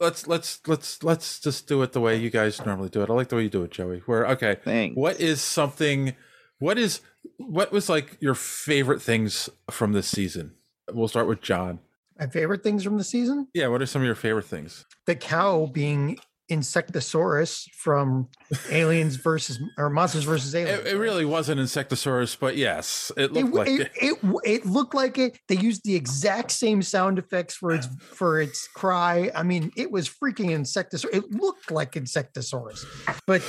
[0.00, 3.10] let's let's let's let's just do it the way you guys normally do it.
[3.10, 4.02] I like the way you do it, Joey.
[4.06, 4.96] Where okay, Thanks.
[4.96, 6.14] what is something?
[6.58, 7.02] What is
[7.36, 10.54] what was like your favorite things from this season?
[10.90, 11.80] We'll start with John.
[12.18, 14.84] My favorite things from the season: Yeah, what are some of your favorite things?
[15.06, 16.18] the cow being
[16.50, 18.28] Insectosaurus from
[18.70, 20.86] Aliens versus or Monsters versus Aliens.
[20.86, 23.90] It, it really was an Insectosaurus, but yes, it It, looked like it, it.
[24.22, 25.38] it it looked like it.
[25.48, 29.30] They used the exact same sound effects for its for its cry.
[29.34, 31.14] I mean, it was freaking Insectosaurus.
[31.14, 32.84] It looked like Insectosaurus,
[33.26, 33.42] but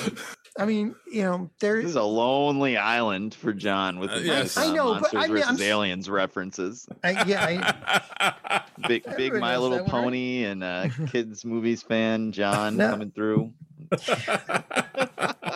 [0.57, 4.57] I mean, you know, there is a lonely island for John with the yes.
[4.57, 6.87] nice, I uh, know, but Monsters I mean, versus I'm Aliens references.
[7.03, 10.03] I, yeah, I, Big, big My Little that one, right?
[10.03, 12.88] Pony and uh, kids movies fan John No.
[12.89, 13.53] Coming through.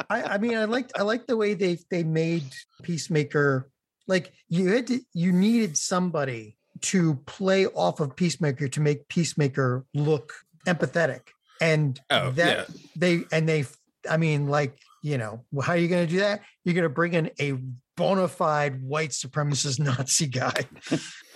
[0.10, 2.44] I, I mean, I liked I liked the way they they made
[2.84, 3.70] Peacemaker.
[4.08, 9.86] Like you had to, you needed somebody to play off of Peacemaker to make Peacemaker
[9.94, 10.34] look
[10.68, 11.22] empathetic,
[11.62, 13.66] and Oh, that they and they.
[14.10, 16.42] I mean, like you know, how are you going to do that?
[16.64, 17.54] You're going to bring in a
[17.96, 20.66] bona fide white supremacist Nazi guy.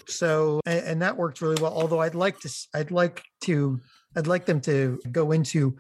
[0.08, 1.74] so and, and that worked really well.
[1.74, 3.80] Although I'd like to, I'd like to,
[4.16, 5.78] I'd like them to go into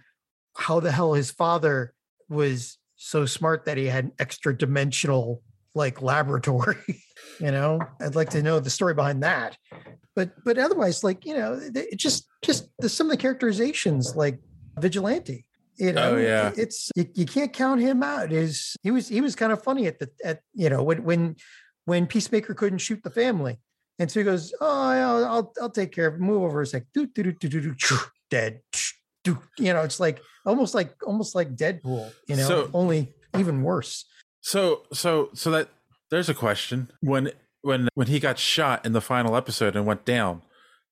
[0.58, 1.94] how the hell his father
[2.30, 5.42] was so smart that he had an extra dimensional
[5.76, 6.78] like laboratory
[7.40, 7.80] you know?
[8.02, 9.58] I'd like to know the story behind that.
[10.16, 14.40] But but otherwise like you know it just just the, some of the characterizations like
[14.80, 15.46] vigilante
[15.78, 16.16] you know?
[16.16, 16.52] Oh, yeah.
[16.58, 18.32] it's you, you can't count him out.
[18.32, 21.36] Is he was he was kind of funny at the at you know when when
[21.86, 23.60] when peacemaker couldn't shoot the family.
[24.00, 26.66] And so he goes oh i'll i'll, I'll take care of it move over a
[26.66, 26.84] sec.
[26.94, 27.98] Do do do do do do
[28.30, 28.62] dead
[29.28, 33.02] do you know it's like almost like almost like deadpool you know So- only
[33.42, 34.06] even worse
[34.42, 34.62] So
[34.94, 35.68] so so that
[36.12, 37.24] there's a question when
[37.70, 40.42] when when he got shot in the final episode and went down,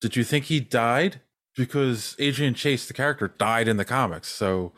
[0.01, 1.21] did you think he died?
[1.55, 4.27] Because Adrian Chase, the character, died in the comics.
[4.27, 4.73] So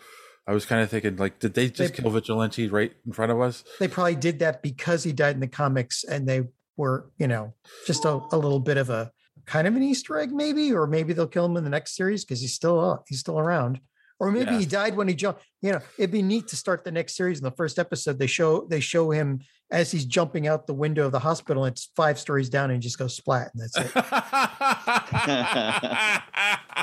[0.48, 3.32] I was kind of thinking, like, did they just They- kill Vigilante right in front
[3.32, 3.64] of us?
[3.80, 6.42] they probably did that because he died in the comics and they
[6.76, 7.56] were you know
[7.88, 9.12] just a, a little bit of a
[9.48, 12.24] kind of an easter egg maybe or maybe they'll kill him in the next series
[12.24, 13.80] because he's still uh, he's still around
[14.20, 14.60] or maybe Yeah.
[14.60, 17.40] he died when he jumped you know it'd be neat to start the next series
[17.40, 19.40] in the first episode they show they show him
[19.72, 22.88] as he's jumping out the window of the hospital it's five stories down and he
[22.88, 23.92] just goes splat and that's it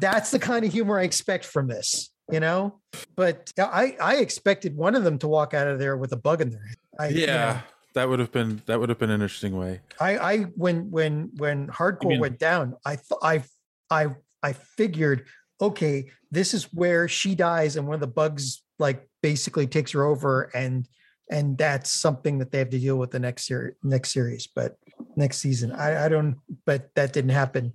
[0.00, 2.80] that's the kind of humor I expect from this, you know.
[3.14, 6.40] But I I expected one of them to walk out of there with a bug
[6.40, 6.76] in their head.
[6.98, 7.60] I, you know, yeah,
[7.94, 9.80] that would have been that would have been an interesting way.
[10.00, 13.44] I I when when when Harcourt mean- went down, I thought I
[13.90, 15.26] I I figured
[15.60, 20.04] okay, this is where she dies and one of the bugs like basically takes her
[20.04, 20.88] over and
[21.30, 24.74] and that's something that they have to deal with the next series next series but
[25.14, 26.36] next season I, I don't
[26.66, 27.74] but that didn't happen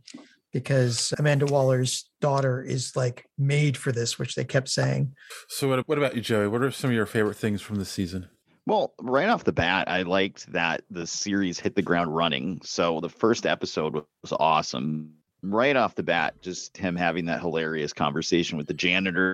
[0.52, 5.16] because amanda waller's daughter is like made for this which they kept saying
[5.48, 6.48] So what what about you, Joey?
[6.50, 8.28] What are some of your favorite things from the season?
[8.68, 12.60] Well, right off the bat, I liked that the series hit the ground running.
[12.66, 15.14] So the first episode was awesome.
[15.42, 19.34] Right off the bat, just him having that hilarious conversation with the janitor.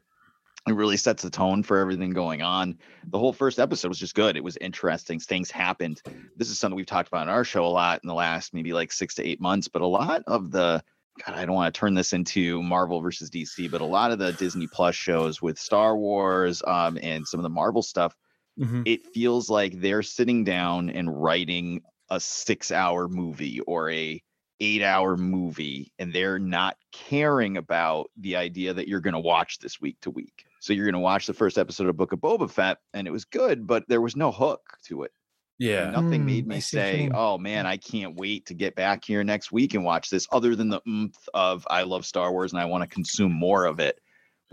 [0.68, 2.78] It really sets the tone for everything going on.
[3.08, 4.38] The whole first episode was just good.
[4.38, 5.20] It was interesting.
[5.20, 6.04] Things happened.
[6.38, 8.72] This is something we've talked about on our show a lot in the last maybe
[8.72, 10.84] like six to eight months, but a lot of the
[11.26, 14.20] God, I don't want to turn this into Marvel versus DC, but a lot of
[14.20, 18.16] the Disney Plus shows with Star Wars um, and some of the Marvel stuff,
[18.58, 18.84] Mhm.
[18.86, 24.22] it feels like they're sitting down and writing a six-hour movie or a
[24.60, 29.82] eight-hour movie, and they're not caring about the idea that you're going to watch this
[29.82, 30.46] week to week.
[30.60, 33.12] So you're going to watch the first episode of Book of Boba Fett, and it
[33.12, 35.12] was good, but there was no hook to it.
[35.58, 35.92] Yeah.
[35.92, 38.76] Nothing Mm, made me see what you say, "Oh man, I can't wait to get
[38.76, 42.32] back here next week and watch this." Other than the oomph of I love Star
[42.32, 44.00] Wars and I want to consume more of it.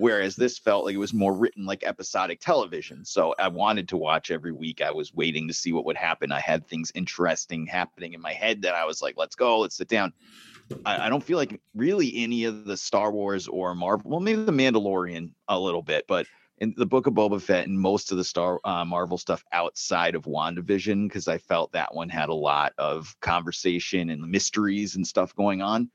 [0.00, 3.04] Whereas this felt like it was more written like episodic television.
[3.04, 4.80] So I wanted to watch every week.
[4.80, 6.32] I was waiting to see what would happen.
[6.32, 9.76] I had things interesting happening in my head that I was like, "Let's go, let's
[9.76, 10.14] sit down."
[10.86, 14.10] I, I don't feel like really any of the Star Wars or Marvel.
[14.10, 16.26] Well, maybe the Mandalorian a little bit, but
[16.56, 20.14] in the Book of Boba Fett and most of the Star uh, Marvel stuff outside
[20.14, 25.06] of WandaVision, because I felt that one had a lot of conversation and mysteries and
[25.06, 25.90] stuff going on.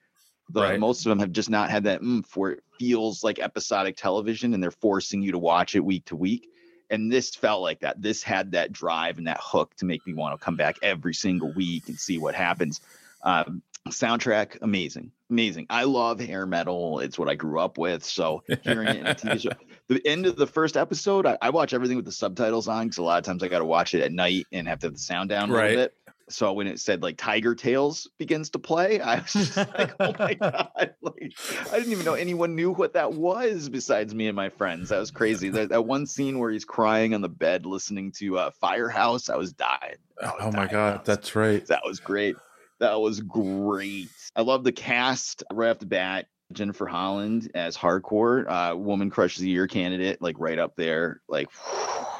[0.50, 0.80] The, Right.
[0.80, 2.02] Most of them have just not had that
[2.36, 6.16] where it feels like episodic television and they're forcing you to watch it week to
[6.16, 6.50] week.
[6.90, 8.02] And this felt like that.
[8.02, 11.14] This had that drive and that hook to make me want to come back every
[11.14, 12.80] single week and see what happens.
[13.24, 15.66] Um, soundtrack, amazing, amazing.
[15.70, 17.00] I love hair metal.
[17.00, 18.04] It's what I grew up with.
[18.04, 19.50] So hearing it in a TV show,
[19.88, 22.98] the end of the first episode, I, I watch everything with the subtitles on because
[23.00, 24.94] a lot of times I got to watch it at night and have to have
[24.94, 25.72] the sound down a Right.
[25.72, 25.94] little bit.
[26.30, 30.34] So when it said like Tigertailz begins to play, I was just like, oh my
[30.40, 30.70] god!
[31.02, 31.34] Like
[31.72, 34.90] I didn't even know anyone knew what that was besides me and my friends.
[34.90, 35.50] That was crazy.
[35.50, 39.36] That, that one scene where he's crying on the bed listening to uh, Firehouse, I
[39.36, 39.98] was dying.
[40.22, 40.70] I was Oh my dying.
[40.72, 41.66] god, that's right.
[41.68, 42.36] That was great.
[42.80, 44.10] That was great.
[44.36, 46.26] I love the cast right off the bat.
[46.54, 51.22] Jennifer Holland as Harcourt, uh, woman crush of the year candidate, like right up there.
[51.28, 51.50] Like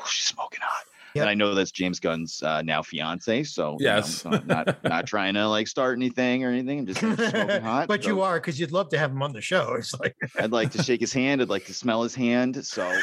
[0.08, 0.86] she's smoking hot.
[1.16, 4.26] And I know that's James Gunn's uh, now fiance, so you know, Yes.
[4.26, 6.80] I'm not not trying to like start anything or anything.
[6.80, 7.88] I'm just saying smoking hot.
[7.88, 9.76] but so you are because you'd love to have him on the show.
[9.80, 11.42] It's like I'd like to shake his hand.
[11.42, 12.64] I'd like to smell his hand.
[12.66, 12.86] So.
[12.86, 13.02] Um,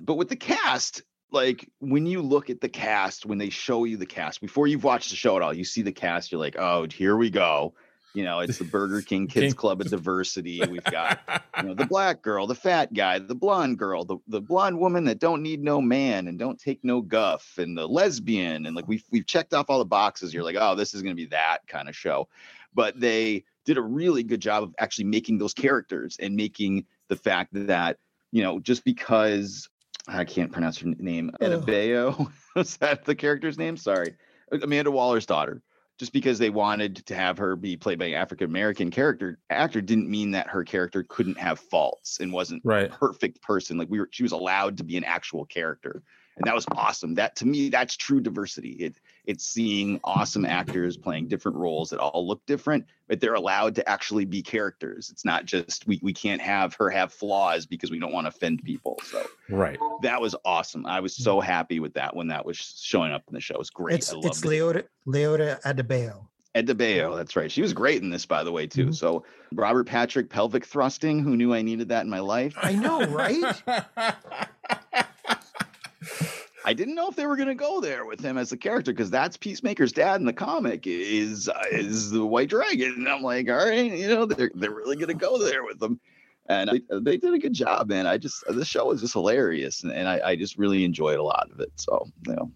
[0.00, 3.96] but with the cast, like when you look at the cast, when they show you
[3.96, 6.32] the cast before you've watched the show at all, you see the cast.
[6.32, 7.74] You're like, oh, here we go.
[8.14, 10.60] You know, it's the Burger King Kids Club of Diversity.
[10.68, 11.20] We've got,
[11.58, 15.04] you know, the black girl, the fat guy, the blonde girl, the, the blonde woman
[15.04, 18.88] that don't need no man and don't take no guff, and the lesbian, and like
[18.88, 20.32] we've we've checked off all the boxes.
[20.32, 22.28] You're like, oh, this is gonna be that kind of show.
[22.74, 27.16] But they did a really good job of actually making those characters and making the
[27.16, 27.98] fact that,
[28.32, 29.68] you know, just because
[30.06, 33.76] I can't pronounce her name, Adebayo, Is that the character's name?
[33.76, 34.14] Sorry.
[34.50, 35.62] Amanda Waller's daughter
[35.98, 39.80] just because they wanted to have her be played by an African American character actor
[39.80, 42.86] didn't mean that her character couldn't have faults and wasn't Right.
[42.90, 43.76] a perfect person.
[43.78, 46.02] Like we were, she was allowed to be an actual character,
[46.36, 47.14] and that was awesome.
[47.14, 48.70] That to me, that's true diversity.
[48.70, 48.94] It
[49.28, 53.86] it's seeing awesome actors playing different roles that all look different, but they're allowed to
[53.86, 55.10] actually be characters.
[55.10, 58.30] It's not just we we can't have her have flaws because we don't want to
[58.30, 58.98] offend people.
[59.04, 59.78] So Right.
[60.02, 60.86] that was awesome.
[60.86, 63.54] I was so happy with that when that was showing up in the show.
[63.54, 63.98] It was great.
[63.98, 64.88] it's I it's loved it.
[65.06, 66.24] Leota Leota Adebayo.
[66.54, 67.52] Ed that's right.
[67.52, 68.84] She was great in this, by the way, too.
[68.84, 68.92] Mm-hmm.
[68.92, 71.20] So Robert Patrick pelvic thrusting.
[71.20, 72.54] Who knew I needed that in my life?
[72.56, 73.62] I know, right?
[76.68, 78.92] I didn't know if they were going to go there with him as a character
[78.92, 83.22] because that's Peacemaker's dad in the comic is uh, is the White Dragon, and I'm
[83.22, 85.98] like, all right, you know, they're they're really going to go there with them,
[86.46, 88.06] and I, they did a good job, man.
[88.06, 91.22] I just this show was just hilarious, and, and I, I just really enjoyed a
[91.22, 91.72] lot of it.
[91.76, 92.52] So you know,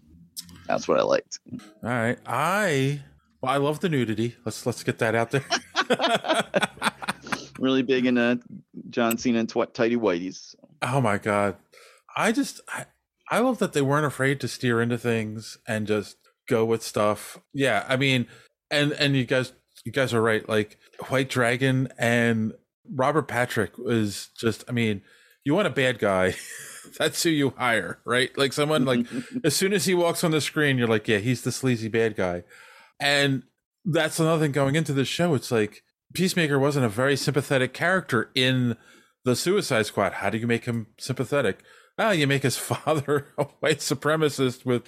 [0.67, 1.39] that's what I liked.
[1.51, 2.19] All right.
[2.27, 3.01] I
[3.41, 4.35] well, I love the nudity.
[4.45, 5.45] Let's let's get that out there.
[7.59, 8.41] Really big into
[8.89, 10.53] John Cena and tw- tighty whiteys.
[10.81, 11.55] Oh my god.
[12.17, 12.87] I just I,
[13.29, 16.17] I love that they weren't afraid to steer into things and just
[16.47, 17.39] go with stuff.
[17.53, 18.27] Yeah, I mean
[18.73, 19.53] and and you guys
[19.85, 20.47] you guys are right.
[20.47, 20.77] Like
[21.09, 22.53] White Dragon and
[22.89, 25.01] Robert Patrick was just I mean,
[25.45, 26.35] you want a bad guy.
[26.97, 28.35] That's who you hire, right?
[28.37, 29.05] Like someone like
[29.43, 32.15] as soon as he walks on the screen, you're like, yeah, he's the sleazy bad
[32.15, 32.43] guy.
[32.99, 33.43] And
[33.85, 35.33] that's another thing going into the show.
[35.33, 38.77] It's like Peacemaker wasn't a very sympathetic character in
[39.25, 40.13] the Suicide Squad.
[40.13, 41.59] How do you make him sympathetic?
[41.97, 44.87] Well, you make his father a white supremacist with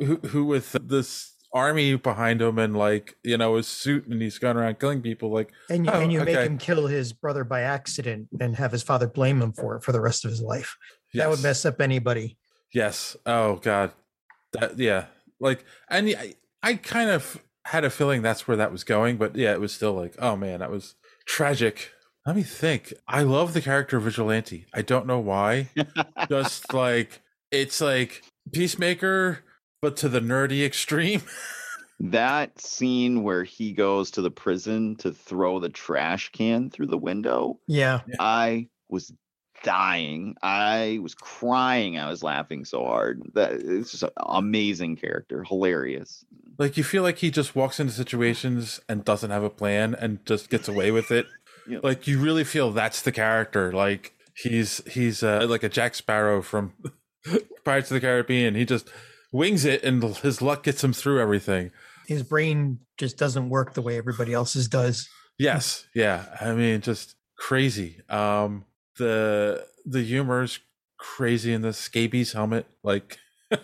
[0.00, 4.38] who, who with this army behind him and like you know his suit and he's
[4.38, 5.32] going around killing people.
[5.32, 8.72] Like And you, oh, and you make him kill his brother by accident and have
[8.72, 10.76] his father blame him for it for the rest of his life.
[11.14, 12.36] That would mess up anybody.
[12.72, 13.16] Yes.
[13.24, 13.92] Oh God.
[14.52, 15.06] That yeah.
[15.38, 19.36] Like and I, I kind of had a feeling that's where that was going, but
[19.36, 21.92] yeah, it was still like, oh man, that was tragic.
[22.26, 22.94] Let me think.
[23.06, 24.66] I love the character Vigilante.
[24.72, 25.68] I don't know why.
[26.28, 27.20] Just like
[27.50, 28.22] it's like
[28.52, 29.40] Peacemaker,
[29.82, 31.22] but to the nerdy extreme.
[32.00, 36.98] That scene where he goes to the prison to throw the trash can through the
[36.98, 37.60] window.
[37.68, 38.00] Yeah.
[38.18, 39.12] I was
[39.62, 40.34] dying.
[40.42, 41.96] I was crying.
[41.96, 43.22] I was laughing so hard.
[43.34, 46.24] That it's just an amazing character, hilarious.
[46.58, 50.24] Like you feel like he just walks into situations and doesn't have a plan and
[50.26, 51.26] just gets away with it.
[51.68, 51.78] Yeah.
[51.82, 53.72] Like you really feel that's the character.
[53.72, 56.72] Like he's he's uh, like a Jack Sparrow from
[57.64, 58.54] Pirates of the Caribbean.
[58.54, 58.90] He just
[59.32, 61.70] wings it and his luck gets him through everything.
[62.06, 65.08] His brain just doesn't work the way everybody else's does.
[65.38, 66.26] Yes, yeah.
[66.40, 68.00] I mean, just crazy.
[68.08, 68.64] Um,
[68.98, 70.60] the the humor's
[70.98, 72.66] crazy in the scabies helmet.
[72.82, 73.18] Like,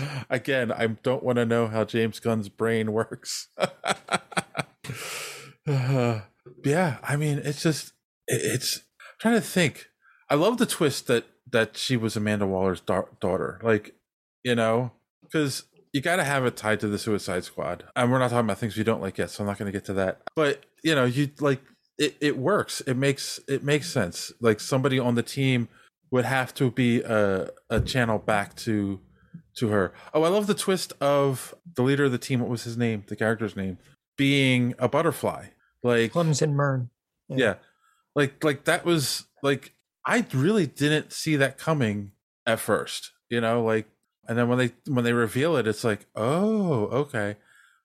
[0.30, 3.48] again, I don't want to know how James Gunn's brain works.
[5.66, 6.20] Uh,
[6.64, 7.92] yeah, I mean, it's just
[8.28, 8.78] it- it's.
[8.78, 9.88] I'm trying to think.
[10.30, 13.60] I love the twist that that she was Amanda Waller's da- daughter.
[13.62, 13.94] Like,
[14.44, 14.92] you know,
[15.22, 17.84] because you got to have it tied to the Suicide Squad.
[17.94, 19.76] And we're not talking about things we don't like yet, so I'm not going to
[19.76, 20.20] get to that.
[20.34, 21.62] But you know, you like
[21.98, 22.16] it.
[22.20, 22.80] It works.
[22.82, 24.32] It makes it makes sense.
[24.40, 25.68] Like somebody on the team
[26.10, 29.00] would have to be a a channel back to
[29.56, 29.92] to her.
[30.14, 32.40] Oh, I love the twist of the leader of the team.
[32.40, 33.04] What was his name?
[33.06, 33.78] The character's name
[34.16, 35.46] being a butterfly.
[35.86, 36.90] Like Clemson Murn.
[37.28, 37.54] yeah.
[38.14, 39.72] Like like that was like
[40.06, 42.12] I really didn't see that coming
[42.46, 43.86] at first, you know, like
[44.28, 47.36] and then when they when they reveal it it's like, "Oh, okay."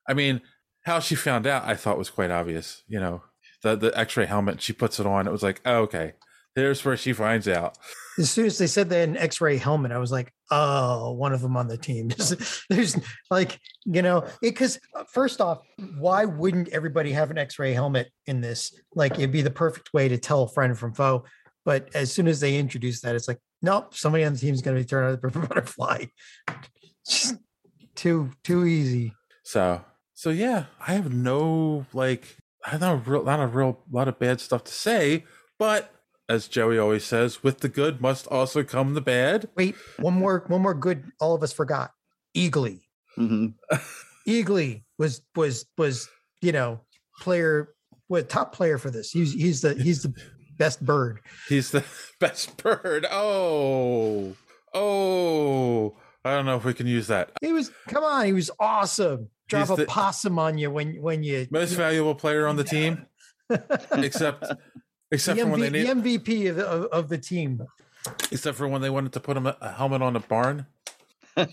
[0.08, 0.40] I mean,
[0.82, 3.22] how she found out I thought was quite obvious, you know.
[3.62, 6.14] The the x-ray helmet, she puts it on, it was like, oh, "Okay.
[6.54, 7.78] Here's where she finds out.
[8.18, 11.32] As soon as they said they had an X-ray helmet, I was like, "Oh, one
[11.32, 12.96] of them on the team." There's, there's
[13.30, 15.62] like, you know, because uh, first off,
[15.96, 18.74] why wouldn't everybody have an X-ray helmet in this?
[18.94, 21.24] Like, it'd be the perfect way to tell friend from foe.
[21.64, 24.60] But as soon as they introduce that, it's like, nope, somebody on the team is
[24.60, 26.06] going to be turned out the butterfly.
[27.06, 27.36] Just
[27.94, 29.14] too too easy.
[29.44, 29.82] So
[30.14, 34.08] so yeah, I have no like I have not a real not a real lot
[34.08, 35.24] of bad stuff to say,
[35.58, 35.92] but
[36.28, 39.48] as Joey always says, with the good must also come the bad.
[39.56, 41.04] Wait, one more one more good.
[41.20, 41.92] All of us forgot.
[42.36, 42.80] Eagly.
[43.18, 43.76] Mm-hmm.
[44.28, 46.08] Eagly was was was
[46.40, 46.80] you know
[47.20, 47.74] player
[48.08, 49.10] what top player for this.
[49.10, 50.14] He's he's the he's the
[50.58, 51.20] best bird.
[51.48, 51.84] He's the
[52.20, 53.06] best bird.
[53.10, 54.34] Oh,
[54.74, 55.96] oh.
[56.24, 57.32] I don't know if we can use that.
[57.40, 59.28] He was come on, he was awesome.
[59.48, 62.64] Drop He's a the- possum on you when when you Most valuable player on the
[62.64, 63.06] team,
[63.92, 64.44] except
[65.12, 67.62] except the, for when they need, the MVP of, the- of, of the team.
[68.32, 70.66] except for when they wanted to put him a, a helmet on a barn.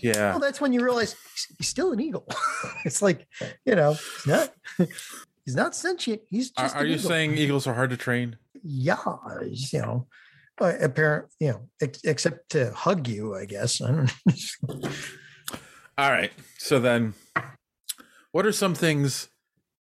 [0.02, 0.32] Yeah.
[0.32, 2.26] Well, that's when you realize he's- he's still an eagle.
[2.84, 3.26] it's like,
[3.64, 4.52] you know, he's not
[5.46, 6.20] he's not sentient.
[6.28, 7.08] He's Are, just are an you eagle.
[7.08, 8.36] saying eagles are hard to train?
[8.62, 8.98] yeah,
[9.48, 10.06] you know,
[10.60, 13.80] uh, apparent, you know, ex- except to hug you, I guess.
[13.80, 14.90] I don't know.
[15.96, 16.32] All right.
[16.58, 17.14] So then,
[18.32, 19.28] what are some things,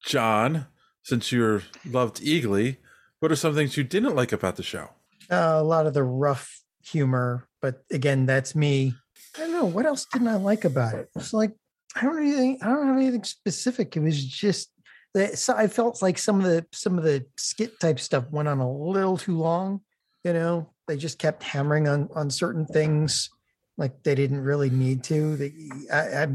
[0.06, 0.68] John,
[1.02, 2.78] since you're loved Eagly,
[3.20, 4.90] what are some things you didn't like about the show?
[5.30, 8.94] Uh, a lot of the rough humor, but again, that's me.
[9.36, 11.10] I don't know what else didn't I like about it.
[11.16, 11.52] It's like
[11.96, 12.60] I don't anything.
[12.62, 13.96] I don't have anything specific.
[13.96, 14.70] It was just
[15.14, 18.48] that so I felt like some of the some of the skit type stuff went
[18.48, 19.82] on a little too long.
[20.24, 23.30] You know, they just kept hammering on on certain things
[23.78, 25.38] like they didn't really need to.
[25.38, 25.54] They,
[25.92, 26.28] I, I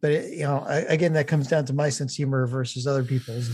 [0.00, 2.86] but it, you know, I, again, that comes down to my sense of humor versus
[2.86, 3.50] other people's.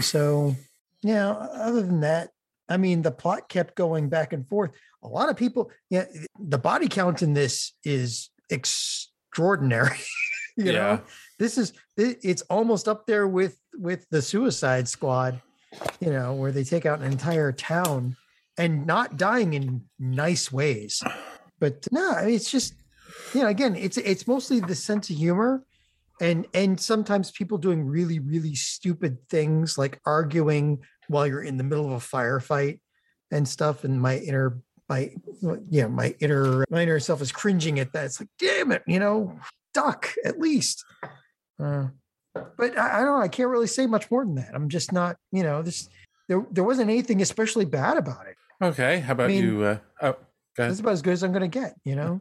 [0.00, 0.54] So,
[1.02, 1.30] yeah.
[1.30, 2.30] Other than that,
[2.68, 4.70] I mean, the plot kept going back and forth.
[5.02, 6.04] A lot of people, yeah,
[6.38, 9.98] the body count in this is extraordinary.
[10.56, 10.72] you Yeah.
[10.72, 11.00] know,
[11.38, 15.40] this is it's almost up there with with the Suicide Squad.
[16.00, 18.16] You know, where they take out an entire town
[18.58, 21.00] and not dying in nice ways.
[21.60, 22.74] But no, I mean, it's just
[23.34, 25.62] you know, again, it's it's mostly the sense of humor
[26.20, 31.64] and and sometimes people doing really really stupid things like arguing while you're in the
[31.64, 32.80] middle of a firefight
[33.30, 34.58] and stuff and my inner
[34.88, 35.10] my
[35.70, 38.98] yeah my inner my inner self is cringing at that it's like damn it you
[38.98, 39.38] know
[39.74, 40.84] duck at least
[41.62, 41.86] uh,
[42.34, 44.92] but I, I don't know i can't really say much more than that i'm just
[44.92, 45.88] not you know this
[46.28, 49.00] there, there wasn't anything especially bad about it Okay.
[49.00, 49.62] How about mean- you?
[49.64, 50.16] Uh, oh, go
[50.58, 50.70] ahead.
[50.70, 52.20] that's about as good as i'm gonna get you know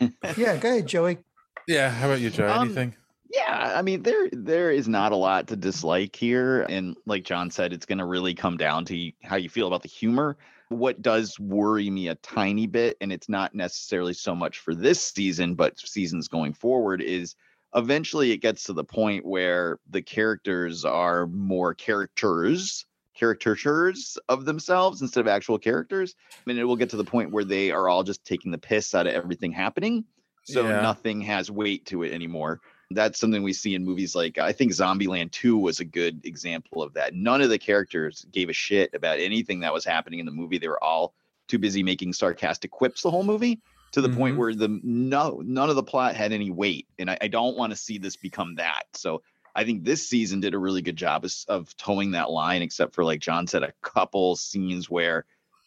[0.38, 1.18] yeah go ahead joey
[1.66, 1.90] Yeah.
[1.90, 2.48] How about you, Joe?
[2.50, 2.94] Um, Anything?
[3.34, 7.50] Yeah, I mean there there is not a lot to dislike here and like John
[7.50, 10.36] said it's going to really come down to how you feel about the humor.
[10.68, 15.02] What does worry me a tiny bit and it's not necessarily so much for this
[15.02, 17.34] season but seasons going forward is
[17.74, 25.00] eventually it gets to the point where the characters are more characters caricatures of themselves
[25.00, 26.14] instead of actual characters.
[26.18, 28.58] I mean, it will get to the point where they are all just taking the
[28.58, 30.04] piss out of everything happening.
[30.42, 30.72] So Yeah.
[30.72, 32.60] nothing has weight to it anymore.
[32.90, 36.82] That's something we see in movies like I think Zombieland 2 was a good example
[36.82, 37.14] of that.
[37.14, 40.58] None of the characters gave a shit about anything that was happening in the movie.
[40.58, 41.14] They were all
[41.48, 43.60] too busy making sarcastic quips the whole movie
[43.92, 44.38] to the point Mhm.
[44.38, 46.86] where the no none of the plot had any weight.
[46.98, 48.84] And I, I don't want to see this become that.
[48.94, 49.22] So
[49.56, 52.94] I think this season did a really good job of, of towing that line, except
[52.94, 55.26] for like John said, a couple scenes where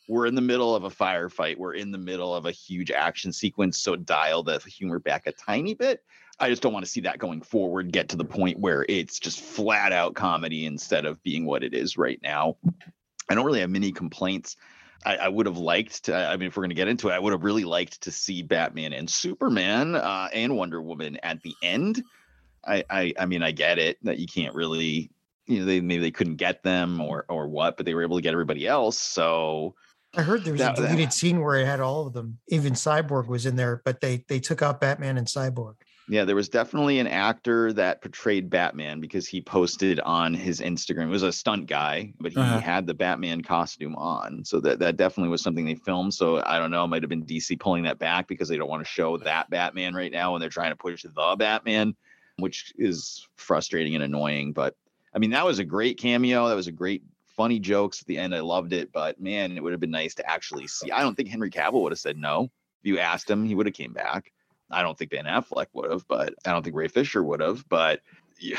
[0.09, 3.31] we're in the middle of a firefight, we're in the middle of a huge action
[3.31, 3.77] sequence.
[3.77, 6.03] So dial the humor back a tiny bit.
[6.39, 9.19] I just don't want to see that going forward get to the point where it's
[9.19, 12.57] just flat out comedy instead of being what it is right now.
[13.29, 14.55] I don't really have many complaints.
[15.05, 16.15] I, I would have liked to.
[16.15, 18.11] I mean, if we're going to get into it, I would have really liked to
[18.11, 22.03] see Batman and Superman uh, and Wonder Woman at the end.
[22.65, 25.09] I, I, I mean, I get it that you can't really,
[25.45, 28.17] you know, they maybe they couldn't get them or or what, but they were able
[28.17, 28.99] to get everybody else.
[28.99, 29.75] So
[30.15, 32.39] I heard there was That- a that- deleted scene where it had all of them.
[32.49, 35.75] Even Cyborg was in there, but they they took out Batman and Cyborg.
[36.09, 41.07] Yeah, there was definitely an actor that portrayed Batman because he posted on his Instagram.
[41.07, 42.59] It was a stunt guy, but he Uh-huh.
[42.59, 44.45] had the Batman costume on.
[44.45, 46.13] So that that definitely was something they filmed.
[46.13, 48.69] So I don't know, it might have been DC pulling that back because they don't
[48.69, 51.93] want to show that Batman right now and they're trying to push the Batman,
[52.37, 54.53] which is frustrating and annoying.
[54.53, 54.77] But
[55.13, 56.47] I mean, that was a great cameo.
[56.47, 58.33] That was a great funny jokes at the end.
[58.33, 60.89] I loved it, but man, it would have been nice to actually see.
[60.89, 62.43] I don't think Henry Cavill would have said no.
[62.81, 64.31] If you asked him, he would have came back.
[64.69, 67.67] I don't think Ben Affleck would have, but I don't think Ray Fisher would have.
[67.69, 68.01] But
[68.39, 68.55] you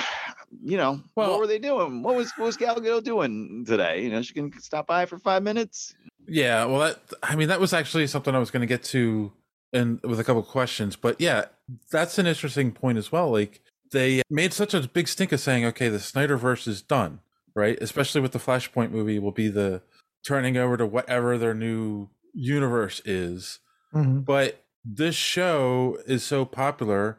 [0.76, 2.02] know, what were they doing?
[2.02, 4.02] What was what was Gal Gadot doing today?
[4.02, 5.94] You know, she can stop by for five minutes.
[6.26, 9.32] Yeah, well, that I mean, that was actually something I was going to get to,
[9.72, 10.96] and with a couple of questions.
[10.96, 11.46] But yeah,
[11.90, 13.30] that's an interesting point as well.
[13.30, 13.60] Like
[13.92, 17.20] they made such a big stink of saying, okay, the Snyderverse is done,
[17.54, 17.78] right?
[17.80, 19.82] Especially with the Flashpoint movie, will be the
[20.26, 23.60] turning over to whatever their new universe is.
[23.94, 24.24] Mhm.
[24.24, 27.18] But this show is so popular,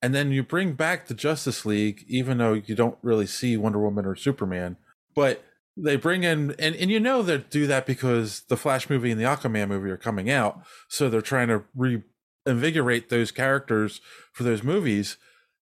[0.00, 3.78] and then you bring back the Justice League, even though you don't really see Wonder
[3.78, 4.76] Woman or Superman,
[5.14, 5.44] but
[5.76, 9.20] they bring in and, and you know they do that because the Flash movie and
[9.20, 14.00] the Aquaman movie are coming out, so they're trying to reinvigorate those characters
[14.32, 15.18] for those movies.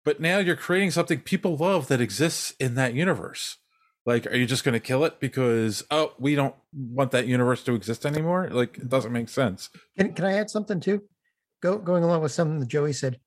[0.04, 3.57] But now you're creating something people love that exists in that universe.
[4.04, 7.64] Like, are you just going to kill it because oh we don't want that universe
[7.64, 8.48] to exist anymore?
[8.52, 9.70] Like, it doesn't make sense.
[9.98, 11.02] Can, can I add something too?
[11.62, 13.18] Go going along with something that Joey said.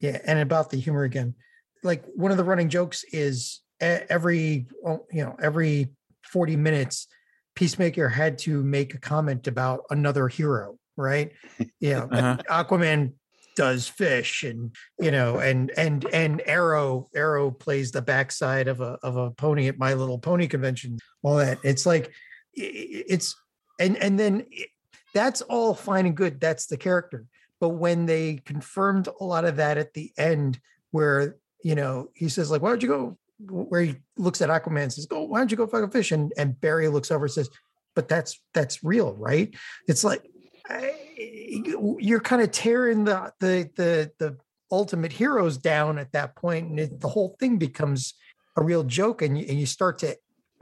[0.00, 1.34] Yeah, and about the humor again.
[1.82, 5.88] Like one of the running jokes is every you know every
[6.24, 7.06] forty minutes,
[7.54, 11.32] Peacemaker had to make a comment about another hero, right?
[11.80, 12.36] Yeah, Uh-huh.
[12.50, 13.12] Aquaman
[13.56, 18.98] does fish, and you know, and and and Arrow Arrow plays the backside of a
[19.02, 20.98] of a pony at My Little Pony convention.
[21.22, 22.12] All that it's like
[22.54, 23.36] it's
[23.78, 24.70] and and then it-
[25.14, 26.40] that's all fine and good.
[26.40, 27.24] That's the character.
[27.60, 32.28] But when they confirmed a lot of that at the end, where you know he
[32.28, 35.38] says like, "Why don't you go?" Where he looks at Aquaman and says, "Go, why
[35.38, 37.50] don't you go fucking fish?" And and Barry looks over and says,
[37.94, 39.54] "But that's that's real, right?"
[39.88, 40.28] It's like
[40.68, 40.94] I,
[41.98, 44.36] you're kind of tearing the the the the
[44.70, 48.14] ultimate heroes down at that point, and it, the whole thing becomes
[48.56, 50.16] a real joke, and you, and you start to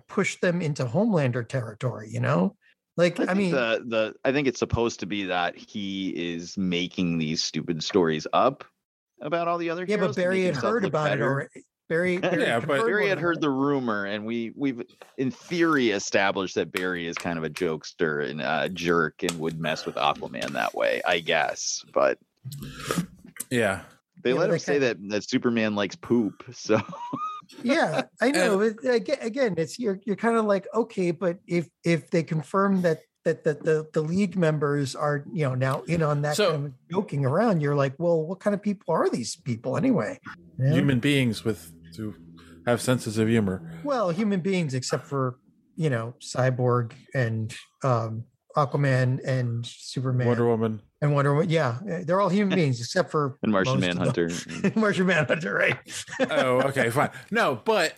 [0.08, 2.08] push them into Homelander territory.
[2.10, 2.56] You know,
[2.96, 6.56] like I, think mean, the the I think it's supposed to be that he is
[6.58, 8.64] making these stupid stories up
[9.20, 11.24] about all the other yeah, but Barry had heard look about it better.
[11.30, 11.64] already.
[11.88, 13.42] Barry, Barry Yeah, but- Barry had heard them.
[13.42, 14.82] the rumor, and we we've
[15.18, 19.60] in theory established that Barry is kind of a jokester and a jerk and would
[19.60, 21.84] mess with Aquaman that way, I guess.
[21.92, 22.18] But
[23.50, 23.82] Yeah.
[24.22, 26.80] they Yeah, let but him they say that that Superman likes poop, so
[27.62, 31.68] yeah i know but aga- again it's you're you're kind of like okay but if
[31.84, 36.02] if they confirm that that the, the the league members are you know now in
[36.02, 39.08] on that So- kind of joking around you're like well what kind of people are
[39.08, 40.18] these people anyway
[40.58, 40.74] know?
[40.74, 42.14] Human beings with to
[42.66, 43.80] have senses of humor.
[43.84, 45.36] well human beings except for
[45.76, 48.24] you know cyborg and um
[48.56, 50.82] aquaman and superman Wonder Woman.
[51.00, 53.96] and wonder woman yeah eh, they're all human beings except for and Martian most of
[53.96, 54.28] them.
[54.28, 54.78] Manhunter.
[54.80, 55.78] martian manhunter right
[56.30, 57.10] oh, okay, fine.
[57.30, 57.94] No, but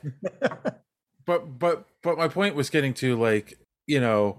[1.26, 4.38] but but but my point was getting to like, you know,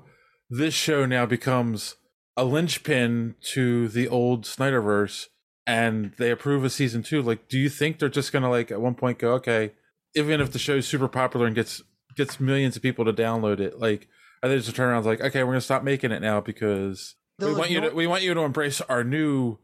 [0.49, 1.95] this show now becomes
[2.37, 5.27] a linchpin to the old Snyderverse
[5.65, 7.21] and they approve of season two.
[7.21, 9.73] Like, do you think they're just gonna like at one point go, okay,
[10.15, 11.81] even if the show's super popular and gets
[12.15, 14.07] gets millions of people to download it, like
[14.45, 17.15] are they just turn around and like, okay, we're gonna stop making it now because
[17.39, 19.57] we They'll want you to we want you to embrace our new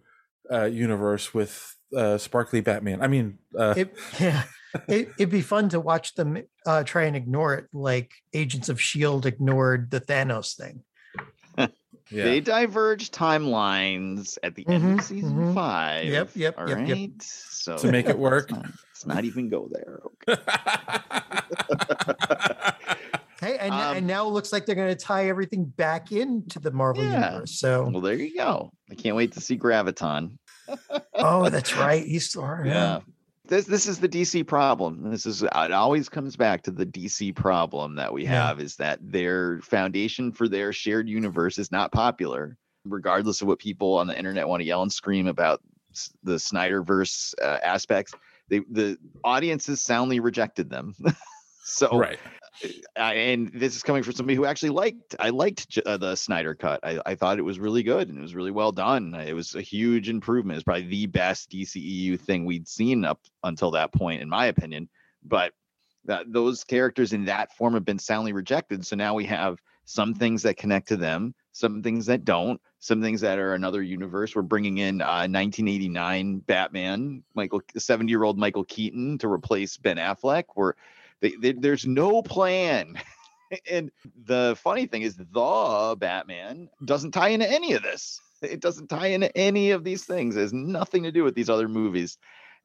[0.51, 3.01] uh universe with uh sparkly Batman.
[3.01, 4.43] I mean uh it, yeah
[4.87, 8.81] it, it'd be fun to watch them uh, try and ignore it like agents of
[8.81, 10.83] shield ignored the thanos thing
[12.09, 12.23] yeah.
[12.23, 15.53] They diverge timelines at the end Mhm, of season mhm.
[15.53, 16.05] five.
[16.05, 17.09] Yep, yep, all yep, yep.
[17.19, 18.51] So to make it work.
[18.51, 20.01] let's not, let's not even go there.
[23.41, 26.59] Hey and, Um, and now it looks like they're going to tie everything back into
[26.59, 27.31] the marvel Yeah.
[27.31, 28.71] universe so Well, there you go.
[28.89, 30.37] I can't wait to see Graviton.
[31.15, 33.01] oh that's right he's still Yeah.
[33.47, 35.09] This this is the DC problem.
[35.11, 38.47] This is it always comes back to the DC problem that we Yeah.
[38.47, 43.59] have is that their foundation for their shared universe is not popular, regardless of what
[43.59, 45.59] people on the internet want to yell and scream about
[46.23, 48.13] the Snyderverse uh, aspects.
[48.47, 50.95] They the audiences soundly rejected them.
[51.65, 52.19] so right.
[52.95, 56.79] And this is coming from somebody who actually liked I liked uh, the Snyder cut.
[56.83, 59.13] I, I thought it was really good and it was really well done.
[59.13, 60.57] It was a huge improvement.
[60.57, 64.89] It's probably the best DCEU thing we'd seen up until that point, in my opinion.
[65.23, 65.53] But
[66.05, 68.85] that those characters in that form have been soundly rejected.
[68.85, 73.01] So now we have some things that connect to them, some things that don't, some
[73.01, 74.35] things that are another universe.
[74.35, 79.97] We're bringing in uh, 1989 Batman, Michael, 70 year old Michael Keaton to replace Ben
[79.97, 80.45] Affleck.
[80.55, 80.73] We're
[81.21, 82.99] they, they, there's no plan.
[83.71, 83.91] and
[84.25, 88.19] the funny thing is, the Batman doesn't tie into any of this.
[88.41, 90.35] It doesn't tie into any of these things.
[90.35, 92.17] It has nothing to do with these other movies.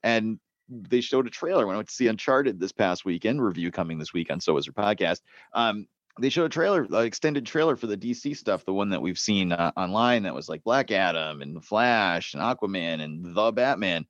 [0.02, 0.38] And
[0.68, 3.42] they showed a trailer when I went to see Uncharted this past weekend.
[3.42, 5.20] Review coming this week on So Wizard Podcast.
[5.52, 5.86] Um,
[6.18, 9.18] they showed a trailer, an extended trailer for the DC stuff, the one that we've
[9.18, 14.06] seen uh, online that was like Black Adam and Flash and Aquaman and the Batman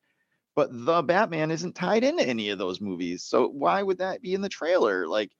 [0.57, 3.23] but the Batman isn't tied into any of those movies.
[3.23, 5.07] So why would that be in the trailer?
[5.07, 5.31] Like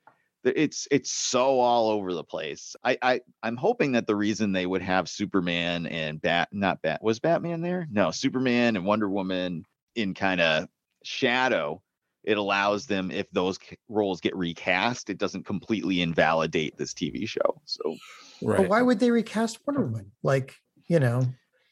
[0.43, 2.75] it's it's so all over the place.
[2.83, 7.03] I, I I'm hoping that the reason they would have Superman and Bat not Bat
[7.03, 7.87] was Batman there?
[7.91, 9.65] No, Superman and Wonder Woman
[9.95, 10.67] in kind of
[11.03, 11.81] shadow.
[12.23, 13.57] It allows them if those
[13.89, 17.61] roles get recast, it doesn't completely invalidate this TV show.
[17.65, 17.95] So
[18.41, 20.11] But why would they recast Wonder Woman?
[20.23, 20.55] Like,
[20.87, 21.25] you know,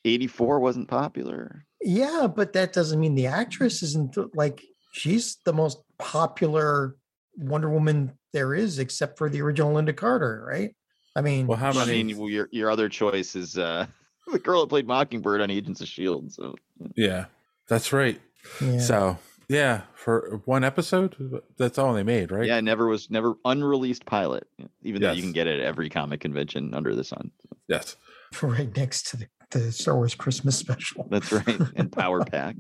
[0.06, 1.66] 84 wasn't popular.
[1.82, 6.96] Yeah, but that doesn't mean the actress isn't like she's the most popular
[7.38, 10.76] Wonder Woman there is, except for the original Lynda Carter, right?
[11.16, 12.04] I mean, Well, how I many?
[12.04, 13.86] mean, well, your your other choice is uh
[14.32, 16.32] the girl that played Mockingbird on Agents of Shield.
[16.32, 16.56] So
[16.96, 17.26] Yeah,
[17.68, 18.20] that's right.
[18.62, 18.80] Yeah.
[18.80, 21.16] So yeah, for one episode,
[21.58, 22.48] that's all they made, right?
[22.48, 24.48] yeah, never was never unreleased pilot,
[24.82, 27.32] even though you can get it at every comic convention under the sun.
[27.68, 27.96] Yes.
[28.42, 31.08] right next to the, the Star Wars Christmas special.
[31.10, 31.60] That's right.
[31.76, 32.56] And Power Pack.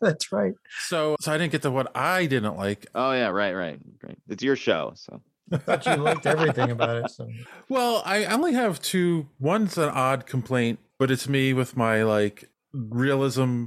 [0.00, 0.54] That's right.
[0.86, 2.86] So, so I didn't get to what I didn't like.
[2.94, 4.18] Oh yeah, right, right, right.
[4.28, 5.20] It's your show, so
[5.52, 7.10] I thought you liked everything about it.
[7.10, 7.28] So
[7.68, 9.28] Well, I only have two.
[9.38, 13.64] One's an odd complaint, but it's me with my like realism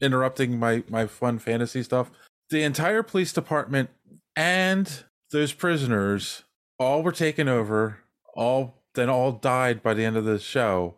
[0.00, 2.10] interrupting my my fun fantasy stuff.
[2.50, 3.90] The entire police department
[4.36, 6.44] and those prisoners
[6.78, 7.98] all were taken over.
[8.34, 10.94] All then all died by the end of the show,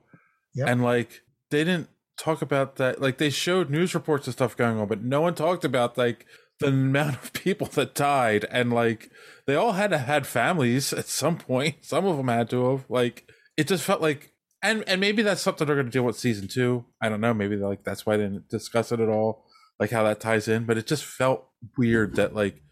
[0.55, 0.69] Yep.
[0.69, 3.01] and like they didn't talk about that.
[3.01, 6.27] Like they showed news reports and stuff going on, but no one talked about like
[6.61, 8.47] the amount of people that died.
[8.51, 9.11] And like
[9.47, 11.77] they all had to had families at some point.
[11.83, 12.85] Some of them had to have.
[12.89, 14.33] Like it just felt like
[14.63, 16.85] and and maybe that's something they're going to deal with season two.
[17.01, 17.35] I don't know.
[17.35, 19.45] Maybe like that's why they didn't discuss it at all
[19.81, 20.65] like how that ties in.
[20.65, 22.63] But it just felt weird that like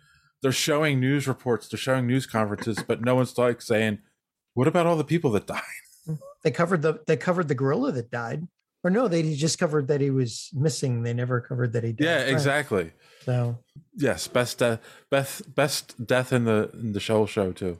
[0.42, 3.98] they're showing news reports they're showing news conferences but no one's like saying
[4.54, 5.62] what about all the people that died
[6.44, 8.46] they covered the they covered the gorilla that died,
[8.84, 11.02] or no, they just covered that he was missing.
[11.02, 12.04] They never covered that he died.
[12.04, 12.28] yeah Right.
[12.32, 12.92] exactly
[13.24, 13.58] So
[13.96, 17.78] yes best death best best death in the in the show show too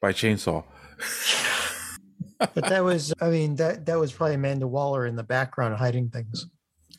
[0.00, 0.64] by chainsaw
[2.38, 6.08] but that was i mean that that was probably amanda waller in the background hiding
[6.10, 6.46] things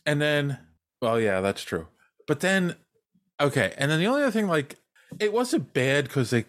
[0.06, 0.57] And then,
[1.02, 1.88] well, yeah, that's true.
[2.27, 2.76] But then,
[3.40, 3.73] okay.
[3.77, 4.76] And then the only other thing, like,
[5.19, 6.45] it wasn't bad because they,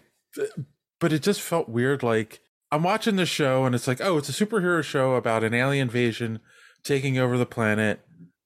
[0.99, 2.01] but it just felt weird.
[2.01, 2.39] Like,
[2.71, 5.87] I'm watching the show and it's like, oh, it's a superhero show about an alien
[5.87, 6.39] invasion
[6.83, 7.99] taking over the planet,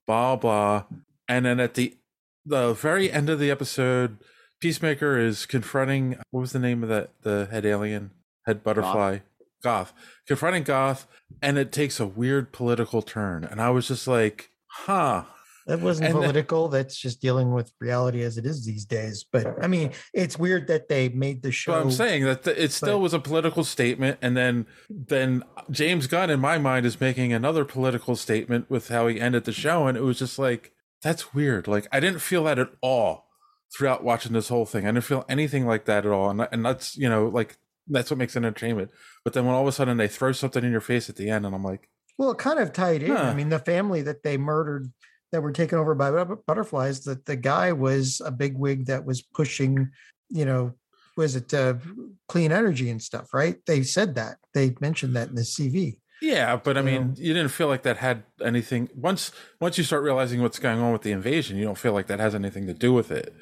[0.08, 0.86] blah, blah.
[1.28, 1.96] And then at the,
[2.46, 4.18] the very end of the episode,
[4.60, 8.12] Peacemaker is confronting, what was the name of that, the head alien,
[8.46, 9.20] head butterfly?
[9.64, 9.94] Goff,
[10.28, 11.08] confronting Goff,
[11.42, 13.44] and it takes a weird political turn.
[13.44, 15.24] And I was just like, huh.
[15.68, 19.64] That wasn't And political that's just dealing with reality as it is these days but
[19.64, 22.98] i mean it's weird that they made the show I'm saying that th- it still
[22.98, 27.34] but- was a political statement, and then then James Gunn, in my mind, is making
[27.34, 31.34] another political statement with how he ended the show, and it was just like that's
[31.34, 31.68] weird.
[31.68, 33.28] Like I didn't feel that at all
[33.76, 34.86] throughout watching this whole thing.
[34.86, 38.10] I didn't feel anything like that at all, and and that's you know like that's
[38.10, 38.92] what makes entertainment.
[39.24, 41.30] But then when all of a sudden they throw something in your face at the
[41.30, 44.24] end, and I'm like, well it kind of tied in i mean the family that
[44.24, 44.92] they murdered
[45.36, 49.22] that were taken over by butterflies that the guy was a big wig that was
[49.22, 49.92] pushing
[50.30, 50.72] you know
[51.18, 51.74] was it uh,
[52.30, 56.56] clean energy and stuff right they said that they mentioned that in the cv Yeah,
[56.56, 58.90] but I mean, you didn't feel like that had anything.
[58.96, 62.08] Once once you start realizing what's going on with the invasion, you don't feel like
[62.08, 63.36] that has anything to do with it.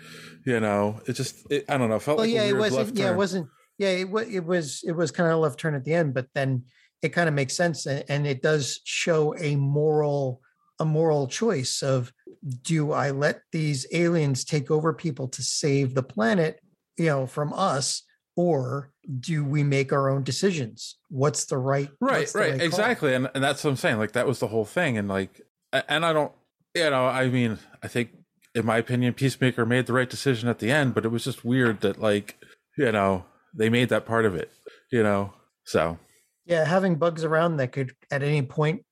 [0.43, 1.97] You know, it just it, I don't know.
[1.97, 2.97] It felt well, like yeah, a it wasn't.
[2.97, 3.47] Yeah, it wasn't.
[3.77, 4.27] Yeah, it was.
[4.27, 4.83] It was.
[4.85, 6.63] It was kind of a left turn at the end, but then
[7.03, 10.41] it kind of makes sense, and, and it does show a moral,
[10.79, 12.11] a moral choice of
[12.61, 16.59] do I let these aliens take over people to save the planet,
[16.97, 18.03] you know, from us,
[18.35, 20.97] or do we make our own decisions?
[21.09, 21.89] What's the right?
[21.99, 24.47] right the right right exactly and, and that's what i'm saying like that was the
[24.47, 25.41] whole thing and like
[25.71, 26.31] and i don't
[26.75, 28.09] you know i mean i think
[28.55, 31.45] in my opinion peacemaker made the right decision at the end but it was just
[31.45, 32.37] weird that like
[32.77, 34.51] you know they made that part of it
[34.91, 35.33] you know
[35.65, 35.97] so
[36.45, 38.83] Yeah, having bugs around that could at any point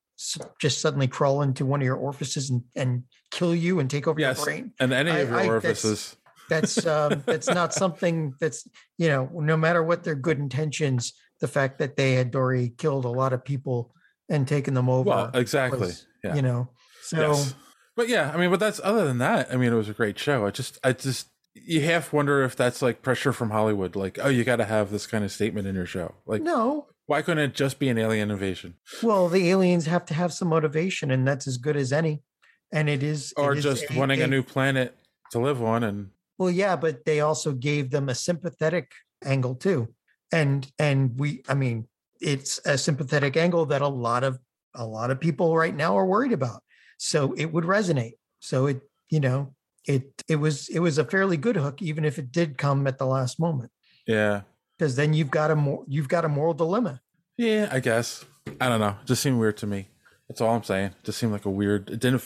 [0.59, 4.19] just suddenly crawl into one of your orifices and, and kill you and take over
[4.19, 4.73] yes your brain.
[4.79, 6.15] and any of your I- I- that's- orifices
[6.49, 8.67] that's um, that's not something that's
[8.97, 13.05] you know no matter what their good intentions the fact that they had already killed
[13.05, 13.93] a lot of people
[14.29, 16.69] and taken them over well exactly was, yeah you know
[17.03, 17.55] so Yes.
[17.97, 19.51] But yeah, I mean, but that's other than that.
[19.51, 20.45] I mean, it was a great show.
[20.45, 23.97] I just, I just, you half wonder if that's like pressure from Hollywood.
[23.97, 26.15] Like, oh, you got to have this kind of statement in your show.
[26.25, 30.13] Like, no why couldn't it just be an alien invasion, well the aliens have to
[30.13, 32.23] have some motivation and that's as good as any
[32.71, 34.95] and it is or is just wanting a new planet
[35.31, 35.83] to live on?
[35.83, 38.91] And Well, yeah, but they also gave them a sympathetic
[39.25, 39.93] angle too.
[40.31, 41.89] And and we I mean,
[42.21, 44.39] it's a sympathetic angle that a lot of
[44.73, 46.63] a lot of people right now are worried about.
[46.97, 48.13] So it would resonate.
[48.39, 49.53] So it, you know,
[49.85, 52.97] it it was it was a fairly good hook even if it did come at
[52.97, 53.71] the last moment.
[54.07, 54.41] yeah,
[54.81, 57.01] because then you've got a more you've got a moral dilemma.
[57.37, 58.25] Yeah, I guess.
[58.59, 58.95] I don't know.
[59.01, 59.89] It just seemed weird to me.
[60.27, 60.85] That's all I'm saying.
[60.85, 61.91] It just seemed like a weird.
[61.91, 62.23] It didn't.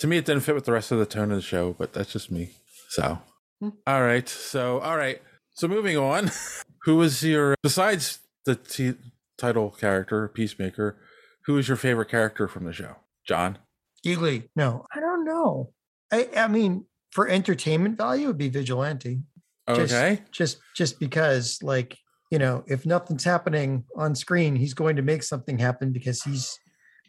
[0.00, 1.74] To me, it didn't fit with the rest of the tone of the show.
[1.78, 2.50] But that's just me.
[2.90, 3.20] So,
[3.58, 3.70] hmm.
[3.86, 4.28] all right.
[4.28, 5.22] So, all right.
[5.54, 6.30] So, moving on.
[6.82, 8.96] Who was your besides the t-
[9.38, 10.98] title character, Peacemaker?
[11.46, 12.96] Who is your favorite character from the show?
[13.26, 13.56] John.
[14.04, 14.50] Eagly.
[14.54, 15.72] No, I don't know.
[16.12, 19.22] I I mean, for entertainment value, it'd be vigilante.
[19.68, 20.22] Just- Okay.
[20.32, 21.96] Just just because, like,
[22.30, 26.58] you know, if nothing's happening on screen, he's going to make something happen because he's.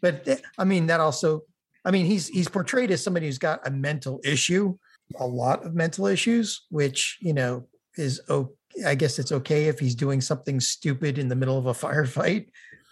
[0.02, 1.42] But th- I mean, that also.
[1.84, 4.76] I mean, he's he's portrayed as somebody who's got a mental issue,
[5.20, 7.66] a lot of mental issues, which you know
[7.96, 8.50] is oh,
[8.84, 12.48] I guess it's okay if he's doing something stupid in the middle of a firefight,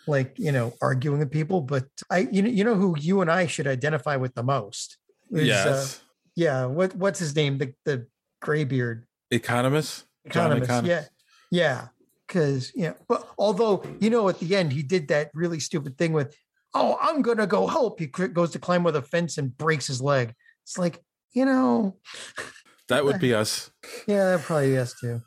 [0.06, 1.60] like you know, arguing with people.
[1.60, 4.96] But I, you know, you know who you and I should identify with the most.
[5.32, 6.00] is, uh, Yes.
[6.36, 6.66] yeah.
[6.66, 7.58] What what's his name?
[7.58, 8.06] The the
[8.40, 10.04] graybeard Economist.
[10.30, 10.88] John economist.
[10.88, 11.04] Yeah.
[11.50, 11.88] Yeah.
[12.26, 16.12] Because yeah, but although you know at the end he did that really stupid thing
[16.14, 16.34] with,
[16.72, 18.00] oh, I'm gonna go help.
[18.00, 20.34] He goes to climb with a fence and breaks his leg.
[20.62, 21.00] It's like,
[21.32, 21.96] you know,
[22.88, 23.70] That would be us.
[24.06, 25.20] yeah, that probably be us too.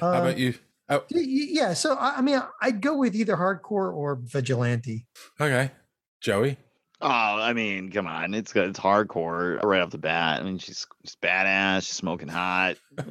[0.00, 0.54] How about um, you?
[0.88, 5.06] Oh, Yeah, so I I mean, I'd go with either Harcourt or vigilante.
[5.40, 5.72] okay.
[6.20, 6.56] Joey.
[7.00, 8.70] Oh, I mean, come on, it's good.
[8.70, 10.40] It's Harcourt right off the bat.
[10.40, 11.86] I mean, she's, she's badass.
[11.86, 12.76] She's smoking hot.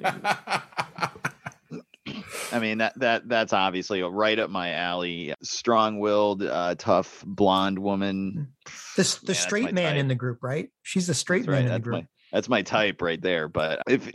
[2.51, 5.33] I mean that that that's obviously right up my alley.
[5.41, 8.53] Strong-willed, uh, tough blonde woman.
[8.95, 10.69] The, the that's straight man in the group, right?
[10.83, 11.65] She's the straight That's man right.
[11.65, 11.95] in the group.
[11.95, 13.47] my that's my type right there.
[13.47, 14.11] But if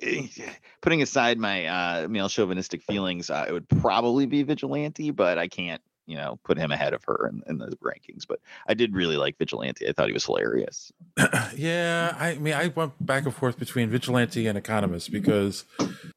[0.83, 5.11] putting aside my uh, male chauvinistic feelings, uh, it would probably be vigilante.
[5.11, 5.81] But I can't,
[6.11, 8.27] you know, put him ahead of her in, in the rankings.
[8.29, 9.89] But I did really like vigilante.
[9.89, 10.93] I thought he was hilarious.
[11.57, 15.65] Yeah, I mean, I went back and forth between vigilante and economist because,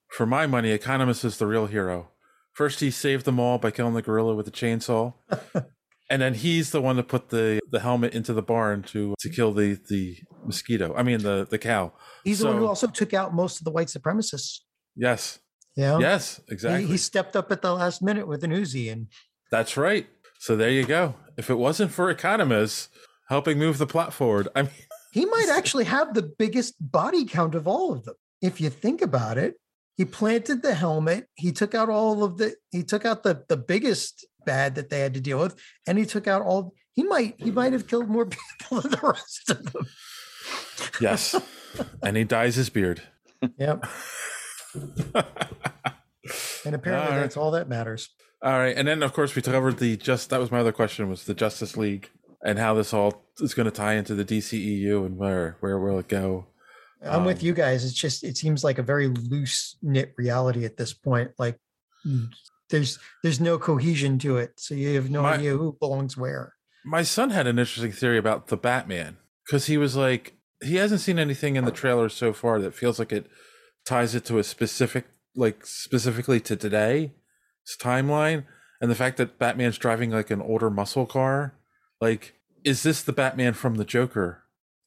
[0.09, 2.09] for my money, economist is the real hero.
[2.53, 5.13] First, he saved them all by killing the gorilla with a chainsaw,
[6.09, 9.29] and then he's the one that put the the helmet into the barn to to
[9.29, 10.93] kill the the mosquito.
[10.95, 11.93] I mean, the the cow.
[12.23, 14.59] He's the one who also took out most of the white supremacists.
[14.95, 15.39] Yes.
[15.75, 15.97] Yeah.
[15.99, 16.85] Yes, He- exactly.
[16.85, 19.07] He, stepped up at the last minute with an Uzi and
[19.53, 20.07] That's right.
[20.39, 21.13] So there you go.
[21.37, 22.89] If it wasn't for economists
[23.29, 24.71] helping move the plot forward, I mean,
[25.11, 28.15] he might actually have the biggest body count of all of them.
[28.41, 29.59] If you think about it,
[29.95, 33.55] he planted the helmet, he took out all of the he took out the the
[33.55, 35.55] biggest bad that they had to deal with,
[35.85, 38.25] and he took out all he might he might have killed more
[38.59, 39.85] people than the rest of them.
[40.99, 41.35] yes.
[42.01, 43.03] and he dyes his beard.
[43.59, 43.85] Yep.
[46.65, 47.19] and apparently All right.
[47.21, 48.09] that's all that matters.
[48.43, 51.09] All right, and then of course we covered the just that was my other question
[51.09, 52.09] was the Justice League
[52.45, 55.97] and how this all is going to tie into the DCEU and where where will
[55.99, 56.47] it go?
[57.01, 57.85] I'm Um, with you guys.
[57.85, 61.31] It's just it seems like a very loose knit reality at this point.
[61.39, 61.57] Like
[62.69, 66.53] there's there's no cohesion to it, so you have no My- idea who belongs where.
[66.85, 69.15] My son had an interesting theory about the Batman
[69.45, 72.99] because he was like he hasn't seen anything in the trailer so far that feels
[72.99, 73.27] like it
[73.85, 75.05] ties it to a specific
[75.35, 77.09] like specifically to today's
[77.81, 78.45] timeline
[78.81, 81.55] and the fact that Batman's driving like an older muscle car
[82.01, 82.33] like
[82.63, 84.43] is this the Batman from the Joker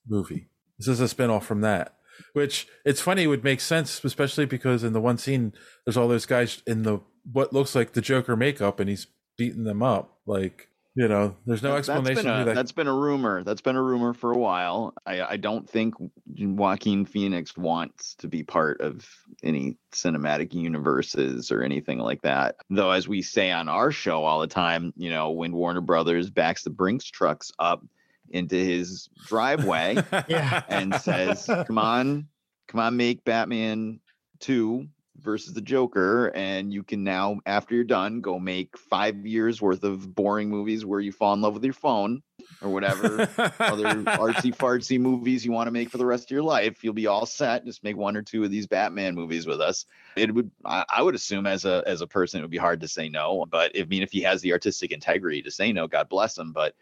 [0.08, 0.48] movie?
[0.78, 1.96] Is this a spinoff from that
[2.32, 5.52] which it's funny it would make sense especially because in the one scene
[5.84, 6.98] there's all those guys in the
[7.30, 11.62] what looks like the Joker makeup and he's beating them up like you know there's
[11.62, 13.44] no That's explanation been, a, that that's been a rumor.
[13.44, 14.94] That's been a rumor for a while.
[15.06, 15.94] I, I don't think
[16.26, 19.06] Joaquin Phoenix wants to be part of
[19.42, 22.56] any cinematic universes or anything like that.
[22.70, 26.30] Though, as we say on our show all the time, you know, when Warner Brothers
[26.30, 27.84] backs the Brinks trucks up
[28.30, 29.96] into his driveway
[30.28, 30.62] Yeah.
[30.68, 32.26] and says, "Come on,
[32.68, 34.00] come on, make Batman
[34.40, 34.88] two
[35.20, 39.84] versus the Joker, and you can now, after you're done, go make five years worth
[39.84, 42.22] of boring movies where you fall in love with your phone
[42.62, 43.22] or whatever
[43.58, 46.82] other artsy fartsy movies you want to make for the rest of your life.
[46.82, 47.64] You'll be all set.
[47.64, 49.86] Just make one or two of these Batman movies with us.
[50.16, 52.88] It would, I, would assume, as a as a person, it would be hard to
[52.88, 53.46] say no.
[53.50, 56.52] But I mean, if he has the artistic integrity to say no, God bless him.
[56.52, 56.74] But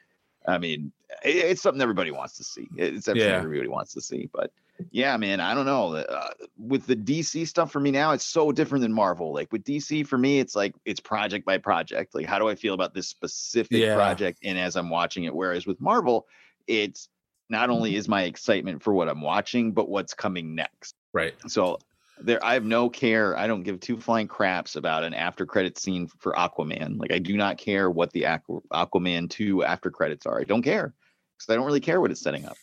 [0.47, 0.93] I mean,
[1.25, 2.69] it, it's something everybody wants to see.
[2.77, 3.41] It's something Yeah.
[3.43, 4.29] everybody wants to see.
[4.33, 4.53] But
[4.91, 5.95] yeah, man, I don't know.
[5.97, 9.33] Uh, with the DC stuff for me now, it's so different than Marvel.
[9.33, 12.15] Like with DC, for me, it's like it's project by project.
[12.15, 13.95] Like, how do I feel about this specific Yeah.
[13.95, 14.41] project?
[14.43, 16.27] And as I'm watching it, whereas with Marvel,
[16.67, 17.09] it's
[17.49, 20.95] not only is my excitement for what I'm watching, but what's coming next.
[21.13, 21.79] right So
[22.19, 23.37] there, I have no care.
[23.37, 26.99] I don't give two flying craps about an after credit scene for Aquaman.
[26.99, 30.41] Like I do not care what the Aqu- Aquaman two after credits are.
[30.41, 30.95] I don't care
[31.37, 32.57] because I don't really care what it's setting up.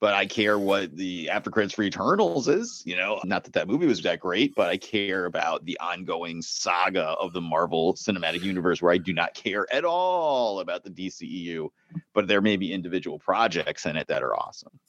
[0.00, 2.82] But I care what the after credits for Eternals is.
[2.86, 6.40] You know, not that that movie was that great, but I care about the ongoing
[6.42, 10.90] saga of the Marvel Cinematic Universe, where I do not care at all about the
[10.90, 11.68] DCEU,
[12.14, 14.80] but there may be individual projects in it that are awesome.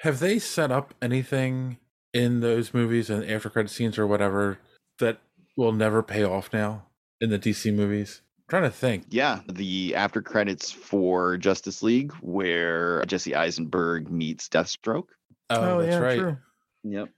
[0.00, 1.78] Have they set up anything
[2.12, 4.58] in those movies and after credit scenes or whatever
[4.98, 5.20] that
[5.56, 6.84] will never pay off now
[7.20, 8.22] in the DC movies?
[8.48, 9.06] I'm trying to think.
[9.10, 15.08] Yeah, the after credits for Justice League, where Jesse Eisenberg meets Deathstroke.
[15.50, 16.18] Oh, that's right.
[16.18, 16.36] true.
[16.84, 17.08] Yep.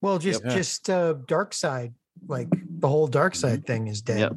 [0.00, 0.52] Well, just Yep.
[0.52, 1.94] just uh Darkseid,
[2.28, 4.18] like the whole Darkseid thing is dead.
[4.20, 4.32] Yep.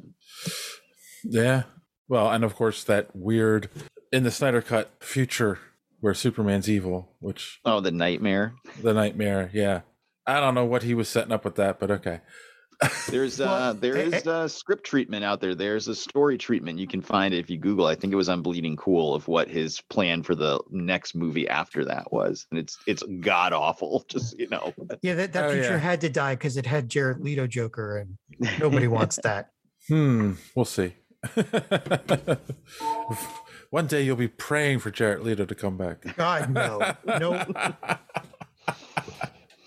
[1.23, 1.63] Yeah.
[2.07, 3.69] Well, and of course that weird
[4.11, 5.59] in the Snyder cut future
[5.99, 8.55] where Superman's evil, which Oh, the nightmare.
[8.81, 9.51] the nightmare.
[9.53, 9.81] Yeah.
[10.26, 12.22] I don't know what he was setting up with that, but okay.
[13.09, 15.53] There's Well, uh there eh, a script treatment out there.
[15.53, 16.79] There's a story treatment.
[16.79, 17.85] You can find it if you Google.
[17.85, 21.47] I think it was on Bleeding Cool of what his plan for the next movie
[21.47, 22.47] after that was.
[22.49, 24.73] And it's it's god awful, just you know.
[25.01, 25.77] Yeah, that, that Oh, future yeah.
[25.77, 28.17] had to die because it had Jared Leto Joker, and
[28.59, 29.51] nobody wants that.
[29.87, 30.33] Hmm.
[30.55, 30.93] We'll see.
[33.69, 36.15] One day you'll be praying for Jared Leto to come back.
[36.17, 37.47] God no, nope,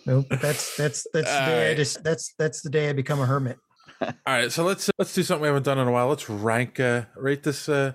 [0.07, 0.27] nope.
[0.31, 3.59] That's that's that's the day I just that's that's the day I become a hermit.
[4.01, 6.09] All right, so let's let's do something we haven't done in a while.
[6.09, 7.93] Let's rank uh rate this uh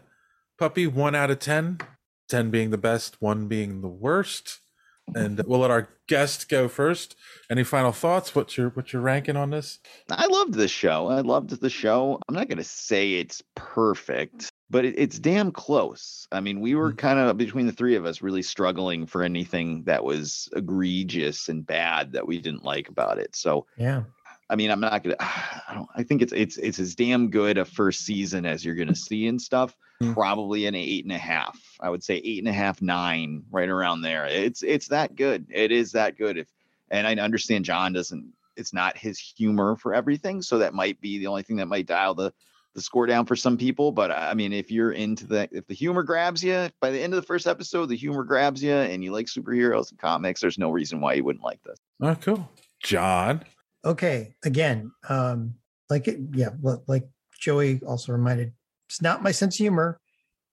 [0.58, 1.80] puppy one out of ten.
[2.28, 4.60] Ten being the best, one being the worst.
[5.16, 7.16] And we'll let our guest go first.
[7.50, 8.36] Any final thoughts?
[8.36, 9.80] What's your what's your ranking on this?
[10.10, 11.08] I loved this show.
[11.08, 12.20] I loved the show.
[12.28, 16.28] I'm not going to say it's perfect, but it, it's damn close.
[16.32, 19.84] I mean, we were kind of between the three of us really struggling for anything
[19.84, 23.36] that was egregious and bad that we didn't like about it.
[23.36, 24.04] So, Yeah,
[24.50, 25.16] I mean, I'm not gonna.
[25.20, 25.90] I don't.
[25.96, 29.28] I think it's it's it's as damn good a first season as you're gonna see
[29.28, 29.76] and stuff.
[30.02, 30.14] Mm.
[30.14, 31.60] Probably an eight and a half.
[31.80, 34.26] I would say eight and a half, nine, right around there.
[34.26, 35.48] It's it's that good.
[35.50, 36.38] It is that good.
[36.38, 36.48] If
[36.90, 38.34] and I understand John doesn't.
[38.56, 41.86] It's not his humor for everything, so that might be the only thing that might
[41.86, 42.34] dial the
[42.76, 43.92] the score down for some people.
[43.92, 47.14] But I mean, if you're into the if the humor grabs you by the end
[47.14, 50.58] of the first episode, the humor grabs you, and you like superheroes and comics, there's
[50.58, 51.78] no reason why you wouldn't like this.
[52.02, 52.50] Oh, cool.
[52.82, 53.44] John.
[53.84, 54.34] okay.
[54.46, 55.56] Again, um,
[55.90, 57.08] like it, yeah, li- like
[57.40, 58.54] Joey also reminded,
[58.88, 60.00] it's not my sense of humor.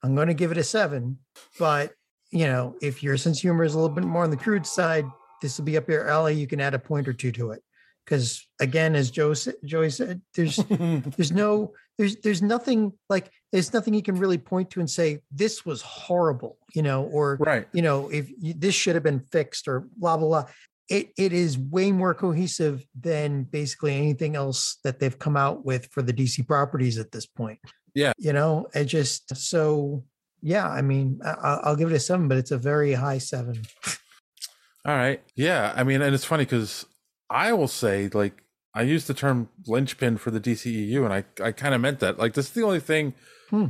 [0.02, 1.18] I'm going to give it a seven,
[1.59, 1.93] but
[2.30, 4.66] you know, if your sense of humor is a little bit more on the crude
[4.66, 5.06] side,
[5.43, 6.34] this will be up your alley.
[6.34, 7.62] You can add a point or two to it.
[8.07, 13.73] Because again, as Joe said, Joey said, there's there's no there's there's nothing like there's
[13.73, 17.69] nothing you can really point to and say this was horrible, you know, or right.
[17.73, 20.45] you know, if you, this should have been fixed or blah blah blah.
[20.89, 25.89] It it is way more cohesive than basically anything else that they've come out with
[25.91, 27.59] for the DC properties at this point.
[27.95, 28.12] Yeah.
[28.19, 30.05] you know, it just so
[30.43, 30.69] yeah.
[30.69, 33.62] I mean, I- I'll give it a seven, but it's a very high seven.
[34.85, 35.20] All right.
[35.35, 35.73] Yeah.
[35.74, 36.87] I mean, and it's funny because
[37.31, 38.43] I will say, like,
[38.74, 42.19] I use the term linchpin for the DCEU, and I, I kind of meant that.
[42.19, 43.15] Like, this is the only thing
[43.51, 43.66] Hmm.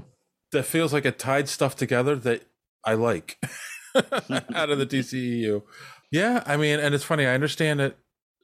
[0.53, 2.43] that feels like it tied stuff together that
[2.85, 3.39] I like
[3.95, 5.63] out of the DCEU.
[6.11, 6.43] Yeah.
[6.47, 7.27] I mean, and it's funny.
[7.27, 7.97] I understand that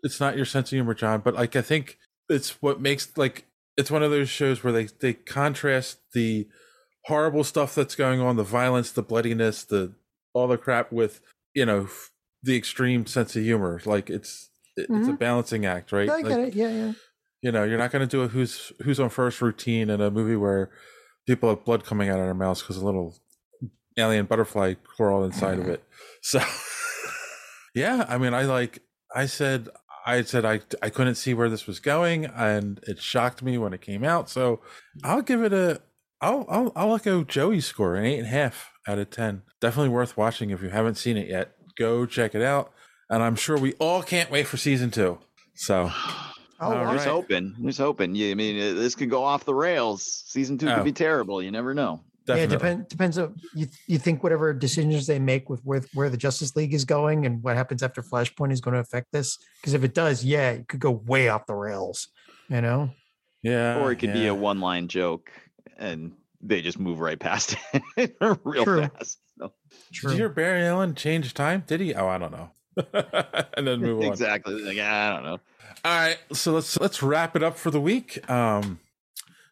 [0.02, 1.98] it's not your sense of humor, John, but like, I think
[2.28, 6.46] it's what makes, like, it's one of those shows where they, they contrast the
[7.06, 9.92] horrible stuff that's going on, the violence, the bloodiness, the
[10.34, 11.20] all the crap with,
[11.54, 11.88] you know,
[12.42, 13.80] the extreme sense of humor.
[13.84, 15.18] Like it's it- it's a Mhm.
[15.18, 16.08] balancing act, right?
[16.08, 16.54] I Like, get it.
[16.54, 16.92] Yeah, yeah.
[17.42, 20.10] You know, you're not going to do a who's who's on first routine in a
[20.10, 20.70] movie where
[21.26, 23.16] people have blood coming out of their mouths because a little
[23.98, 25.82] alien butterfly crawled inside of it.
[26.22, 26.40] So,
[27.74, 28.80] yeah, I mean, I like
[29.14, 29.68] I said
[30.06, 33.72] I said I I couldn't see where this was going, and it shocked me when
[33.72, 34.28] it came out.
[34.30, 34.60] So,
[35.04, 35.80] I'll give it a
[36.20, 39.42] I'll I'll I'll echo Joey's score an eight and a half out of ten.
[39.60, 41.52] Definitely worth watching if you haven't seen it yet.
[41.76, 42.72] Go check it out,
[43.12, 45.18] and I'm sure we all can't wait for season two.
[45.54, 45.90] So,
[46.64, 47.08] Oh, All Who's right.
[47.08, 47.54] hoping?
[47.60, 48.14] Who's hoping?
[48.14, 50.22] Yeah, I mean, uh, this could go off the rails.
[50.26, 50.76] Season two Oh.
[50.76, 51.42] could be terrible.
[51.42, 52.04] You never know.
[52.28, 52.56] Yeah, definitely.
[52.56, 53.66] depend, depends on you.
[53.88, 57.42] You think whatever decisions they make with where where the Justice League is going and
[57.42, 59.38] what happens after Flashpoint is going to affect this?
[59.60, 62.06] Because if it does, yeah, it could go way off the rails.
[62.48, 62.90] You know,
[63.42, 65.32] yeah, or it could be a one-line joke,
[65.78, 67.56] and they just move right past
[67.96, 68.14] it
[68.44, 68.82] real True.
[68.86, 69.18] fast.
[69.36, 69.52] So,
[69.90, 71.64] Did you hear Barry Allen change time?
[71.66, 71.92] Did he?
[71.92, 72.50] Oh, I don't know.
[73.56, 74.04] and then move on.
[74.06, 74.60] exactly.
[74.62, 75.38] Like, I don't know.
[75.84, 78.28] All right, so let's let's wrap it up for the week.
[78.30, 78.78] Um,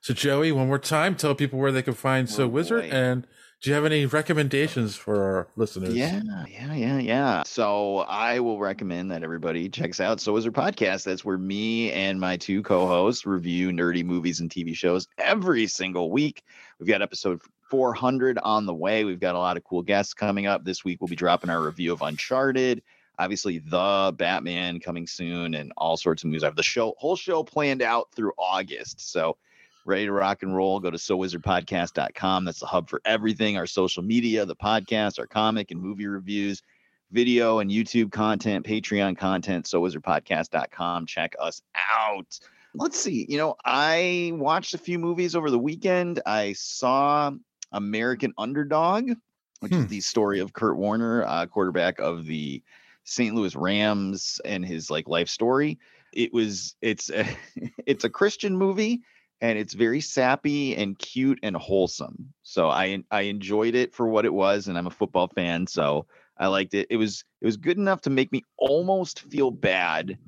[0.01, 2.97] so Joey, one more time, tell people where they can find So Oh, Wizard, boy.
[2.97, 3.27] and
[3.61, 5.95] do you have any recommendations for our listeners?
[5.95, 7.43] Yeah, yeah, yeah, yeah.
[7.45, 11.05] So I will recommend that everybody checks out So Wizard Podcast.
[11.05, 16.11] That's where me and my two co-hosts review nerdy movies and TV shows every single
[16.11, 16.43] week.
[16.79, 19.05] We've got episode 400 on the way.
[19.05, 20.65] We've got a lot of cool guests coming up.
[20.65, 22.83] This week, we'll be dropping our review of Uncharted.
[23.21, 26.43] Obviously, the Batman coming soon, and all sorts of movies.
[26.43, 29.13] I have the show, whole show planned out through August.
[29.13, 29.37] So,
[29.85, 30.81] ready to rock and roll.
[30.81, 32.47] Go to sowizardpodcast.com.
[32.47, 36.63] That's the hub for everything our social media, the podcast, our comic and movie reviews,
[37.11, 41.05] video and YouTube content, Patreon content, sowizardpodcast.com.
[41.05, 42.39] Check us out.
[42.75, 43.27] Let's see.
[43.29, 46.23] You know, I watched a few movies over the weekend.
[46.25, 47.33] I saw
[47.73, 49.11] American Underdog,
[49.59, 52.63] which is the story of Kurt Warner, uh, quarterback of the
[53.05, 53.35] St.
[53.35, 55.79] Louis Rams, and his like life story.
[56.13, 57.27] It was it's a,
[57.87, 59.03] it's a Christian movie
[59.41, 62.33] and it's very sappy and cute and wholesome.
[62.43, 66.07] So I I enjoyed it for what it was, and I'm a football fan, so
[66.39, 66.87] I liked it.
[66.91, 70.19] It was it was good enough to make me almost feel bad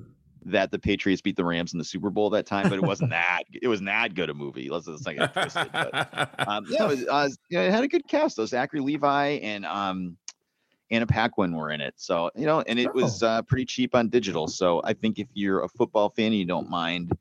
[0.45, 3.09] that the Patriots beat the Rams in the Super Bowl that time, but it wasn't
[3.11, 4.69] that it was not good a movie.
[4.69, 5.69] Let's let's not get twisted.
[5.71, 8.37] But, um, yeah, it, was, uh, it had a good cast.
[8.37, 8.45] though.
[8.45, 10.17] Zachary Levi and um,
[10.91, 11.93] Anna Paquin were in it.
[11.97, 14.47] So you know, and it was uh, pretty cheap on digital.
[14.47, 17.11] So I think if you're a football fan, and you don't mind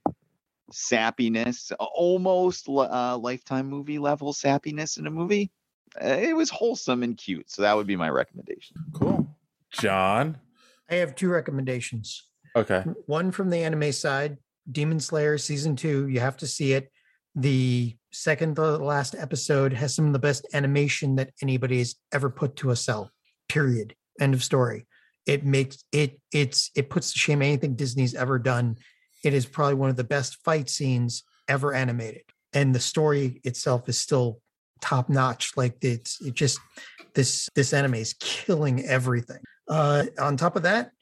[0.73, 5.51] sappiness, almost uh, lifetime movie level sappiness in a movie.
[6.03, 8.77] uh, It was wholesome and cute, so that would be my recommendation.
[8.93, 9.27] Cool,
[9.71, 10.39] John.
[10.91, 12.29] I have two recommendations.
[12.55, 12.85] Okay.
[13.07, 14.37] One from the anime side,
[14.71, 16.09] Demon Slayer season two.
[16.09, 16.91] You have to see it.
[17.35, 22.57] The second to last episode has some of the best animation that anybody's ever put
[22.57, 23.11] to a cell.
[23.53, 23.95] Period.
[24.19, 24.87] End of story.
[25.27, 28.77] It makes it it's it puts to shame anything Disney's ever done.
[29.23, 32.23] It is probably one of the best fight scenes ever animated.
[32.55, 34.41] And the story itself is still
[34.81, 35.53] top notch.
[35.55, 36.59] Like it's it just
[37.15, 39.43] this this anime is killing everything.
[39.69, 40.93] Uh on top of that,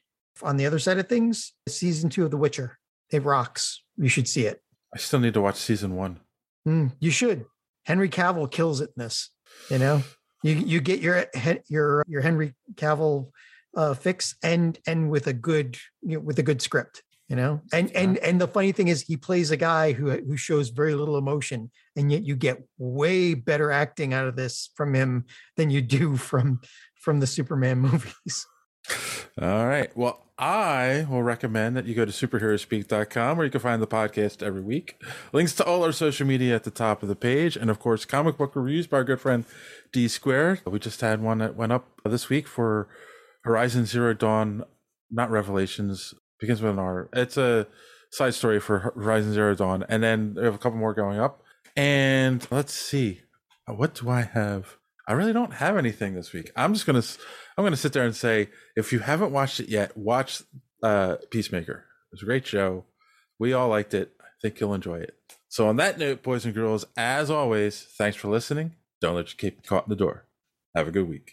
[0.42, 2.78] on the other side of things, season two of The Witcher.
[3.12, 3.82] It rocks.
[3.96, 4.60] You should see it.
[4.92, 6.18] I still need to watch season one.
[6.66, 7.46] Mm, you should.
[7.84, 9.30] Henry Cavill kills it in this.
[9.70, 10.02] You know,
[10.42, 11.26] you you get your
[11.68, 13.30] your your Henry Cavill
[13.76, 17.02] uh, fix and and with a good you know, with a good script.
[17.28, 20.36] You know, and and and the funny thing is, he plays a guy who who
[20.36, 24.94] shows very little emotion, and yet you get way better acting out of this from
[24.94, 25.26] him
[25.56, 26.60] than you do from
[26.96, 28.46] from the Superman movies.
[29.40, 29.94] All right.
[29.96, 34.42] Well, I will recommend that you go to superheroespeak.com where you can find the podcast
[34.42, 34.96] every week.
[35.32, 37.56] Links to all our social media at the top of the page.
[37.56, 39.44] And of course, comic book reviews by our good friend
[39.92, 40.62] D Squared.
[40.64, 42.88] We just had one that went up this week for
[43.42, 44.64] Horizon Zero Dawn,
[45.10, 47.10] not Revelations, begins with an R.
[47.12, 47.66] It's a
[48.10, 49.84] side story for Horizon Zero Dawn.
[49.88, 51.42] And then we have a couple more going up.
[51.76, 53.20] And let's see.
[53.66, 54.76] What do I have?
[55.10, 56.52] I really don't have anything this week.
[56.54, 57.02] I'm just gonna
[57.58, 60.40] I'm gonna sit there and say if you haven't watched it yet, watch
[60.84, 61.84] uh, Peacemaker.
[62.12, 62.84] It's a great show.
[63.36, 64.12] We all liked it.
[64.20, 65.16] I think you'll enjoy it.
[65.48, 68.76] So on that note, boys and girls, as always, thanks for listening.
[69.00, 70.26] Don't let you keep caught in the door.
[70.76, 71.28] Have a good week.